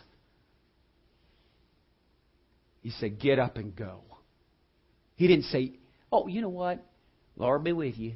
He 2.82 2.92
said, 2.92 3.20
Get 3.20 3.40
up 3.40 3.58
and 3.58 3.76
go. 3.76 4.02
He 5.16 5.28
didn't 5.28 5.46
say, 5.46 5.74
Oh, 6.12 6.28
you 6.28 6.42
know 6.42 6.50
what? 6.50 6.86
Lord 7.36 7.64
be 7.64 7.74
with 7.74 7.98
you. 7.98 8.14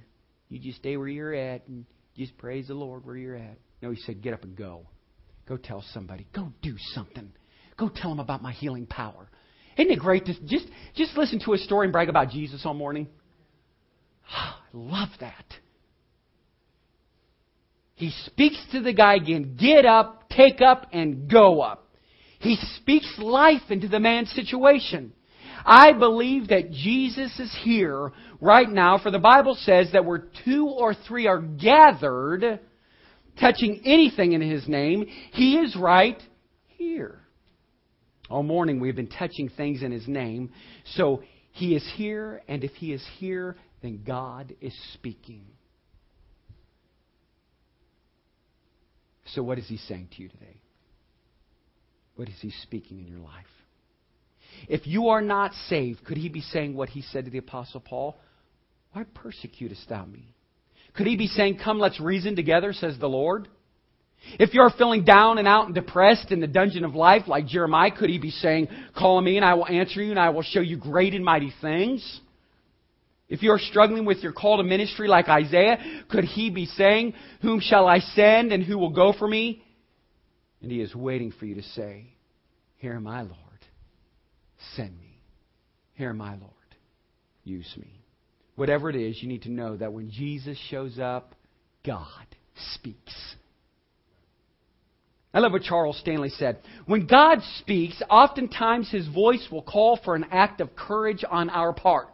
You 0.49 0.59
just 0.59 0.77
stay 0.77 0.95
where 0.95 1.07
you're 1.07 1.33
at 1.33 1.67
and 1.67 1.85
just 2.15 2.37
praise 2.37 2.67
the 2.67 2.75
Lord 2.75 3.03
where 3.03 3.17
you're 3.17 3.35
at. 3.35 3.57
No, 3.81 3.89
he 3.89 3.99
said, 4.01 4.21
Get 4.21 4.35
up 4.35 4.43
and 4.43 4.55
go. 4.55 4.85
Go 5.47 5.57
tell 5.57 5.83
somebody. 5.91 6.27
Go 6.35 6.53
do 6.61 6.75
something. 6.93 7.33
Go 7.77 7.89
tell 7.89 8.11
them 8.11 8.19
about 8.19 8.43
my 8.43 8.51
healing 8.51 8.85
power. 8.85 9.27
Isn't 9.75 9.91
it 9.91 9.97
great 9.97 10.27
to 10.27 10.39
just, 10.45 10.67
just 10.93 11.17
listen 11.17 11.39
to 11.45 11.53
a 11.53 11.57
story 11.57 11.87
and 11.87 11.91
brag 11.91 12.09
about 12.09 12.29
Jesus 12.29 12.61
all 12.63 12.75
morning? 12.75 13.07
I 14.35 14.55
love 14.73 15.09
that. 15.19 15.45
He 17.95 18.11
speaks 18.25 18.57
to 18.71 18.81
the 18.81 18.93
guy 18.93 19.15
again 19.15 19.55
get 19.59 19.85
up, 19.85 20.29
take 20.29 20.61
up, 20.61 20.87
and 20.91 21.29
go 21.29 21.61
up. 21.61 21.87
He 22.39 22.57
speaks 22.75 23.17
life 23.19 23.61
into 23.69 23.87
the 23.87 23.99
man's 23.99 24.31
situation. 24.31 25.13
I 25.65 25.93
believe 25.93 26.49
that 26.49 26.71
Jesus 26.71 27.39
is 27.39 27.55
here 27.63 28.11
right 28.41 28.67
now, 28.67 28.97
for 28.97 29.11
the 29.11 29.19
Bible 29.19 29.55
says 29.55 29.91
that 29.93 30.03
where 30.03 30.25
two 30.43 30.67
or 30.67 30.93
three 30.93 31.27
are 31.27 31.39
gathered, 31.39 32.59
touching 33.39 33.81
anything 33.85 34.33
in 34.33 34.41
His 34.41 34.67
name, 34.67 35.05
He 35.31 35.57
is 35.57 35.75
right 35.77 36.21
here. 36.67 37.21
All 38.29 38.43
morning 38.43 38.81
we've 38.81 38.95
been 38.95 39.07
touching 39.07 39.47
things 39.47 39.83
in 39.83 39.91
His 39.91 40.07
name. 40.07 40.51
So 40.95 41.23
He 41.51 41.75
is 41.75 41.89
here, 41.95 42.41
and 42.49 42.65
if 42.65 42.71
He 42.71 42.91
is 42.91 43.05
here, 43.17 43.55
then 43.83 44.01
God 44.05 44.55
is 44.59 44.73
speaking. 44.93 45.45
So, 49.27 49.43
what 49.43 49.59
is 49.59 49.67
He 49.67 49.77
saying 49.77 50.09
to 50.15 50.23
you 50.23 50.29
today? 50.29 50.63
What 52.15 52.29
is 52.29 52.35
he 52.41 52.51
speaking 52.61 52.99
in 52.99 53.07
your 53.07 53.19
life? 53.19 53.45
If 54.67 54.85
you 54.85 55.09
are 55.09 55.21
not 55.21 55.53
saved, 55.67 56.03
could 56.05 56.17
he 56.17 56.29
be 56.29 56.41
saying 56.41 56.75
what 56.75 56.89
he 56.89 57.01
said 57.01 57.25
to 57.25 57.31
the 57.31 57.39
Apostle 57.39 57.79
Paul? 57.79 58.17
Why 58.91 59.03
persecutest 59.15 59.89
thou 59.89 60.05
me? 60.05 60.27
Could 60.95 61.07
he 61.07 61.17
be 61.17 61.27
saying, 61.27 61.59
Come, 61.63 61.79
let's 61.79 61.99
reason 61.99 62.35
together, 62.35 62.71
says 62.71 62.97
the 62.99 63.09
Lord? 63.09 63.47
If 64.39 64.53
you're 64.53 64.69
feeling 64.69 65.03
down 65.03 65.37
and 65.37 65.47
out 65.47 65.65
and 65.65 65.75
depressed 65.75 66.31
in 66.31 66.39
the 66.39 66.47
dungeon 66.47 66.85
of 66.85 66.95
life 66.95 67.23
like 67.27 67.47
Jeremiah, 67.47 67.91
could 67.91 68.09
he 68.09 68.19
be 68.19 68.29
saying, 68.29 68.67
Call 68.95 69.19
me 69.19 69.37
and 69.37 69.45
I 69.45 69.55
will 69.55 69.67
answer 69.67 70.01
you 70.01 70.11
and 70.11 70.19
I 70.19 70.29
will 70.29 70.43
show 70.43 70.61
you 70.61 70.77
great 70.77 71.13
and 71.15 71.25
mighty 71.25 71.51
things? 71.61 72.21
If 73.33 73.41
you're 73.41 73.57
struggling 73.57 74.05
with 74.05 74.19
your 74.19 74.31
call 74.31 74.57
to 74.57 74.63
ministry 74.63 75.07
like 75.07 75.27
Isaiah, 75.27 75.79
could 76.07 76.23
he 76.23 76.51
be 76.51 76.67
saying, 76.67 77.15
Whom 77.41 77.61
shall 77.61 77.87
I 77.87 77.97
send 77.97 78.51
and 78.51 78.63
who 78.63 78.77
will 78.77 78.91
go 78.91 79.11
for 79.11 79.27
me? 79.27 79.63
And 80.61 80.71
He 80.71 80.81
is 80.81 80.93
waiting 80.93 81.31
for 81.31 81.47
you 81.47 81.55
to 81.55 81.63
say, 81.63 82.13
Here 82.77 82.93
am 82.93 83.07
I, 83.07 83.23
Lord. 83.23 83.37
Send 84.75 84.95
me. 84.99 85.19
Here 85.95 86.11
am 86.11 86.21
I, 86.21 86.35
Lord. 86.35 86.51
Use 87.43 87.73
me. 87.75 88.03
Whatever 88.55 88.91
it 88.91 88.95
is, 88.95 89.19
you 89.19 89.27
need 89.27 89.41
to 89.41 89.51
know 89.51 89.77
that 89.77 89.91
when 89.91 90.11
Jesus 90.11 90.55
shows 90.69 90.99
up, 90.99 91.33
God 91.83 92.27
speaks. 92.75 93.35
I 95.33 95.39
love 95.39 95.53
what 95.53 95.63
Charles 95.63 95.97
Stanley 95.97 96.29
said. 96.29 96.59
When 96.85 97.07
God 97.07 97.39
speaks, 97.57 97.99
oftentimes 98.11 98.91
his 98.91 99.07
voice 99.07 99.47
will 99.51 99.63
call 99.63 99.99
for 100.05 100.13
an 100.13 100.27
act 100.29 100.61
of 100.61 100.75
courage 100.75 101.25
on 101.27 101.49
our 101.49 101.73
part. 101.73 102.12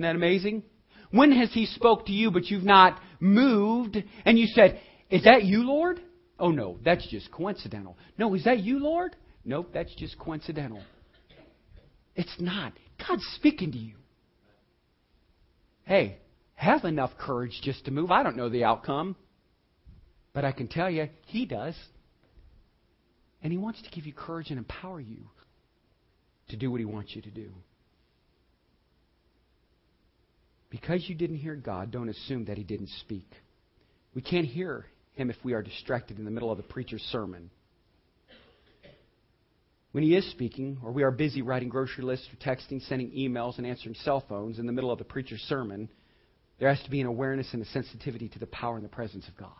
Isn't 0.00 0.08
that 0.08 0.16
amazing? 0.16 0.62
When 1.10 1.30
has 1.32 1.52
he 1.52 1.66
spoke 1.66 2.06
to 2.06 2.12
you 2.12 2.30
but 2.30 2.46
you've 2.46 2.64
not 2.64 2.98
moved 3.20 4.02
and 4.24 4.38
you 4.38 4.46
said, 4.46 4.80
is 5.10 5.24
that 5.24 5.44
you, 5.44 5.62
Lord? 5.62 6.00
Oh, 6.38 6.50
no, 6.52 6.78
that's 6.82 7.06
just 7.08 7.30
coincidental. 7.30 7.98
No, 8.16 8.32
is 8.32 8.44
that 8.44 8.60
you, 8.60 8.78
Lord? 8.78 9.14
Nope, 9.44 9.72
that's 9.74 9.94
just 9.96 10.18
coincidental. 10.18 10.82
It's 12.16 12.34
not. 12.40 12.72
God's 13.06 13.26
speaking 13.34 13.72
to 13.72 13.78
you. 13.78 13.96
Hey, 15.82 16.16
have 16.54 16.84
enough 16.84 17.10
courage 17.18 17.60
just 17.62 17.84
to 17.84 17.90
move. 17.90 18.10
I 18.10 18.22
don't 18.22 18.38
know 18.38 18.48
the 18.48 18.64
outcome, 18.64 19.16
but 20.32 20.46
I 20.46 20.52
can 20.52 20.68
tell 20.68 20.88
you, 20.88 21.10
He 21.26 21.44
does. 21.44 21.74
And 23.42 23.52
He 23.52 23.58
wants 23.58 23.82
to 23.82 23.90
give 23.90 24.06
you 24.06 24.14
courage 24.14 24.48
and 24.48 24.56
empower 24.56 24.98
you 24.98 25.28
to 26.48 26.56
do 26.56 26.70
what 26.70 26.80
He 26.80 26.86
wants 26.86 27.14
you 27.14 27.20
to 27.20 27.30
do. 27.30 27.52
Because 30.70 31.04
you 31.08 31.14
didn't 31.14 31.38
hear 31.38 31.56
God, 31.56 31.90
don't 31.90 32.08
assume 32.08 32.46
that 32.46 32.56
He 32.56 32.64
didn't 32.64 32.90
speak. 33.00 33.28
We 34.14 34.22
can't 34.22 34.46
hear 34.46 34.86
him 35.14 35.30
if 35.30 35.36
we 35.44 35.52
are 35.52 35.62
distracted 35.62 36.18
in 36.18 36.24
the 36.24 36.30
middle 36.30 36.50
of 36.50 36.56
the 36.56 36.62
preacher's 36.62 37.02
sermon. 37.02 37.50
When 39.92 40.04
he 40.04 40.14
is 40.14 40.28
speaking, 40.30 40.78
or 40.84 40.92
we 40.92 41.02
are 41.02 41.10
busy 41.10 41.42
writing 41.42 41.68
grocery 41.68 42.04
lists 42.04 42.28
or 42.32 42.36
texting, 42.36 42.80
sending 42.88 43.10
emails, 43.10 43.58
and 43.58 43.66
answering 43.66 43.96
cell 43.96 44.24
phones 44.28 44.58
in 44.58 44.66
the 44.66 44.72
middle 44.72 44.92
of 44.92 44.98
the 44.98 45.04
preacher's 45.04 45.40
sermon, 45.42 45.88
there 46.58 46.68
has 46.68 46.82
to 46.84 46.90
be 46.90 47.00
an 47.00 47.06
awareness 47.06 47.48
and 47.52 47.62
a 47.62 47.66
sensitivity 47.66 48.28
to 48.28 48.38
the 48.38 48.46
power 48.46 48.76
and 48.76 48.84
the 48.84 48.88
presence 48.88 49.26
of 49.26 49.36
God. 49.36 49.50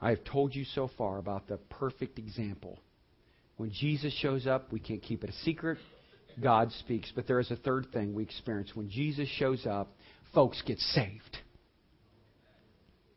I 0.00 0.10
have 0.10 0.22
told 0.24 0.54
you 0.54 0.64
so 0.64 0.90
far 0.98 1.18
about 1.18 1.48
the 1.48 1.56
perfect 1.56 2.18
example. 2.18 2.78
When 3.56 3.72
Jesus 3.72 4.12
shows 4.12 4.46
up, 4.46 4.70
we 4.70 4.80
can't 4.80 5.02
keep 5.02 5.24
it 5.24 5.30
a 5.30 5.44
secret. 5.44 5.78
God 6.42 6.72
speaks. 6.72 7.12
But 7.14 7.26
there 7.26 7.40
is 7.40 7.50
a 7.50 7.56
third 7.56 7.88
thing 7.92 8.14
we 8.14 8.22
experience. 8.22 8.70
When 8.74 8.88
Jesus 8.88 9.28
shows 9.28 9.66
up, 9.66 9.92
folks 10.34 10.62
get 10.62 10.78
saved. 10.78 11.38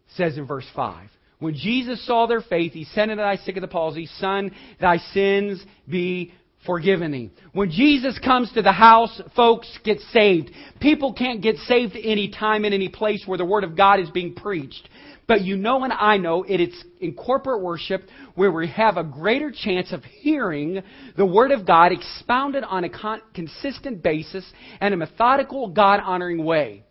It 0.07 0.15
says 0.15 0.37
in 0.37 0.45
verse 0.45 0.67
5. 0.75 1.09
When 1.39 1.55
Jesus 1.55 2.05
saw 2.05 2.27
their 2.27 2.41
faith, 2.41 2.73
he 2.73 2.83
said 2.83 3.09
unto 3.09 3.15
thy 3.15 3.37
sick 3.37 3.57
of 3.57 3.61
the 3.61 3.67
palsy, 3.67 4.05
Son, 4.19 4.51
thy 4.79 4.97
sins 4.97 5.63
be 5.89 6.33
forgiven. 6.65 7.11
Me. 7.11 7.31
When 7.53 7.71
Jesus 7.71 8.19
comes 8.19 8.51
to 8.53 8.61
the 8.61 8.71
house, 8.71 9.21
folks 9.35 9.67
get 9.83 9.99
saved. 10.11 10.51
People 10.79 11.13
can't 11.13 11.41
get 11.41 11.57
saved 11.57 11.97
any 12.01 12.29
time 12.29 12.65
in 12.65 12.73
any 12.73 12.89
place 12.89 13.23
where 13.25 13.37
the 13.37 13.45
Word 13.45 13.63
of 13.63 13.75
God 13.75 13.99
is 13.99 14.09
being 14.09 14.35
preached. 14.35 14.87
But 15.27 15.41
you 15.41 15.55
know 15.55 15.83
and 15.83 15.93
I 15.93 16.17
know 16.17 16.43
it 16.43 16.59
is 16.59 16.83
in 16.99 17.13
corporate 17.13 17.61
worship 17.61 18.03
where 18.35 18.51
we 18.51 18.67
have 18.67 18.97
a 18.97 19.03
greater 19.03 19.51
chance 19.51 19.93
of 19.93 20.03
hearing 20.03 20.81
the 21.15 21.25
Word 21.25 21.51
of 21.51 21.65
God 21.65 21.91
expounded 21.91 22.63
on 22.63 22.83
a 22.83 22.89
con- 22.89 23.21
consistent 23.33 24.03
basis 24.03 24.43
and 24.79 24.93
a 24.93 24.97
methodical, 24.97 25.69
God 25.69 26.01
honoring 26.03 26.43
way. 26.43 26.83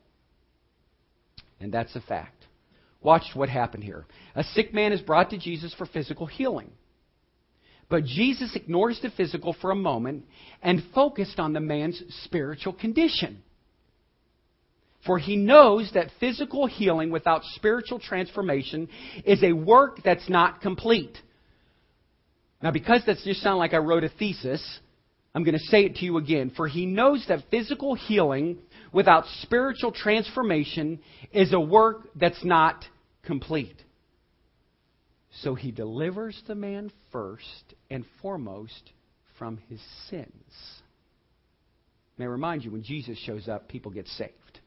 And 1.60 1.72
that's 1.72 1.94
a 1.94 2.00
fact. 2.00 2.46
Watch 3.02 3.24
what 3.34 3.48
happened 3.48 3.84
here. 3.84 4.06
A 4.34 4.44
sick 4.44 4.72
man 4.72 4.92
is 4.92 5.00
brought 5.00 5.30
to 5.30 5.38
Jesus 5.38 5.74
for 5.74 5.86
physical 5.86 6.26
healing. 6.26 6.72
But 7.90 8.04
Jesus 8.04 8.54
ignores 8.54 9.00
the 9.02 9.10
physical 9.10 9.54
for 9.60 9.72
a 9.72 9.76
moment 9.76 10.24
and 10.62 10.82
focused 10.94 11.40
on 11.40 11.52
the 11.52 11.60
man's 11.60 12.00
spiritual 12.24 12.72
condition. 12.72 13.42
For 15.04 15.18
he 15.18 15.36
knows 15.36 15.90
that 15.94 16.10
physical 16.20 16.66
healing 16.66 17.10
without 17.10 17.42
spiritual 17.56 17.98
transformation 17.98 18.88
is 19.24 19.42
a 19.42 19.52
work 19.52 20.02
that's 20.04 20.28
not 20.28 20.60
complete. 20.60 21.18
Now, 22.62 22.70
because 22.70 23.02
that 23.06 23.16
just 23.24 23.42
sounds 23.42 23.58
like 23.58 23.74
I 23.74 23.78
wrote 23.78 24.04
a 24.04 24.10
thesis, 24.10 24.62
I'm 25.34 25.42
going 25.42 25.58
to 25.58 25.64
say 25.64 25.84
it 25.84 25.96
to 25.96 26.04
you 26.04 26.18
again. 26.18 26.52
For 26.54 26.68
he 26.68 26.86
knows 26.86 27.24
that 27.28 27.44
physical 27.50 27.94
healing 27.94 28.58
without 28.92 29.24
spiritual 29.42 29.90
transformation 29.90 31.00
is 31.32 31.52
a 31.52 31.60
work 31.60 32.08
that's 32.14 32.44
not 32.44 32.84
complete. 33.24 33.76
So 35.42 35.54
he 35.54 35.70
delivers 35.70 36.40
the 36.46 36.54
man 36.54 36.90
first 37.12 37.74
and 37.88 38.04
foremost 38.20 38.90
from 39.38 39.58
his 39.68 39.80
sins. 40.08 40.82
May 42.18 42.24
I 42.24 42.28
remind 42.28 42.64
you, 42.64 42.70
when 42.72 42.82
Jesus 42.82 43.16
shows 43.18 43.48
up, 43.48 43.68
people 43.68 43.90
get 43.90 44.06
saved. 44.08 44.60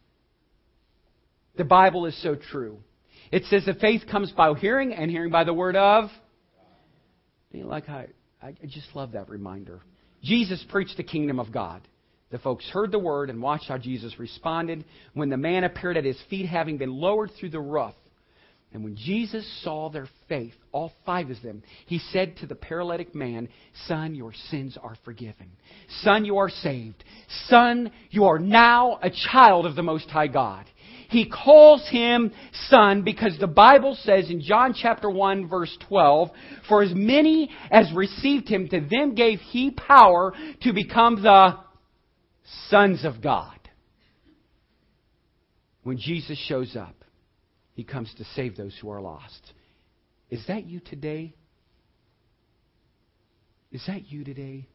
The 1.56 1.64
Bible 1.64 2.06
is 2.08 2.20
so 2.24 2.36
true. 2.36 2.80
It 3.32 3.44
says 3.46 3.66
that 3.66 3.80
faith 3.80 4.04
comes 4.10 4.32
by 4.32 4.54
hearing, 4.56 4.94
and 4.94 5.12
hearing 5.12 5.32
by 5.32 5.44
the 5.44 5.54
word 5.54 5.76
of. 5.76 6.10
Like 7.54 7.90
I, 7.90 8.08
I 8.42 8.56
just 8.66 8.96
love 8.96 9.12
that 9.12 9.30
reminder. 9.30 9.82
Jesus 10.24 10.66
preached 10.70 10.98
the 10.98 11.04
kingdom 11.04 11.40
of 11.40 11.52
God. 11.52 11.82
The 12.32 12.40
folks 12.40 12.68
heard 12.70 12.92
the 12.92 12.98
word 12.98 13.30
and 13.30 13.42
watched 13.42 13.68
how 13.68 13.78
Jesus 13.78 14.18
responded 14.18 14.86
when 15.14 15.30
the 15.30 15.38
man 15.38 15.64
appeared 15.64 15.98
at 15.98 16.06
his 16.06 16.18
feet, 16.32 16.48
having 16.48 16.78
been 16.78 16.92
lowered 16.92 17.30
through 17.40 17.52
the 17.52 17.60
roof. 17.60 17.94
And 18.74 18.84
when 18.84 18.96
Jesus 18.96 19.46
saw 19.64 19.90
their 19.90 20.08
faith, 20.28 20.56
all 20.72 20.92
five 21.06 21.30
of 21.30 21.42
them, 21.44 21.62
he 21.86 22.00
said 22.00 22.38
to 22.38 22.48
the 22.48 22.56
paralytic 22.56 23.14
man, 23.14 23.48
Son, 23.88 24.16
your 24.16 24.34
sins 24.50 24.78
are 24.82 24.98
forgiven. 25.06 25.52
Son, 26.02 26.26
you 26.26 26.38
are 26.38 26.50
saved. 26.50 27.04
Son, 27.48 27.92
you 28.10 28.26
are 28.26 28.40
now 28.40 28.98
a 29.04 29.12
child 29.32 29.68
of 29.68 29.76
the 29.76 29.84
Most 29.84 30.10
High 30.10 30.28
God. 30.28 30.66
He 31.10 31.30
calls 31.30 31.88
him 31.90 32.32
son 32.70 33.04
because 33.04 33.38
the 33.40 33.46
Bible 33.46 33.96
says 34.02 34.32
in 34.32 34.42
John 34.42 34.74
chapter 34.74 35.08
1 35.08 35.48
verse 35.48 35.78
12, 35.88 36.32
For 36.68 36.82
as 36.82 36.92
many 36.96 37.52
as 37.70 37.94
received 37.94 38.50
him, 38.50 38.68
to 38.70 38.82
them 38.82 39.14
gave 39.14 39.40
he 39.40 39.70
power 39.70 40.34
to 40.64 40.74
become 40.74 41.22
the 41.22 41.60
sons 42.70 43.06
of 43.06 43.22
God. 43.22 43.60
When 45.84 46.00
Jesus 46.00 46.40
shows 46.48 46.76
up, 46.76 47.03
he 47.74 47.84
comes 47.84 48.14
to 48.18 48.24
save 48.36 48.56
those 48.56 48.78
who 48.82 48.90
are 48.90 49.02
lost. 49.02 49.54
Is 50.30 50.46
that 50.48 50.66
you 50.66 50.80
today? 50.80 51.36
Is 53.72 53.84
that 53.88 54.08
you 54.12 54.24
today? 54.24 54.68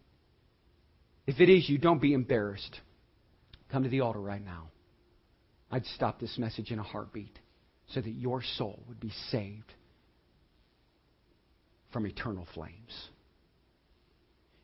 If 1.26 1.40
it 1.40 1.49
is 1.49 1.68
you, 1.68 1.78
don't 1.78 2.01
be 2.01 2.12
embarrassed. 2.12 2.80
Come 3.70 3.84
to 3.84 3.88
the 3.88 4.01
altar 4.01 4.20
right 4.20 4.44
now. 4.44 4.70
I'd 5.70 5.84
stop 5.94 6.20
this 6.20 6.38
message 6.38 6.70
in 6.70 6.78
a 6.78 6.82
heartbeat 6.82 7.38
so 7.92 8.01
that 8.01 8.11
your 8.11 8.42
soul 8.57 8.82
would 8.88 9.01
be 9.01 9.12
saved 9.30 9.72
from 11.92 12.07
eternal 12.07 12.46
flames. 12.55 13.09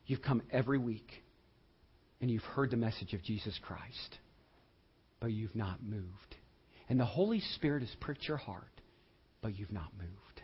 You've 0.07 0.21
come 0.21 0.41
every 0.51 0.77
week 0.77 1.23
and 2.21 2.29
you've 2.29 2.43
heard 2.43 2.71
the 2.71 2.77
message 2.77 3.13
of 3.13 3.23
Jesus 3.23 3.59
Christ, 3.61 4.17
but 5.19 5.31
you've 5.31 5.55
not 5.55 5.83
moved. 5.83 6.35
And 6.89 6.99
the 6.99 7.05
Holy 7.05 7.41
Spirit 7.55 7.81
has 7.81 7.95
pricked 7.99 8.27
your 8.27 8.37
heart, 8.37 8.81
but 9.41 9.57
you've 9.57 9.71
not 9.71 9.91
moved. 9.97 10.41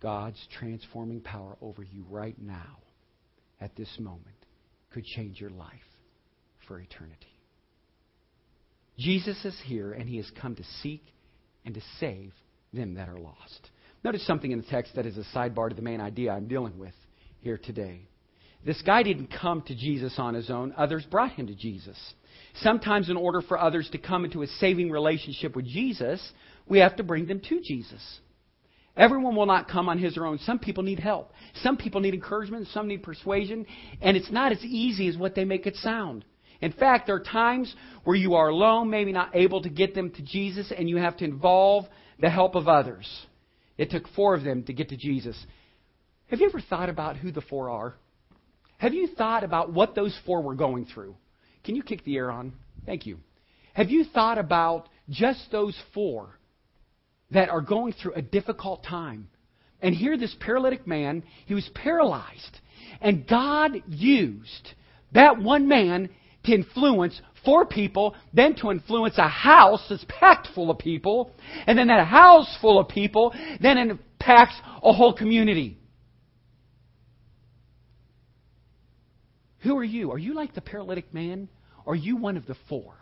God's 0.00 0.38
transforming 0.58 1.20
power 1.20 1.56
over 1.60 1.82
you 1.82 2.04
right 2.08 2.36
now, 2.40 2.78
at 3.60 3.74
this 3.76 3.92
moment, 3.98 4.24
could 4.90 5.04
change 5.04 5.40
your 5.40 5.50
life 5.50 5.72
for 6.66 6.78
eternity. 6.78 7.16
Jesus 8.96 9.44
is 9.44 9.58
here, 9.64 9.92
and 9.92 10.08
he 10.08 10.16
has 10.16 10.30
come 10.40 10.54
to 10.56 10.64
seek 10.82 11.02
and 11.64 11.74
to 11.74 11.80
save 11.98 12.32
them 12.72 12.94
that 12.94 13.08
are 13.08 13.18
lost. 13.18 13.70
Notice 14.04 14.26
something 14.26 14.50
in 14.50 14.60
the 14.60 14.66
text 14.66 14.94
that 14.94 15.06
is 15.06 15.16
a 15.16 15.24
sidebar 15.36 15.68
to 15.68 15.74
the 15.74 15.82
main 15.82 16.00
idea 16.00 16.32
I'm 16.32 16.48
dealing 16.48 16.78
with 16.78 16.94
here 17.40 17.58
today. 17.58 18.08
This 18.64 18.82
guy 18.82 19.02
didn't 19.02 19.28
come 19.28 19.62
to 19.62 19.74
Jesus 19.74 20.14
on 20.18 20.34
his 20.34 20.50
own, 20.50 20.74
others 20.76 21.04
brought 21.10 21.32
him 21.32 21.46
to 21.46 21.54
Jesus. 21.54 21.96
Sometimes, 22.60 23.08
in 23.08 23.16
order 23.16 23.40
for 23.40 23.58
others 23.58 23.88
to 23.90 23.98
come 23.98 24.24
into 24.24 24.42
a 24.42 24.46
saving 24.46 24.90
relationship 24.90 25.54
with 25.54 25.66
Jesus, 25.66 26.32
we 26.66 26.78
have 26.80 26.96
to 26.96 27.02
bring 27.02 27.26
them 27.26 27.40
to 27.48 27.60
Jesus. 27.62 28.20
Everyone 28.96 29.36
will 29.36 29.46
not 29.46 29.68
come 29.68 29.88
on 29.88 29.98
his 29.98 30.16
or 30.16 30.26
own. 30.26 30.38
Some 30.38 30.58
people 30.58 30.82
need 30.82 30.98
help. 30.98 31.32
Some 31.62 31.76
people 31.76 32.00
need 32.00 32.14
encouragement. 32.14 32.66
Some 32.72 32.88
need 32.88 33.04
persuasion. 33.04 33.64
And 34.00 34.16
it's 34.16 34.32
not 34.32 34.50
as 34.50 34.62
easy 34.64 35.06
as 35.06 35.16
what 35.16 35.36
they 35.36 35.44
make 35.44 35.66
it 35.66 35.76
sound. 35.76 36.24
In 36.60 36.72
fact, 36.72 37.06
there 37.06 37.14
are 37.14 37.22
times 37.22 37.72
where 38.02 38.16
you 38.16 38.34
are 38.34 38.48
alone, 38.48 38.90
maybe 38.90 39.12
not 39.12 39.36
able 39.36 39.62
to 39.62 39.68
get 39.68 39.94
them 39.94 40.10
to 40.10 40.22
Jesus, 40.22 40.72
and 40.76 40.88
you 40.88 40.96
have 40.96 41.16
to 41.18 41.24
involve 41.24 41.84
the 42.18 42.28
help 42.28 42.56
of 42.56 42.66
others. 42.66 43.08
It 43.76 43.92
took 43.92 44.08
four 44.16 44.34
of 44.34 44.42
them 44.42 44.64
to 44.64 44.72
get 44.72 44.88
to 44.88 44.96
Jesus. 44.96 45.40
Have 46.26 46.40
you 46.40 46.48
ever 46.48 46.60
thought 46.60 46.88
about 46.88 47.16
who 47.16 47.30
the 47.30 47.40
four 47.40 47.70
are? 47.70 47.94
Have 48.78 48.94
you 48.94 49.08
thought 49.08 49.44
about 49.44 49.72
what 49.72 49.94
those 49.94 50.16
four 50.24 50.40
were 50.40 50.54
going 50.54 50.86
through? 50.86 51.16
Can 51.64 51.76
you 51.76 51.82
kick 51.82 52.04
the 52.04 52.16
air 52.16 52.30
on? 52.30 52.52
Thank 52.86 53.06
you. 53.06 53.18
Have 53.74 53.90
you 53.90 54.04
thought 54.04 54.38
about 54.38 54.88
just 55.10 55.50
those 55.52 55.76
four 55.92 56.38
that 57.30 57.48
are 57.50 57.60
going 57.60 57.92
through 57.92 58.14
a 58.14 58.22
difficult 58.22 58.84
time? 58.84 59.28
And 59.80 59.94
here, 59.94 60.16
this 60.16 60.34
paralytic 60.40 60.86
man, 60.86 61.22
he 61.46 61.54
was 61.54 61.68
paralyzed. 61.74 62.58
And 63.00 63.26
God 63.26 63.82
used 63.88 64.68
that 65.12 65.40
one 65.40 65.68
man 65.68 66.08
to 66.44 66.52
influence 66.52 67.20
four 67.44 67.66
people, 67.66 68.14
then 68.32 68.54
to 68.56 68.70
influence 68.70 69.18
a 69.18 69.28
house 69.28 69.84
that's 69.88 70.04
packed 70.08 70.48
full 70.54 70.70
of 70.70 70.78
people, 70.78 71.32
and 71.66 71.78
then 71.78 71.88
that 71.88 72.06
house 72.06 72.56
full 72.60 72.78
of 72.78 72.88
people 72.88 73.34
then 73.60 73.78
impacts 73.78 74.54
a 74.82 74.92
whole 74.92 75.12
community. 75.12 75.78
Who 79.60 79.76
are 79.76 79.84
you? 79.84 80.12
Are 80.12 80.18
you 80.18 80.34
like 80.34 80.54
the 80.54 80.60
paralytic 80.60 81.12
man? 81.12 81.48
Are 81.86 81.94
you 81.94 82.16
one 82.16 82.36
of 82.36 82.46
the 82.46 82.56
four? 82.68 82.94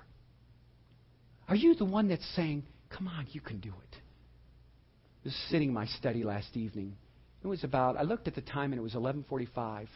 Are 1.48 1.56
you 1.56 1.74
the 1.74 1.84
one 1.84 2.08
that's 2.08 2.26
saying, 2.34 2.64
Come 2.90 3.08
on, 3.08 3.26
you 3.32 3.40
can 3.40 3.60
do 3.60 3.68
it? 3.68 3.96
I 3.96 5.24
was 5.24 5.34
sitting 5.50 5.68
in 5.68 5.74
my 5.74 5.86
study 5.86 6.22
last 6.22 6.56
evening. 6.56 6.96
It 7.42 7.48
was 7.48 7.64
about 7.64 7.96
I 7.96 8.02
looked 8.02 8.28
at 8.28 8.34
the 8.34 8.40
time 8.40 8.72
and 8.72 8.78
it 8.78 8.82
was 8.82 8.94
eleven 8.94 9.24
forty 9.28 9.48
five. 9.54 9.88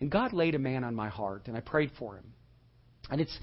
And 0.00 0.10
God 0.10 0.32
laid 0.32 0.54
a 0.54 0.58
man 0.58 0.84
on 0.84 0.94
my 0.94 1.08
heart 1.08 1.42
and 1.46 1.56
I 1.56 1.60
prayed 1.60 1.90
for 1.98 2.16
him. 2.16 2.24
And 3.10 3.20
it's 3.20 3.38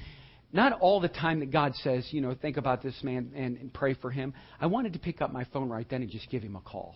not 0.52 0.74
all 0.74 1.00
the 1.00 1.10
time 1.10 1.40
that 1.42 1.52
God 1.52 1.74
says, 1.76 2.08
you 2.12 2.22
know, 2.22 2.34
think 2.34 2.58
about 2.58 2.82
this 2.82 2.96
man 3.04 3.32
and, 3.36 3.58
and 3.58 3.74
pray 3.74 3.94
for 3.94 4.10
him. 4.12 4.34
I 4.60 4.68
wanted 4.68 4.94
to 4.94 5.00
pick 5.00 5.22
up 5.22 5.34
my 5.34 5.46
phone 5.52 5.70
right 5.70 5.88
then 5.90 6.02
and 6.02 6.10
just 6.10 6.30
give 6.30 6.44
him 6.44 6.56
a 6.56 6.62
call, 6.62 6.96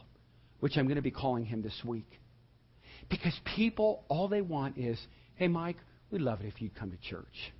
which 0.60 0.78
I'm 0.78 0.86
going 0.86 0.96
to 0.96 1.02
be 1.02 1.12
calling 1.12 1.46
him 1.46 1.62
this 1.62 1.78
week. 1.84 2.10
Because 3.10 3.38
people, 3.56 4.04
all 4.08 4.28
they 4.28 4.42
want 4.42 4.78
is, 4.78 5.00
hey, 5.40 5.48
Mike, 5.48 5.78
we'd 6.12 6.22
love 6.22 6.42
it 6.42 6.48
if 6.48 6.62
you'd 6.62 6.76
come 6.76 6.92
to 6.92 6.98
church. 6.98 7.54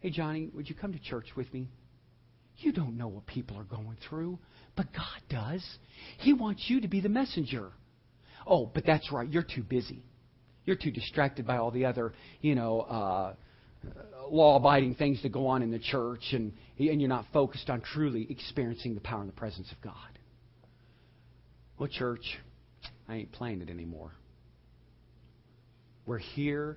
Hey, 0.00 0.10
Johnny, 0.10 0.50
would 0.52 0.68
you 0.68 0.74
come 0.74 0.92
to 0.92 0.98
church 0.98 1.28
with 1.34 1.52
me? 1.54 1.68
You 2.58 2.70
don't 2.70 2.98
know 2.98 3.08
what 3.08 3.26
people 3.26 3.58
are 3.58 3.64
going 3.64 3.96
through, 4.08 4.38
but 4.76 4.92
God 4.92 5.22
does. 5.30 5.64
He 6.18 6.34
wants 6.34 6.64
you 6.68 6.82
to 6.82 6.88
be 6.88 7.00
the 7.00 7.08
messenger. 7.08 7.70
Oh, 8.46 8.70
but 8.72 8.84
that's 8.84 9.10
right, 9.10 9.26
you're 9.26 9.42
too 9.42 9.62
busy. 9.62 10.04
You're 10.66 10.76
too 10.76 10.90
distracted 10.90 11.46
by 11.46 11.56
all 11.56 11.70
the 11.70 11.86
other, 11.86 12.12
you 12.42 12.54
know, 12.54 12.80
uh, 12.82 13.34
law 14.28 14.56
abiding 14.56 14.94
things 14.94 15.22
that 15.22 15.32
go 15.32 15.46
on 15.46 15.62
in 15.62 15.70
the 15.70 15.78
church, 15.78 16.24
and, 16.32 16.52
and 16.78 17.00
you're 17.00 17.08
not 17.08 17.24
focused 17.32 17.70
on 17.70 17.80
truly 17.80 18.26
experiencing 18.28 18.94
the 18.94 19.00
power 19.00 19.20
and 19.20 19.30
the 19.30 19.34
presence 19.34 19.72
of 19.72 19.80
God. 19.80 20.18
Well, 21.78 21.88
church, 21.88 22.38
I 23.08 23.16
ain't 23.16 23.32
playing 23.32 23.62
it 23.62 23.70
anymore. 23.70 24.12
We're 26.04 26.18
here 26.18 26.76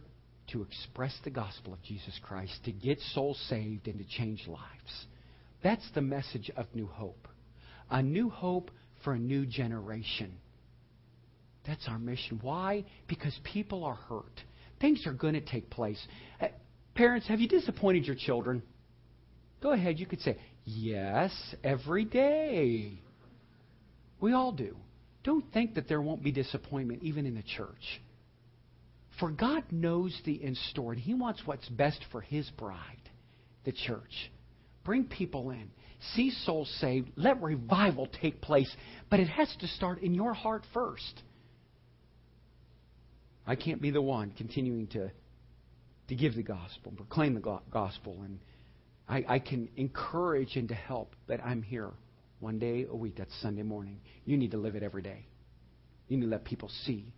to 0.52 0.62
express 0.62 1.16
the 1.24 1.30
gospel 1.30 1.74
of 1.74 1.82
Jesus 1.84 2.20
Christ, 2.24 2.54
to 2.66 2.72
get 2.72 3.00
souls 3.14 3.39
saved, 3.50 3.88
and 3.88 4.00
to 4.00 4.06
change 4.06 4.48
lives. 4.48 5.06
That's 5.64 5.88
the 5.93 6.02
message 6.02 6.50
of 6.56 6.66
New 6.74 6.88
Hope. 6.88 7.28
A 7.89 8.02
new 8.02 8.30
hope 8.30 8.72
for 9.04 9.14
a 9.14 9.20
new 9.20 9.45
generation. 9.45 10.34
That's 11.66 11.88
our 11.88 12.00
mission. 12.00 12.39
Why? 12.41 12.86
Because 13.08 13.38
people 13.43 13.84
are 13.84 13.95
hurt. 13.95 14.41
Things 14.80 15.06
are 15.06 15.14
going 15.14 15.34
to 15.34 15.41
take 15.41 15.70
place. 15.70 16.00
Uh, 16.41 16.48
parents, 16.95 17.28
have 17.28 17.39
you 17.39 17.48
disappointed 17.48 18.06
your 18.06 18.16
children? 18.16 18.64
Go 19.62 19.72
ahead, 19.72 20.00
you 20.00 20.06
could 20.06 20.22
say, 20.22 20.38
Yes, 20.66 21.32
every 21.64 22.06
day. 22.06 22.91
We 24.20 24.34
all 24.34 24.52
do. 24.52 24.76
Don't 25.24 25.45
think 25.54 25.76
that 25.76 25.88
there 25.88 26.02
won't 26.02 26.24
be 26.24 26.32
disappointment 26.32 27.04
even 27.04 27.26
in 27.26 27.36
the 27.36 27.43
church. 27.43 28.02
For 29.20 29.32
God 29.32 29.63
knows 29.72 30.20
the 30.26 30.43
in 30.43 30.55
store, 30.72 30.91
and 30.91 31.01
He 31.01 31.13
wants 31.13 31.41
what's 31.45 31.68
best 31.70 31.99
for 32.11 32.22
His 32.22 32.49
bride, 32.51 33.09
the 33.65 33.72
church. 33.72 34.32
Bring 34.84 35.05
people 35.05 35.49
in. 35.49 35.70
See 36.13 36.32
souls 36.45 36.74
saved. 36.80 37.09
Let 37.15 37.41
revival 37.41 38.07
take 38.22 38.41
place. 38.41 38.72
But 39.09 39.20
it 39.20 39.28
has 39.28 39.53
to 39.59 39.68
start 39.68 40.01
in 40.03 40.13
your 40.13 40.34
heart 40.34 40.63
first. 40.74 41.24
I 43.45 43.55
can't 43.55 43.82
be 43.82 43.91
the 43.91 44.01
one 44.01 44.32
continuing 44.38 44.88
to, 44.88 45.09
to 46.09 46.15
give 46.15 46.36
the 46.36 46.43
gospel, 46.43 46.93
proclaim 46.95 47.34
the 47.34 47.59
gospel, 47.72 48.22
and 48.24 48.39
I, 49.07 49.26
I 49.28 49.39
can 49.39 49.70
encourage 49.78 50.57
and 50.57 50.68
to 50.68 50.76
help, 50.76 51.15
but 51.28 51.39
I'm 51.43 51.61
here 51.61 51.91
one 52.39 52.59
day 52.59 52.86
a 52.89 52.95
week. 52.95 53.15
That's 53.18 53.34
Sunday 53.41 53.63
morning. 53.63 53.99
You 54.26 54.38
need 54.38 54.51
to 54.51 54.57
live 54.57 54.76
it 54.76 54.84
every 54.84 55.01
day. 55.01 55.26
You 56.09 56.18
need 56.18 56.26
to 56.26 56.30
let 56.30 56.43
people 56.43 56.70
see 56.86 57.13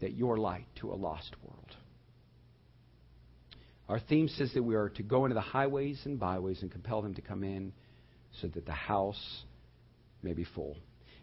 that 0.00 0.12
you're 0.12 0.36
light 0.36 0.66
to 0.76 0.92
a 0.92 0.94
lost 0.94 1.34
world. 1.42 1.76
Our 3.88 4.00
theme 4.00 4.28
says 4.28 4.52
that 4.54 4.62
we 4.62 4.76
are 4.76 4.88
to 4.90 5.02
go 5.02 5.24
into 5.24 5.34
the 5.34 5.40
highways 5.40 6.00
and 6.04 6.18
byways 6.18 6.62
and 6.62 6.70
compel 6.70 7.02
them 7.02 7.14
to 7.14 7.22
come 7.22 7.42
in 7.42 7.72
so 8.40 8.46
that 8.48 8.64
the 8.64 8.72
house 8.72 9.42
may 10.22 10.32
be 10.32 10.44
full. 10.54 10.76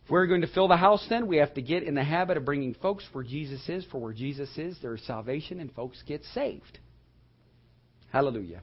If 0.04 0.12
we're 0.12 0.28
going 0.28 0.42
to 0.42 0.48
fill 0.48 0.68
the 0.68 0.78
house, 0.78 1.06
then 1.10 1.28
we 1.28 1.38
have 1.38 1.54
to 1.56 1.62
get 1.62 1.84
in 1.84 1.96
the 1.96 2.04
habit 2.04 2.38
of 2.38 2.46
bringing 2.46 2.74
folks 2.76 3.06
where 3.12 3.24
Jesus 3.24 3.68
is, 3.68 3.86
for 3.92 4.00
where 4.00 4.14
Jesus 4.14 4.50
is, 4.58 4.78
there 4.82 4.96
is 4.96 5.06
salvation, 5.06 5.60
and 5.60 5.74
folks 5.74 6.02
get 6.06 6.24
saved. 6.34 6.80
Hallelujah. 8.12 8.62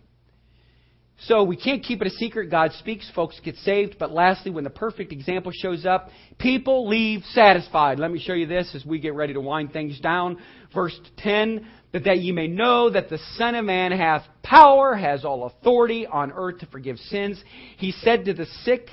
So 1.20 1.44
we 1.44 1.56
can't 1.56 1.82
keep 1.82 2.00
it 2.00 2.08
a 2.08 2.10
secret. 2.10 2.50
God 2.50 2.72
speaks, 2.72 3.10
folks 3.14 3.40
get 3.42 3.56
saved. 3.56 3.96
But 3.98 4.10
lastly, 4.10 4.50
when 4.50 4.64
the 4.64 4.70
perfect 4.70 5.12
example 5.12 5.52
shows 5.54 5.86
up, 5.86 6.10
people 6.38 6.88
leave 6.88 7.22
satisfied. 7.30 7.98
Let 7.98 8.10
me 8.10 8.18
show 8.18 8.32
you 8.34 8.46
this 8.46 8.74
as 8.74 8.84
we 8.84 8.98
get 8.98 9.14
ready 9.14 9.32
to 9.32 9.40
wind 9.40 9.72
things 9.72 10.00
down. 10.00 10.38
Verse 10.74 10.98
10 11.18 11.66
But 11.92 12.04
that 12.04 12.18
ye 12.18 12.32
may 12.32 12.48
know 12.48 12.90
that 12.90 13.08
the 13.08 13.18
Son 13.36 13.54
of 13.54 13.64
Man 13.64 13.92
hath 13.92 14.24
power, 14.42 14.94
has 14.96 15.24
all 15.24 15.46
authority 15.46 16.06
on 16.06 16.32
earth 16.32 16.58
to 16.60 16.66
forgive 16.66 16.98
sins. 16.98 17.42
He 17.78 17.92
said 17.92 18.24
to 18.24 18.34
the 18.34 18.46
sick 18.64 18.88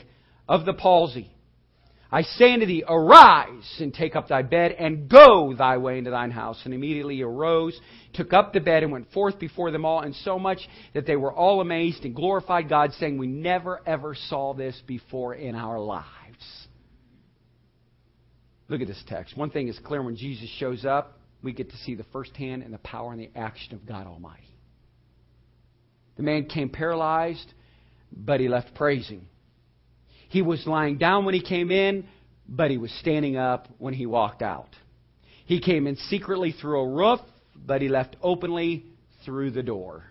of 0.48 0.66
the 0.66 0.74
palsy, 0.74 1.32
I 2.14 2.24
say 2.24 2.54
unto 2.54 2.66
thee, 2.66 2.84
arise 2.86 3.78
and 3.80 3.94
take 3.94 4.18
up 4.18 4.28
thy 4.28 4.42
bed 4.42 4.74
and 4.74 5.08
go 5.08 5.56
thy 5.58 5.78
way 5.78 5.98
into 5.98 6.12
thine 6.12 6.32
house. 6.32 6.60
And 6.66 6.74
immediately 6.74 7.16
he 7.16 7.24
arose, 7.24 7.80
took 8.14 8.34
up 8.34 8.52
the 8.52 8.60
bed 8.60 8.84
and 8.84 8.92
went 8.92 9.12
forth 9.14 9.40
before 9.40 9.72
them 9.72 9.86
all, 9.86 10.02
and 10.02 10.14
so 10.16 10.38
much 10.38 10.60
that 10.94 11.06
they 11.06 11.16
were 11.16 11.32
all 11.32 11.62
amazed 11.62 12.04
and 12.04 12.14
glorified 12.14 12.68
God, 12.68 12.92
saying, 12.94 13.18
We 13.18 13.28
never 13.28 13.82
ever 13.88 14.14
saw 14.14 14.54
this 14.54 14.80
before 14.86 15.36
in 15.36 15.56
our 15.56 15.80
lives. 15.80 16.08
Look 18.68 18.82
at 18.82 18.88
this 18.88 19.04
text. 19.08 19.38
One 19.38 19.50
thing 19.50 19.70
is 19.70 19.80
clear 19.80 20.02
when 20.02 20.18
Jesus 20.18 20.50
shows 20.58 20.84
up, 20.84 21.18
we 21.42 21.54
get 21.54 21.70
to 21.72 21.78
see 21.78 21.96
the 21.96 22.06
firsthand 22.12 22.64
and 22.64 22.74
the 22.74 22.80
power 22.80 23.14
and 23.14 23.22
the 23.22 23.32
action 23.36 23.74
of 23.74 23.86
God 23.86 24.06
Almighty. 24.06 24.44
The 26.18 26.24
man 26.24 26.46
came 26.46 26.70
paralyzed, 26.70 27.54
but 28.12 28.42
he 28.42 28.50
left 28.50 28.76
praising. 28.76 29.28
He 30.32 30.42
was 30.42 30.66
lying 30.66 30.98
down 30.98 31.26
when 31.26 31.34
he 31.34 31.42
came 31.42 31.72
in, 31.72 32.06
but 32.48 32.72
he 32.72 32.78
was 32.78 32.90
standing 33.02 33.36
up 33.36 33.68
when 33.80 33.94
he 33.94 34.06
walked 34.06 34.42
out. 34.42 34.70
He 35.46 35.60
came 35.60 35.88
in 35.88 35.98
secretly 35.98 36.54
through 36.54 36.80
a 36.80 36.88
roof, 36.88 37.20
but 37.54 37.82
he 37.82 37.90
left 37.90 38.16
openly 38.24 38.86
through 39.26 39.52
the 39.52 39.62
door. 39.62 40.06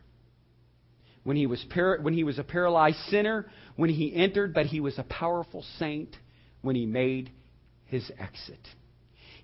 When 1.23 1.39
he 1.39 1.47
was, 1.47 1.65
par- 1.71 2.01
when 2.03 2.13
he 2.13 2.23
was 2.23 2.39
a 2.39 2.45
paralyzed 2.45 2.99
sinner, 3.09 3.47
when 3.77 3.89
he 3.89 4.15
entered, 4.15 4.53
but 4.53 4.67
he 4.67 4.79
was 4.81 4.99
a 4.99 5.05
powerful 5.05 5.65
saint 5.79 6.15
when 6.61 6.77
he 6.77 6.85
made 6.85 7.31
his 7.87 8.13
exit. 8.19 8.61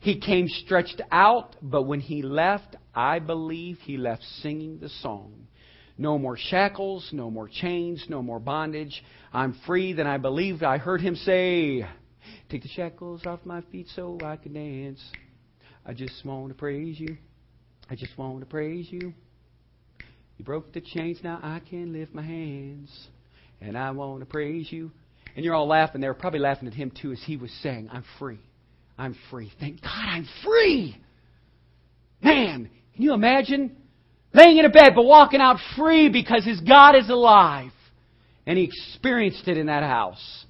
He 0.00 0.20
came 0.20 0.46
stretched 0.46 1.00
out, 1.10 1.56
but 1.62 1.84
when 1.84 2.00
he 2.00 2.20
left, 2.20 2.76
I 2.94 3.18
believe 3.18 3.78
he 3.78 3.96
left 3.96 4.24
singing 4.42 4.78
the 4.78 4.90
song 4.90 5.46
no 5.98 6.18
more 6.18 6.36
shackles, 6.36 7.08
no 7.12 7.30
more 7.30 7.48
chains, 7.48 8.04
no 8.08 8.22
more 8.22 8.38
bondage. 8.38 9.02
I'm 9.32 9.58
free. 9.66 9.92
Then 9.92 10.06
I 10.06 10.18
believed 10.18 10.62
I 10.62 10.78
heard 10.78 11.00
him 11.00 11.16
say, 11.16 11.86
Take 12.48 12.62
the 12.62 12.68
shackles 12.68 13.24
off 13.26 13.40
my 13.44 13.62
feet 13.72 13.86
so 13.94 14.18
I 14.22 14.36
can 14.36 14.52
dance. 14.54 15.00
I 15.84 15.94
just 15.94 16.24
want 16.24 16.48
to 16.48 16.54
praise 16.54 16.98
you. 16.98 17.16
I 17.88 17.94
just 17.94 18.16
want 18.18 18.40
to 18.40 18.46
praise 18.46 18.88
you. 18.90 19.14
You 20.36 20.44
broke 20.44 20.72
the 20.72 20.80
chains, 20.80 21.18
now 21.22 21.38
I 21.42 21.60
can 21.60 21.92
lift 21.92 22.12
my 22.14 22.22
hands. 22.22 22.90
And 23.60 23.76
I 23.76 23.90
want 23.92 24.20
to 24.20 24.26
praise 24.26 24.70
you. 24.70 24.90
And 25.34 25.44
you're 25.44 25.54
all 25.54 25.68
laughing. 25.68 26.00
They 26.00 26.08
were 26.08 26.14
probably 26.14 26.40
laughing 26.40 26.68
at 26.68 26.74
him 26.74 26.90
too 26.90 27.12
as 27.12 27.20
he 27.24 27.36
was 27.36 27.50
saying, 27.62 27.88
I'm 27.92 28.04
free. 28.18 28.40
I'm 28.98 29.16
free. 29.30 29.52
Thank 29.58 29.82
God 29.82 29.90
I'm 29.92 30.28
free. 30.44 31.00
Man, 32.22 32.70
can 32.94 33.02
you 33.02 33.14
imagine 33.14 33.76
laying 34.36 34.58
in 34.58 34.64
a 34.64 34.70
bed, 34.70 34.92
but 34.94 35.04
walking 35.04 35.40
out 35.40 35.56
free 35.76 36.08
because 36.08 36.44
his 36.44 36.60
God 36.60 36.94
is 36.94 37.08
alive. 37.08 37.72
And 38.46 38.56
he 38.56 38.64
experienced 38.64 39.48
it 39.48 39.56
in 39.56 39.66
that 39.66 39.82
house. 39.82 40.44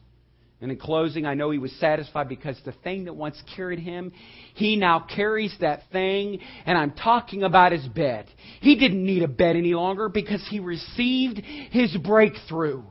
And 0.60 0.70
in 0.70 0.78
closing, 0.78 1.26
I 1.26 1.34
know 1.34 1.50
he 1.50 1.58
was 1.58 1.72
satisfied 1.78 2.28
because 2.28 2.58
the 2.64 2.72
thing 2.72 3.04
that 3.04 3.14
once 3.14 3.40
carried 3.54 3.78
him, 3.78 4.12
he 4.54 4.76
now 4.76 5.00
carries 5.14 5.54
that 5.60 5.82
thing, 5.92 6.40
and 6.64 6.78
I'm 6.78 6.92
talking 6.92 7.42
about 7.42 7.72
his 7.72 7.86
bed. 7.88 8.26
He 8.60 8.78
didn't 8.78 9.04
need 9.04 9.22
a 9.22 9.28
bed 9.28 9.56
any 9.56 9.74
longer 9.74 10.08
because 10.08 10.46
he 10.50 10.60
received 10.60 11.42
his 11.44 11.94
breakthrough. 11.98 12.82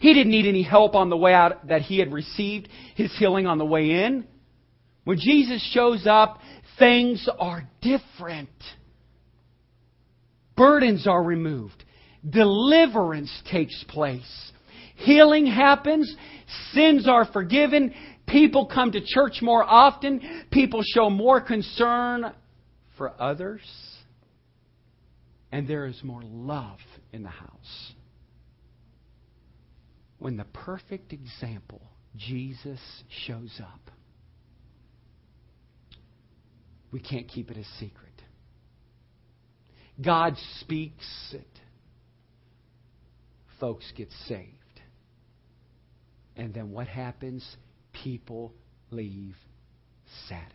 He 0.00 0.12
didn't 0.12 0.32
need 0.32 0.46
any 0.46 0.64
help 0.64 0.96
on 0.96 1.08
the 1.08 1.16
way 1.16 1.32
out 1.32 1.68
that 1.68 1.82
he 1.82 2.00
had 2.00 2.12
received 2.12 2.68
his 2.96 3.16
healing 3.16 3.46
on 3.46 3.58
the 3.58 3.64
way 3.64 4.04
in. 4.04 4.26
When 5.04 5.18
Jesus 5.18 5.62
shows 5.72 6.06
up, 6.06 6.40
things 6.80 7.28
are 7.38 7.62
different. 7.80 8.50
Burdens 10.56 11.06
are 11.06 11.22
removed. 11.22 11.84
Deliverance 12.28 13.30
takes 13.50 13.84
place. 13.88 14.52
Healing 14.96 15.46
happens. 15.46 16.14
Sins 16.72 17.08
are 17.08 17.26
forgiven. 17.32 17.94
People 18.26 18.66
come 18.66 18.92
to 18.92 19.00
church 19.04 19.40
more 19.42 19.62
often. 19.62 20.20
People 20.50 20.82
show 20.82 21.10
more 21.10 21.40
concern 21.40 22.32
for 22.96 23.20
others. 23.20 23.60
And 25.52 25.68
there 25.68 25.86
is 25.86 26.00
more 26.02 26.22
love 26.24 26.78
in 27.12 27.22
the 27.22 27.28
house. 27.28 27.92
When 30.18 30.36
the 30.36 30.44
perfect 30.44 31.12
example, 31.12 31.82
Jesus, 32.16 32.80
shows 33.26 33.60
up, 33.60 33.90
we 36.90 37.00
can't 37.00 37.28
keep 37.28 37.50
it 37.50 37.56
a 37.56 37.64
secret. 37.78 38.13
God 40.02 40.36
speaks 40.60 41.32
it. 41.32 41.46
Folks 43.60 43.84
get 43.96 44.08
saved. 44.26 44.50
And 46.36 46.52
then 46.52 46.72
what 46.72 46.88
happens? 46.88 47.56
People 47.92 48.52
leave 48.90 49.36
satisfied. 50.28 50.50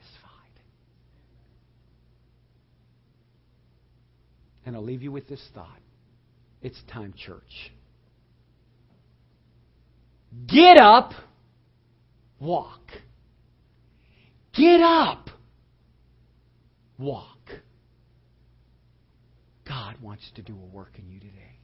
And 4.66 4.76
I'll 4.76 4.84
leave 4.84 5.02
you 5.02 5.12
with 5.12 5.28
this 5.28 5.42
thought. 5.54 5.80
It's 6.62 6.80
time, 6.92 7.14
church. 7.18 7.72
Get 10.46 10.78
up, 10.78 11.14
walk. 12.40 12.82
Get 14.54 14.82
up, 14.82 15.30
walk. 16.98 17.38
God 19.70 19.96
wants 20.02 20.30
to 20.36 20.42
do 20.42 20.54
a 20.56 20.76
work 20.76 20.94
in 20.98 21.08
you 21.08 21.20
today. 21.20 21.60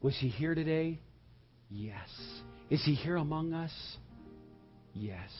Was 0.00 0.16
he 0.18 0.28
here 0.28 0.54
today? 0.54 0.98
Yes. 1.70 2.08
Is 2.70 2.82
he 2.84 2.94
here 2.94 3.16
among 3.16 3.52
us? 3.52 3.70
Yes. 4.94 5.30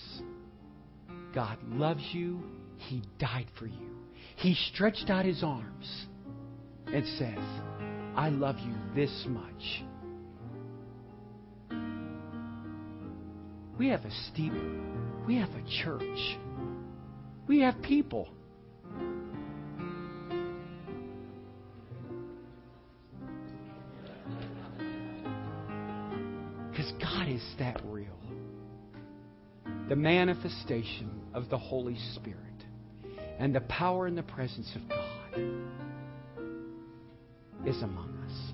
God 1.34 1.56
loves 1.70 2.04
you. 2.12 2.42
He 2.76 3.02
died 3.18 3.46
for 3.58 3.66
you. 3.66 3.96
He 4.36 4.54
stretched 4.72 5.08
out 5.08 5.24
his 5.24 5.42
arms 5.42 6.06
and 6.86 7.04
says, 7.18 7.38
I 8.14 8.28
love 8.28 8.56
you 8.58 8.74
this 8.94 9.26
much. 9.28 9.84
We 13.78 13.88
have 13.88 14.04
a 14.04 14.10
steep, 14.30 14.52
we 15.26 15.36
have 15.36 15.48
a 15.48 15.82
church, 15.82 16.38
we 17.48 17.60
have 17.60 17.80
people. 17.82 18.28
That 27.58 27.80
real. 27.84 28.08
the 29.88 29.96
manifestation 29.96 31.10
of 31.34 31.48
the 31.50 31.58
Holy 31.58 31.98
Spirit 32.14 32.38
and 33.38 33.54
the 33.54 33.60
power 33.62 34.06
and 34.06 34.16
the 34.16 34.22
presence 34.22 34.70
of 34.74 34.88
God 34.88 34.98
is 37.66 37.82
among 37.82 38.16
us. 38.26 38.52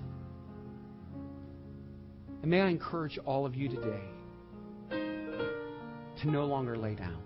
And 2.41 2.51
may 2.51 2.61
I 2.61 2.69
encourage 2.69 3.17
all 3.25 3.45
of 3.45 3.55
you 3.55 3.69
today 3.69 4.03
to 4.89 6.31
no 6.31 6.45
longer 6.45 6.77
lay 6.77 6.95
down. 6.95 7.21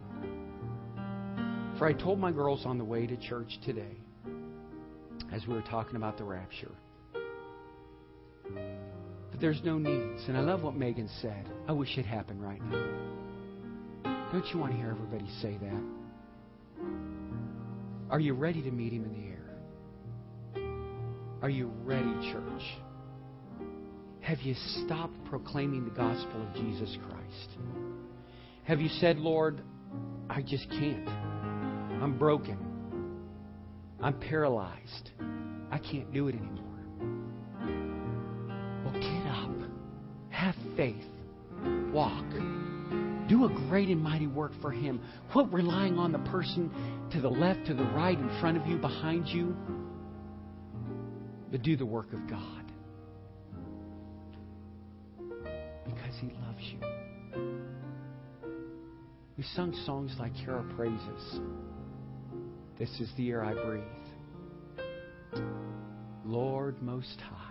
For 1.77 1.87
I 1.87 1.93
told 1.93 2.19
my 2.19 2.31
girls 2.31 2.65
on 2.65 2.77
the 2.77 2.83
way 2.83 3.07
to 3.07 3.17
church 3.17 3.59
today, 3.65 3.97
as 5.31 5.47
we 5.47 5.53
were 5.55 5.63
talking 5.63 5.95
about 5.95 6.17
the 6.17 6.23
rapture, 6.23 6.71
there's 9.43 9.61
no 9.65 9.77
needs. 9.77 10.23
And 10.29 10.37
I 10.37 10.39
love 10.39 10.63
what 10.63 10.73
Megan 10.73 11.09
said. 11.21 11.49
I 11.67 11.73
wish 11.73 11.97
it 11.97 12.05
happened 12.05 12.41
right 12.41 12.61
now. 12.63 14.31
Don't 14.31 14.45
you 14.53 14.57
want 14.57 14.71
to 14.71 14.77
hear 14.77 14.89
everybody 14.89 15.29
say 15.41 15.57
that? 15.57 15.83
Are 18.09 18.21
you 18.21 18.35
ready 18.35 18.61
to 18.61 18.71
meet 18.71 18.93
him 18.93 19.03
in 19.03 19.11
the 19.11 19.27
air? 19.27 20.63
Are 21.41 21.49
you 21.49 21.69
ready, 21.83 22.31
church? 22.31 22.61
Have 24.21 24.39
you 24.39 24.55
stopped 24.85 25.21
proclaiming 25.25 25.83
the 25.83 25.91
gospel 25.91 26.41
of 26.41 26.53
Jesus 26.55 26.97
Christ? 27.09 27.49
Have 28.63 28.79
you 28.79 28.87
said, 29.01 29.17
Lord, 29.17 29.61
I 30.29 30.41
just 30.41 30.69
can't? 30.69 31.09
I'm 31.09 32.17
broken. 32.17 32.57
I'm 34.01 34.17
paralyzed. 34.21 35.09
I 35.69 35.79
can't 35.79 36.13
do 36.13 36.29
it 36.29 36.35
anymore. 36.35 36.62
Have 40.43 40.55
faith. 40.75 41.05
Walk. 41.93 42.29
Do 43.29 43.45
a 43.45 43.49
great 43.69 43.87
and 43.87 44.03
mighty 44.03 44.27
work 44.27 44.51
for 44.61 44.71
Him. 44.71 44.99
Quit 45.31 45.47
relying 45.53 45.97
on 45.97 46.11
the 46.11 46.19
person 46.19 46.69
to 47.13 47.21
the 47.21 47.29
left, 47.29 47.65
to 47.67 47.73
the 47.73 47.85
right, 47.85 48.19
in 48.19 48.27
front 48.41 48.57
of 48.57 48.67
you, 48.67 48.75
behind 48.77 49.25
you. 49.29 49.55
But 51.49 51.61
do 51.61 51.77
the 51.77 51.85
work 51.85 52.11
of 52.11 52.29
God. 52.29 52.65
Because 55.85 56.15
He 56.19 56.33
loves 56.45 56.59
you. 56.59 56.79
We 59.37 59.45
sung 59.55 59.73
songs 59.85 60.13
like 60.19 60.33
Hear 60.33 60.57
Our 60.57 60.63
Praises. 60.75 61.39
This 62.77 62.89
is 62.99 63.09
the 63.15 63.29
air 63.29 63.45
I 63.45 63.53
breathe. 63.53 65.41
Lord 66.25 66.81
Most 66.81 67.21
High. 67.21 67.42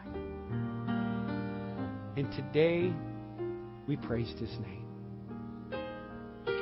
And 2.17 2.31
today, 2.33 2.93
we 3.87 3.97
praised 3.97 4.39
His 4.39 4.51
name. 4.61 4.87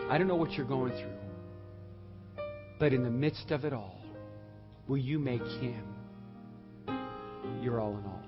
I 0.08 0.16
don't 0.18 0.28
know 0.28 0.36
what 0.36 0.52
you're 0.52 0.66
going 0.66 0.92
through, 0.92 2.44
but 2.78 2.92
in 2.92 3.02
the 3.02 3.10
midst 3.10 3.50
of 3.50 3.64
it 3.64 3.72
all, 3.72 4.00
will 4.86 4.98
you 4.98 5.18
make 5.18 5.42
Him 5.42 5.84
your 7.62 7.80
all 7.80 7.96
in 7.96 8.04
all? 8.04 8.22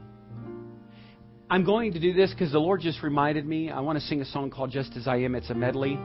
I'm 1.51 1.65
going 1.65 1.93
to 1.93 2.01
do 2.01 2.13
this 2.15 2.31
because 2.31 2.51
the 2.51 2.59
Lord 2.59 2.81
just 2.81 3.03
reminded 3.03 3.47
me. 3.47 3.71
I 3.71 3.81
want 3.81 3.99
to 3.99 4.05
sing 4.07 4.21
a 4.23 4.25
song 4.25 4.51
called 4.51 4.71
Just 4.71 4.97
As 4.97 5.07
I 5.07 5.19
Am. 5.19 5.35
It's 5.35 5.51
a 5.51 5.55
medley. 5.55 5.99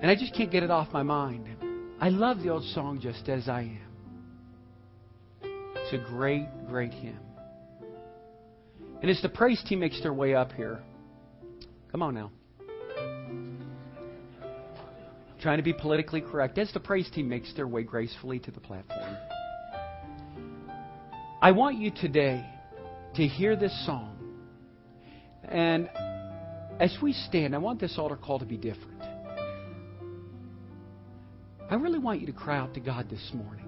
And 0.00 0.10
I 0.10 0.14
just 0.14 0.34
can't 0.34 0.50
get 0.50 0.62
it 0.62 0.70
off 0.70 0.92
my 0.92 1.02
mind. 1.02 1.48
I 2.00 2.08
love 2.08 2.42
the 2.42 2.48
old 2.48 2.64
song, 2.64 3.00
Just 3.00 3.28
As 3.28 3.48
I 3.48 3.60
Am. 3.62 3.78
It's 5.42 5.92
a 5.92 5.98
great, 6.08 6.46
great 6.66 6.92
hymn. 6.94 7.20
And 9.04 9.10
as 9.10 9.20
the 9.20 9.28
praise 9.28 9.62
team 9.68 9.80
makes 9.80 10.00
their 10.00 10.14
way 10.14 10.34
up 10.34 10.52
here, 10.52 10.80
come 11.92 12.00
on 12.00 12.14
now. 12.14 12.30
Trying 15.42 15.58
to 15.58 15.62
be 15.62 15.74
politically 15.74 16.22
correct. 16.22 16.56
As 16.56 16.72
the 16.72 16.80
praise 16.80 17.10
team 17.10 17.28
makes 17.28 17.52
their 17.52 17.68
way 17.68 17.82
gracefully 17.82 18.38
to 18.38 18.50
the 18.50 18.60
platform, 18.60 19.14
I 21.42 21.52
want 21.52 21.76
you 21.76 21.90
today 21.90 22.48
to 23.16 23.26
hear 23.26 23.56
this 23.56 23.78
song. 23.84 24.16
And 25.46 25.90
as 26.80 26.96
we 27.02 27.12
stand, 27.12 27.54
I 27.54 27.58
want 27.58 27.80
this 27.80 27.98
altar 27.98 28.16
call 28.16 28.38
to 28.38 28.46
be 28.46 28.56
different. 28.56 29.02
I 31.68 31.74
really 31.74 31.98
want 31.98 32.22
you 32.22 32.26
to 32.28 32.32
cry 32.32 32.56
out 32.56 32.72
to 32.72 32.80
God 32.80 33.10
this 33.10 33.32
morning. 33.34 33.66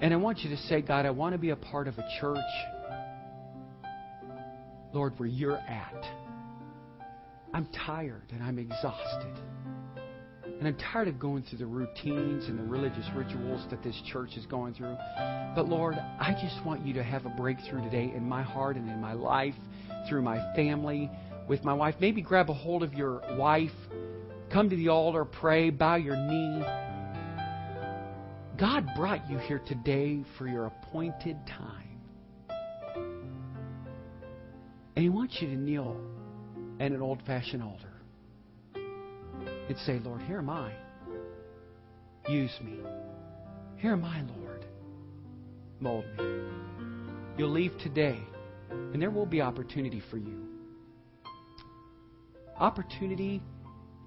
And 0.00 0.14
I 0.14 0.16
want 0.18 0.38
you 0.38 0.50
to 0.50 0.56
say, 0.68 0.82
God, 0.82 1.04
I 1.04 1.10
want 1.10 1.32
to 1.32 1.38
be 1.38 1.50
a 1.50 1.56
part 1.56 1.88
of 1.88 1.98
a 1.98 2.08
church, 2.20 2.38
Lord, 4.92 5.18
where 5.18 5.28
you're 5.28 5.58
at. 5.58 6.04
I'm 7.52 7.68
tired 7.86 8.26
and 8.32 8.42
I'm 8.42 8.58
exhausted. 8.58 9.34
And 10.44 10.68
I'm 10.68 10.76
tired 10.92 11.08
of 11.08 11.18
going 11.18 11.42
through 11.42 11.58
the 11.58 11.66
routines 11.66 12.46
and 12.46 12.58
the 12.58 12.62
religious 12.62 13.06
rituals 13.14 13.64
that 13.70 13.82
this 13.82 13.98
church 14.12 14.36
is 14.36 14.44
going 14.46 14.74
through. 14.74 14.96
But 15.54 15.68
Lord, 15.68 15.94
I 15.94 16.32
just 16.32 16.64
want 16.66 16.84
you 16.84 16.92
to 16.94 17.02
have 17.02 17.24
a 17.24 17.30
breakthrough 17.30 17.82
today 17.82 18.12
in 18.14 18.28
my 18.28 18.42
heart 18.42 18.76
and 18.76 18.88
in 18.90 19.00
my 19.00 19.14
life, 19.14 19.54
through 20.08 20.22
my 20.22 20.38
family, 20.54 21.10
with 21.48 21.64
my 21.64 21.72
wife. 21.72 21.94
Maybe 22.00 22.20
grab 22.20 22.50
a 22.50 22.54
hold 22.54 22.82
of 22.82 22.92
your 22.92 23.22
wife, 23.36 23.70
come 24.52 24.68
to 24.68 24.76
the 24.76 24.88
altar, 24.88 25.24
pray, 25.24 25.70
bow 25.70 25.96
your 25.96 26.16
knee. 26.16 26.62
God 28.58 28.86
brought 28.94 29.28
you 29.30 29.38
here 29.38 29.62
today 29.66 30.22
for 30.36 30.46
your 30.46 30.66
appointed 30.66 31.38
time. 31.46 31.89
And 35.00 35.06
He 35.06 35.16
wants 35.16 35.38
you 35.40 35.48
to 35.48 35.56
kneel 35.56 35.96
at 36.78 36.92
an 36.92 37.00
old 37.00 37.22
fashioned 37.26 37.62
altar 37.62 37.94
and 38.74 39.78
say, 39.86 39.98
Lord, 39.98 40.20
here 40.20 40.36
am 40.36 40.50
I. 40.50 40.74
Use 42.28 42.52
me. 42.62 42.74
Here 43.78 43.92
am 43.92 44.04
I, 44.04 44.20
Lord. 44.36 44.66
Mold 45.80 46.04
me. 46.18 46.42
You'll 47.38 47.48
leave 47.48 47.72
today, 47.78 48.20
and 48.70 49.00
there 49.00 49.08
will 49.08 49.24
be 49.24 49.40
opportunity 49.40 50.02
for 50.10 50.18
you. 50.18 50.44
Opportunity 52.58 53.42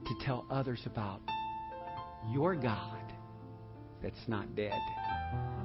to 0.06 0.14
tell 0.24 0.46
others 0.52 0.82
about 0.86 1.22
your 2.32 2.56
God 2.56 3.02
that's 4.04 4.28
not 4.28 4.56
dead, 4.56 4.80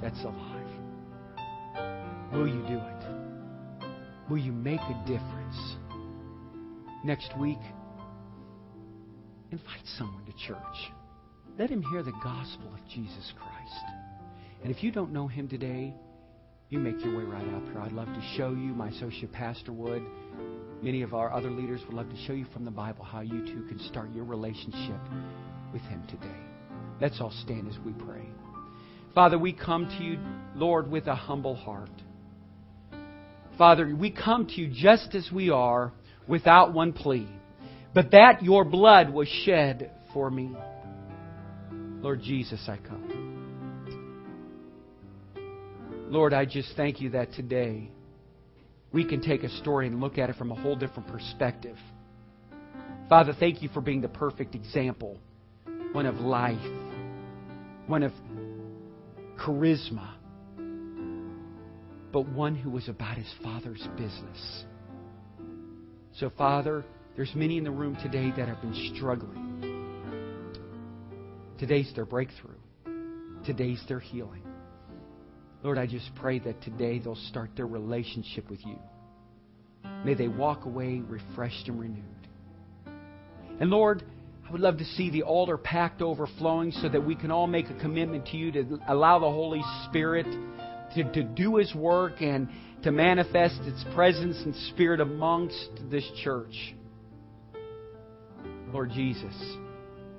that's 0.01 0.25
alive. 0.25 0.71
Will 2.33 2.49
you 2.49 2.63
do 2.67 2.79
it? 2.79 2.98
Will 4.31 4.39
you 4.39 4.53
make 4.53 4.81
a 4.81 5.05
difference? 5.07 5.77
Next 7.05 7.31
week, 7.39 7.59
invite 9.51 9.87
someone 9.97 10.25
to 10.27 10.33
church. 10.47 10.93
Let 11.59 11.71
him 11.71 11.83
hear 11.83 12.03
the 12.03 12.13
gospel 12.23 12.73
of 12.73 12.81
Jesus 12.89 13.33
Christ. 13.37 13.85
And 14.63 14.75
if 14.75 14.83
you 14.83 14.93
don't 14.93 15.13
know 15.13 15.29
him 15.29 15.49
today, 15.49 15.95
you 16.69 16.79
make 16.79 17.03
your 17.03 17.17
way 17.17 17.25
right 17.25 17.55
up 17.55 17.65
here. 17.65 17.81
I'd 17.81 17.93
love 17.93 18.09
to 18.09 18.33
show 18.37 18.51
you. 18.51 18.75
My 18.75 18.89
associate 18.89 19.33
pastor 19.33 19.73
would. 19.73 20.03
Many 20.83 21.03
of 21.03 21.15
our 21.15 21.33
other 21.33 21.51
leaders 21.51 21.81
would 21.87 21.95
love 21.95 22.11
to 22.11 22.17
show 22.27 22.35
you 22.35 22.45
from 22.53 22.65
the 22.65 22.71
Bible 22.71 23.05
how 23.05 23.21
you 23.21 23.47
too 23.47 23.65
can 23.69 23.79
start 23.89 24.15
your 24.15 24.25
relationship 24.25 25.01
with 25.73 25.83
him 25.83 26.03
today. 26.09 26.41
Let's 27.01 27.21
all 27.21 27.33
stand 27.43 27.69
as 27.69 27.79
we 27.85 27.93
pray. 27.93 28.27
Father, 29.15 29.39
we 29.39 29.53
come 29.53 29.87
to 29.87 30.05
you, 30.05 30.19
Lord, 30.55 30.91
with 30.91 31.07
a 31.07 31.15
humble 31.15 31.57
heart. 31.57 31.91
Father, 33.59 33.93
we 33.93 34.13
come 34.13 34.47
to 34.47 34.53
you 34.55 34.69
just 34.73 35.17
as 35.17 35.29
we 35.33 35.51
are 35.51 35.93
without 36.29 36.73
one 36.73 36.93
plea, 36.93 37.29
but 37.93 38.13
that 38.13 38.43
your 38.43 38.65
blood 38.65 39.11
was 39.11 39.27
shed 39.45 39.91
for 40.15 40.31
me. 40.31 40.57
Lord 42.01 42.23
Jesus, 42.23 42.65
I 42.69 42.77
come. 42.77 43.35
Lord, 46.09 46.33
I 46.33 46.45
just 46.45 46.69
thank 46.77 47.01
you 47.01 47.11
that 47.11 47.33
today 47.33 47.91
we 48.93 49.05
can 49.05 49.21
take 49.21 49.43
a 49.43 49.49
story 49.49 49.89
and 49.89 50.01
look 50.01 50.17
at 50.19 50.31
it 50.31 50.37
from 50.37 50.53
a 50.53 50.55
whole 50.55 50.77
different 50.77 51.09
perspective. 51.09 51.77
Father, 53.09 53.35
thank 53.39 53.61
you 53.61 53.69
for 53.71 53.81
being 53.81 54.01
the 54.01 54.09
perfect 54.09 54.55
example 54.55 55.19
one 55.93 56.07
of 56.07 56.17
life, 56.17 56.61
one 57.87 58.03
of 58.03 58.13
charisma, 59.39 60.15
but 62.19 62.33
one 62.33 62.57
who 62.57 62.69
was 62.69 62.89
about 62.89 63.17
his 63.17 63.33
Father's 63.45 63.87
business. 63.97 64.65
So, 66.17 66.33
Father, 66.37 66.85
there's 67.15 67.31
many 67.37 67.59
in 67.59 67.63
the 67.63 67.71
room 67.71 67.97
today 68.03 68.33
that 68.37 68.49
have 68.49 68.61
been 68.61 68.93
struggling. 68.97 69.55
Today's 71.61 71.93
their 71.95 72.05
breakthrough. 72.05 72.57
Today's 73.47 73.81
their 73.87 74.01
healing. 74.01 74.43
Lord, 75.63 75.79
I 75.79 75.87
just 75.87 76.11
pray 76.17 76.41
that 76.41 76.61
today 76.61 76.99
they'll 76.99 77.15
start 77.15 77.51
their 77.55 77.69
relationship 77.69 78.51
with 78.51 78.67
you. 78.67 78.81
May 80.05 80.15
they 80.15 80.27
walk 80.27 80.65
away 80.65 81.01
refreshed 81.07 81.69
and 81.69 81.79
renewed. 81.79 82.03
And 83.61 83.71
Lord, 83.71 84.03
I 84.45 84.51
would 84.51 84.61
love 84.61 84.79
to 84.79 84.85
see 84.85 85.09
the 85.11 85.23
altar 85.23 85.57
packed 85.57 86.03
overflowing 86.03 86.73
so 86.73 86.89
that 86.89 87.05
we 87.05 87.15
can 87.15 87.31
all 87.31 87.47
make 87.47 87.71
a 87.71 87.79
commitment 87.79 88.27
to 88.27 88.37
you 88.37 88.51
to 88.51 88.81
allow 88.89 89.21
the 89.21 89.31
Holy 89.31 89.63
Spirit 89.89 90.27
to, 90.95 91.13
to 91.13 91.23
do 91.23 91.57
His 91.57 91.75
work 91.75 92.21
and 92.21 92.49
to 92.83 92.93
manifest 92.93 93.61
its 93.63 93.85
presence 93.95 94.37
and 94.45 94.55
spirit 94.71 95.01
amongst 95.01 95.71
this 95.91 96.09
church. 96.23 96.75
Lord 98.73 98.91
Jesus, 98.91 99.35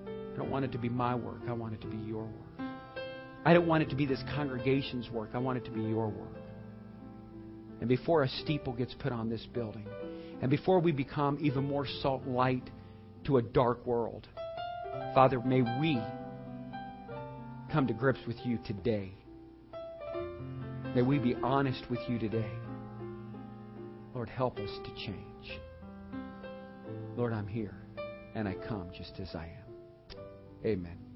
I 0.05 0.37
don't 0.37 0.49
want 0.49 0.65
it 0.65 0.71
to 0.73 0.77
be 0.77 0.89
my 0.89 1.15
work. 1.15 1.41
I 1.47 1.53
want 1.53 1.73
it 1.73 1.81
to 1.81 1.87
be 1.87 1.97
your 1.97 2.23
work. 2.23 2.69
I 3.45 3.53
don't 3.53 3.67
want 3.67 3.83
it 3.83 3.89
to 3.89 3.95
be 3.95 4.05
this 4.05 4.21
congregation's 4.35 5.09
work. 5.09 5.29
I 5.33 5.37
want 5.37 5.57
it 5.57 5.65
to 5.65 5.71
be 5.71 5.81
your 5.81 6.07
work. 6.07 6.35
And 7.79 7.87
before 7.87 8.23
a 8.23 8.29
steeple 8.29 8.73
gets 8.73 8.93
put 8.93 9.11
on 9.11 9.29
this 9.29 9.45
building, 9.53 9.85
and 10.41 10.49
before 10.49 10.79
we 10.79 10.91
become 10.91 11.37
even 11.41 11.65
more 11.65 11.85
salt 12.01 12.25
light 12.25 12.69
to 13.25 13.37
a 13.37 13.41
dark 13.41 13.85
world, 13.85 14.27
Father, 15.13 15.39
may 15.39 15.61
we 15.61 16.01
come 17.71 17.87
to 17.87 17.93
grips 17.93 18.19
with 18.27 18.37
you 18.43 18.59
today. 18.65 19.13
May 20.95 21.03
we 21.03 21.19
be 21.19 21.35
honest 21.43 21.89
with 21.89 21.99
you 22.07 22.17
today. 22.17 22.49
Lord, 24.15 24.27
help 24.27 24.57
us 24.59 24.71
to 24.83 24.95
change. 24.95 25.59
Lord, 27.15 27.31
I'm 27.31 27.47
here, 27.47 27.75
and 28.33 28.47
I 28.47 28.55
come 28.55 28.89
just 28.97 29.19
as 29.19 29.35
I 29.35 29.45
am. 29.45 30.19
Amen. 30.65 31.08